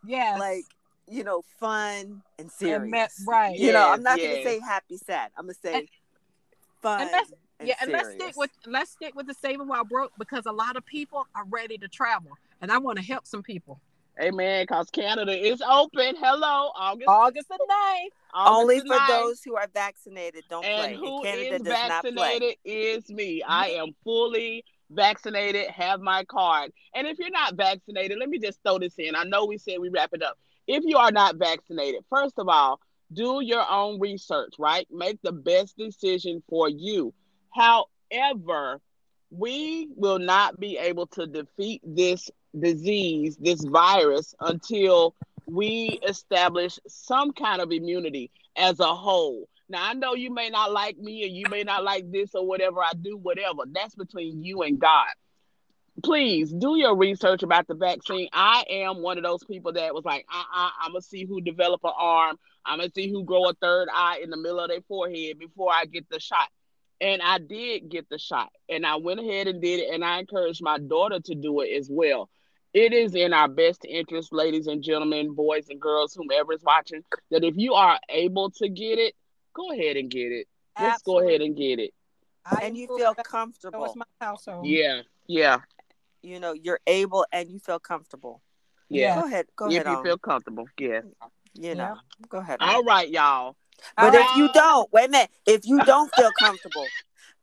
Yeah, 0.06 0.38
like 0.40 0.64
you 1.08 1.24
know 1.26 1.42
fun 1.60 2.22
and 2.38 2.50
serious. 2.52 2.90
me- 2.92 3.06
right. 3.28 3.58
You 3.58 3.74
know, 3.74 3.90
I'm 3.90 4.04
not 4.04 4.18
yes. 4.20 4.32
gonna 4.32 4.44
say 4.44 4.60
happy 4.66 4.98
sad. 4.98 5.32
I'm 5.38 5.46
gonna 5.46 5.54
say 5.56 5.88
fun. 6.82 7.02
and 7.02 7.12
let's- 7.12 7.32
and 7.60 7.68
yeah, 7.68 7.76
and 7.82 7.92
let's 7.92 8.12
stick 8.14 8.38
with 8.38 8.52
let's 8.68 8.92
stick 8.92 9.14
with 9.16 9.28
the 9.28 9.34
saving 9.34 9.68
while 9.68 9.84
broke 9.84 10.14
because 10.18 10.46
a 10.46 10.52
lot 10.54 10.78
of 10.78 10.86
people 10.86 11.28
are 11.36 11.44
ready 11.50 11.78
to 11.80 11.90
travel, 11.90 12.38
and 12.62 12.72
I 12.72 12.78
want 12.78 12.98
to 12.98 13.04
help 13.04 13.26
some 13.26 13.44
people. 13.44 13.80
Amen. 14.22 14.66
Cause 14.68 14.90
Canada 14.90 15.32
is 15.32 15.62
open. 15.62 16.16
Hello, 16.20 16.72
August. 16.78 17.08
August 17.08 17.48
the 17.48 17.54
9th. 17.56 18.10
August 18.34 18.60
Only 18.62 18.80
the 18.80 18.86
for 18.88 18.96
9th. 19.00 19.08
those 19.08 19.42
who 19.44 19.56
are 19.56 19.68
vaccinated. 19.74 20.44
Don't 20.50 20.66
and 20.66 20.96
play. 20.96 20.96
who 20.96 21.24
Canada 21.24 21.56
is 21.56 21.62
does 21.62 21.68
not 21.90 22.02
play. 22.02 22.12
vaccinated 22.12 22.58
is 22.66 23.10
me. 23.10 23.42
I 23.44 23.68
am 23.70 23.96
fully 24.04 24.66
vaccinated, 24.92 25.68
have 25.70 26.02
my 26.02 26.26
card. 26.26 26.74
And 26.96 27.08
if 27.08 27.18
you're 27.18 27.30
not 27.30 27.56
vaccinated, 27.56 28.18
let 28.20 28.28
me 28.28 28.40
just 28.40 28.60
throw 28.64 28.78
this 28.80 28.96
in. 28.98 29.16
I 29.16 29.24
know 29.24 29.46
we 29.46 29.58
said 29.58 29.80
we 29.80 29.90
wrap 29.90 30.10
it 30.14 30.22
up. 30.22 30.38
If 30.68 30.84
you 30.86 30.98
are 30.98 31.12
not 31.12 31.38
vaccinated, 31.38 32.04
first 32.10 32.38
of 32.40 32.50
all, 32.50 32.80
do 33.14 33.40
your 33.42 33.66
own 33.70 34.00
research, 34.00 34.54
right? 34.60 34.86
Make 34.92 35.20
the 35.22 35.32
best 35.32 35.78
decision 35.78 36.44
for 36.50 36.68
you. 36.70 37.14
However, 37.56 38.82
we 39.32 39.88
will 39.96 40.20
not 40.20 40.60
be 40.60 40.78
able 40.78 41.08
to 41.08 41.28
defeat 41.28 41.82
this 41.86 42.30
disease, 42.58 43.38
this 43.38 43.64
virus, 43.64 44.34
until 44.40 45.16
we 45.46 46.00
establish 46.08 46.80
some 46.88 47.32
kind 47.34 47.62
of 47.62 47.72
immunity 47.72 48.32
as 48.56 48.80
a 48.80 48.96
whole. 48.96 49.48
Now, 49.68 49.88
I 49.88 49.94
know 49.94 50.16
you 50.16 50.34
may 50.34 50.50
not 50.50 50.72
like 50.72 50.98
me 50.98 51.26
and 51.26 51.36
you 51.36 51.46
may 51.50 51.64
not 51.64 51.84
like 51.84 52.12
this 52.12 52.34
or 52.34 52.46
whatever 52.46 52.82
I 52.82 52.92
do, 53.00 53.18
whatever. 53.18 53.64
That's 53.72 53.94
between 53.94 54.44
you 54.44 54.64
and 54.64 54.80
God. 54.80 55.08
Please 56.04 56.52
do 56.52 56.78
your 56.78 56.96
research 56.96 57.44
about 57.44 57.68
the 57.68 57.76
vaccine. 57.76 58.30
I 58.32 58.64
am 58.70 59.02
one 59.02 59.18
of 59.18 59.24
those 59.24 59.44
people 59.44 59.74
that 59.74 59.94
was 59.94 60.06
like, 60.06 60.26
uh 60.34 60.38
uh-uh, 60.38 60.70
I'm 60.82 60.92
going 60.92 61.02
to 61.02 61.08
see 61.08 61.26
who 61.26 61.42
develop 61.42 61.82
an 61.84 61.92
arm. 61.96 62.38
I'm 62.66 62.80
going 62.80 62.90
to 62.90 62.96
see 62.96 63.12
who 63.12 63.24
grow 63.24 63.50
a 63.50 63.54
third 63.54 63.90
eye 63.94 64.22
in 64.24 64.30
the 64.30 64.38
middle 64.38 64.60
of 64.60 64.70
their 64.70 64.82
forehead 64.88 65.38
before 65.38 65.72
I 65.72 65.86
get 65.86 66.10
the 66.10 66.20
shot. 66.20 66.48
And 67.02 67.22
I 67.22 67.40
did 67.40 67.90
get 67.90 68.10
the 68.10 68.18
shot, 68.18 68.52
and 68.70 68.86
I 68.86 68.96
went 68.98 69.20
ahead 69.20 69.48
and 69.48 69.62
did 69.62 69.80
it, 69.82 69.94
and 69.94 70.04
I 70.04 70.20
encouraged 70.20 70.62
my 70.62 70.78
daughter 70.80 71.20
to 71.20 71.36
do 71.36 71.62
it 71.62 71.70
as 71.78 71.90
well. 71.92 72.30
It 72.74 72.94
is 72.94 73.16
in 73.16 73.34
our 73.34 73.48
best 73.48 73.84
interest, 73.86 74.32
ladies 74.32 74.68
and 74.68 74.84
gentlemen, 74.84 75.34
boys 75.34 75.70
and 75.70 75.80
girls, 75.82 76.14
whomever 76.14 76.54
is 76.54 76.64
watching, 76.64 77.04
that 77.32 77.44
if 77.44 77.56
you 77.58 77.74
are 77.74 78.00
able 78.10 78.52
to 78.52 78.70
get 78.70 79.00
it, 79.00 79.16
go 79.54 79.72
ahead 79.72 79.98
and 79.98 80.10
get 80.10 80.32
it. 80.32 80.48
Let's 80.80 81.02
go 81.02 81.20
ahead 81.20 81.42
and 81.42 81.56
get 81.56 81.80
it. 81.80 81.94
I 82.46 82.62
and 82.64 82.78
you 82.78 82.88
feel 82.88 82.98
feel 82.98 83.14
that 83.16 83.26
comfortable. 83.26 83.80
was 83.80 83.96
my 83.96 84.06
household. 84.22 84.66
Yeah, 84.68 85.02
yeah, 85.28 85.60
You 86.22 86.40
know, 86.40 86.54
you're 86.54 86.80
able 86.88 87.26
and 87.32 87.50
you 87.50 87.60
feel 87.60 87.80
comfortable. 87.80 88.42
yeah. 88.90 89.20
Go 89.20 89.26
ahead. 89.28 89.48
Go 89.56 89.66
if 89.66 89.72
ahead 89.72 89.86
If 89.86 89.92
you 89.92 89.98
on. 89.98 90.04
feel 90.04 90.18
comfortable, 90.18 90.66
yes. 90.80 91.04
you 91.54 91.76
know, 91.76 91.98
go 92.30 92.38
ahead. 92.40 92.58
All 92.62 92.80
on. 92.80 92.86
right, 92.86 93.10
y'all. 93.10 93.56
But 93.98 94.16
All 94.16 94.22
if 94.22 94.36
you 94.38 94.50
don't, 94.54 94.92
wait 94.94 95.08
a 95.08 95.12
minute. 95.12 95.30
If 95.46 95.66
you 95.66 95.82
don't 95.84 96.12
feel 96.16 96.32
comfortable, 96.32 96.92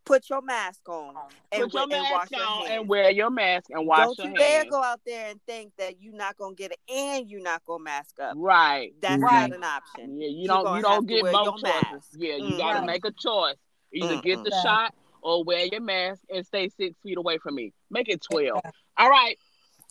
put 0.04 0.30
your 0.30 0.42
mask 0.42 0.88
on 0.88 1.14
and, 1.52 1.62
Put 1.64 1.74
your 1.74 1.88
wa- 1.88 1.94
and 1.96 2.10
wash 2.10 2.30
mask 2.30 2.30
your 2.32 2.40
hands. 2.46 2.70
and 2.70 2.88
wear 2.88 3.10
your 3.10 3.30
mask 3.30 3.70
and 3.70 3.86
wash 3.86 3.98
don't 3.98 4.18
your 4.18 4.26
you 4.28 4.36
dare 4.38 4.64
go 4.64 4.82
out 4.82 5.00
there 5.04 5.30
and 5.30 5.40
think 5.46 5.72
that 5.78 6.00
you're 6.00 6.14
not 6.14 6.36
gonna 6.36 6.54
get 6.54 6.72
it 6.72 6.78
and 6.92 7.28
you're 7.28 7.42
not 7.42 7.64
gonna 7.64 7.82
mask 7.84 8.18
up. 8.20 8.34
Right. 8.36 8.92
That's 9.00 9.20
Right. 9.22 9.48
not 9.50 9.56
an 9.58 9.64
option. 9.64 10.20
Yeah, 10.20 10.28
you 10.28 10.36
You're 10.44 10.62
don't 10.62 10.76
you 10.76 10.82
don't 10.82 11.06
get 11.06 11.22
both 11.22 11.60
choices. 11.60 11.62
mask. 11.62 12.08
Yeah, 12.18 12.36
you 12.36 12.54
Mm. 12.54 12.58
gotta 12.58 12.86
make 12.86 13.04
a 13.04 13.12
choice. 13.12 13.56
Either 13.92 14.16
get 14.16 14.42
the 14.44 14.50
Mm-mm. 14.50 14.62
shot 14.62 14.94
or 15.22 15.44
wear 15.44 15.66
your 15.66 15.80
mask 15.80 16.22
and 16.28 16.44
stay 16.46 16.68
six 16.68 16.94
feet 17.02 17.16
away 17.18 17.38
from 17.38 17.54
me. 17.54 17.72
Make 17.90 18.08
it 18.08 18.22
twelve. 18.22 18.60
All 18.96 19.10
right. 19.10 19.38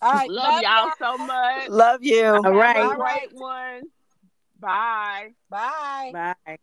All 0.02 0.12
right. 0.12 0.30
Love, 0.30 0.62
y'all 0.62 0.92
so 1.00 1.18
much. 1.18 1.70
Love 1.70 2.04
you. 2.04 2.26
All 2.26 2.42
Have 2.44 2.54
right. 2.54 2.78
a 2.78 2.80
All 2.82 2.96
right. 2.96 3.30
great 3.30 3.42
one. 3.42 3.84
Bye. 4.60 5.34
Bye. 5.50 6.12
Bye. 6.46 6.58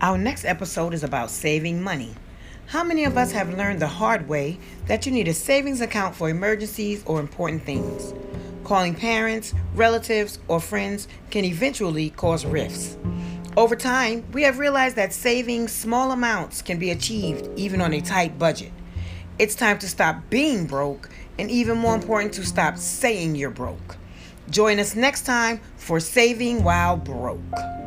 Our 0.00 0.18
next 0.18 0.44
episode 0.44 0.94
is 0.94 1.04
about 1.04 1.30
saving 1.30 1.80
money. 1.80 2.12
How 2.66 2.82
many 2.82 3.04
of 3.04 3.16
us 3.16 3.30
have 3.32 3.56
learned 3.56 3.80
the 3.80 3.86
hard 3.86 4.28
way 4.28 4.58
that 4.86 5.06
you 5.06 5.12
need 5.12 5.28
a 5.28 5.34
savings 5.34 5.80
account 5.80 6.16
for 6.16 6.28
emergencies 6.28 7.04
or 7.06 7.20
important 7.20 7.62
things? 7.62 8.12
Calling 8.64 8.96
parents, 8.96 9.54
relatives, 9.76 10.40
or 10.48 10.58
friends 10.58 11.06
can 11.30 11.44
eventually 11.44 12.10
cause 12.10 12.44
rifts. 12.44 12.96
Over 13.54 13.76
time, 13.76 14.24
we 14.32 14.44
have 14.44 14.58
realized 14.58 14.96
that 14.96 15.12
saving 15.12 15.68
small 15.68 16.10
amounts 16.10 16.62
can 16.62 16.78
be 16.78 16.90
achieved 16.90 17.50
even 17.54 17.82
on 17.82 17.92
a 17.92 18.00
tight 18.00 18.38
budget. 18.38 18.72
It's 19.38 19.54
time 19.54 19.78
to 19.80 19.88
stop 19.88 20.30
being 20.30 20.66
broke, 20.66 21.10
and 21.38 21.50
even 21.50 21.76
more 21.76 21.94
important, 21.94 22.32
to 22.34 22.46
stop 22.46 22.78
saying 22.78 23.34
you're 23.34 23.50
broke. 23.50 23.96
Join 24.48 24.78
us 24.78 24.96
next 24.96 25.26
time 25.26 25.60
for 25.76 26.00
Saving 26.00 26.64
While 26.64 26.96
Broke. 26.96 27.81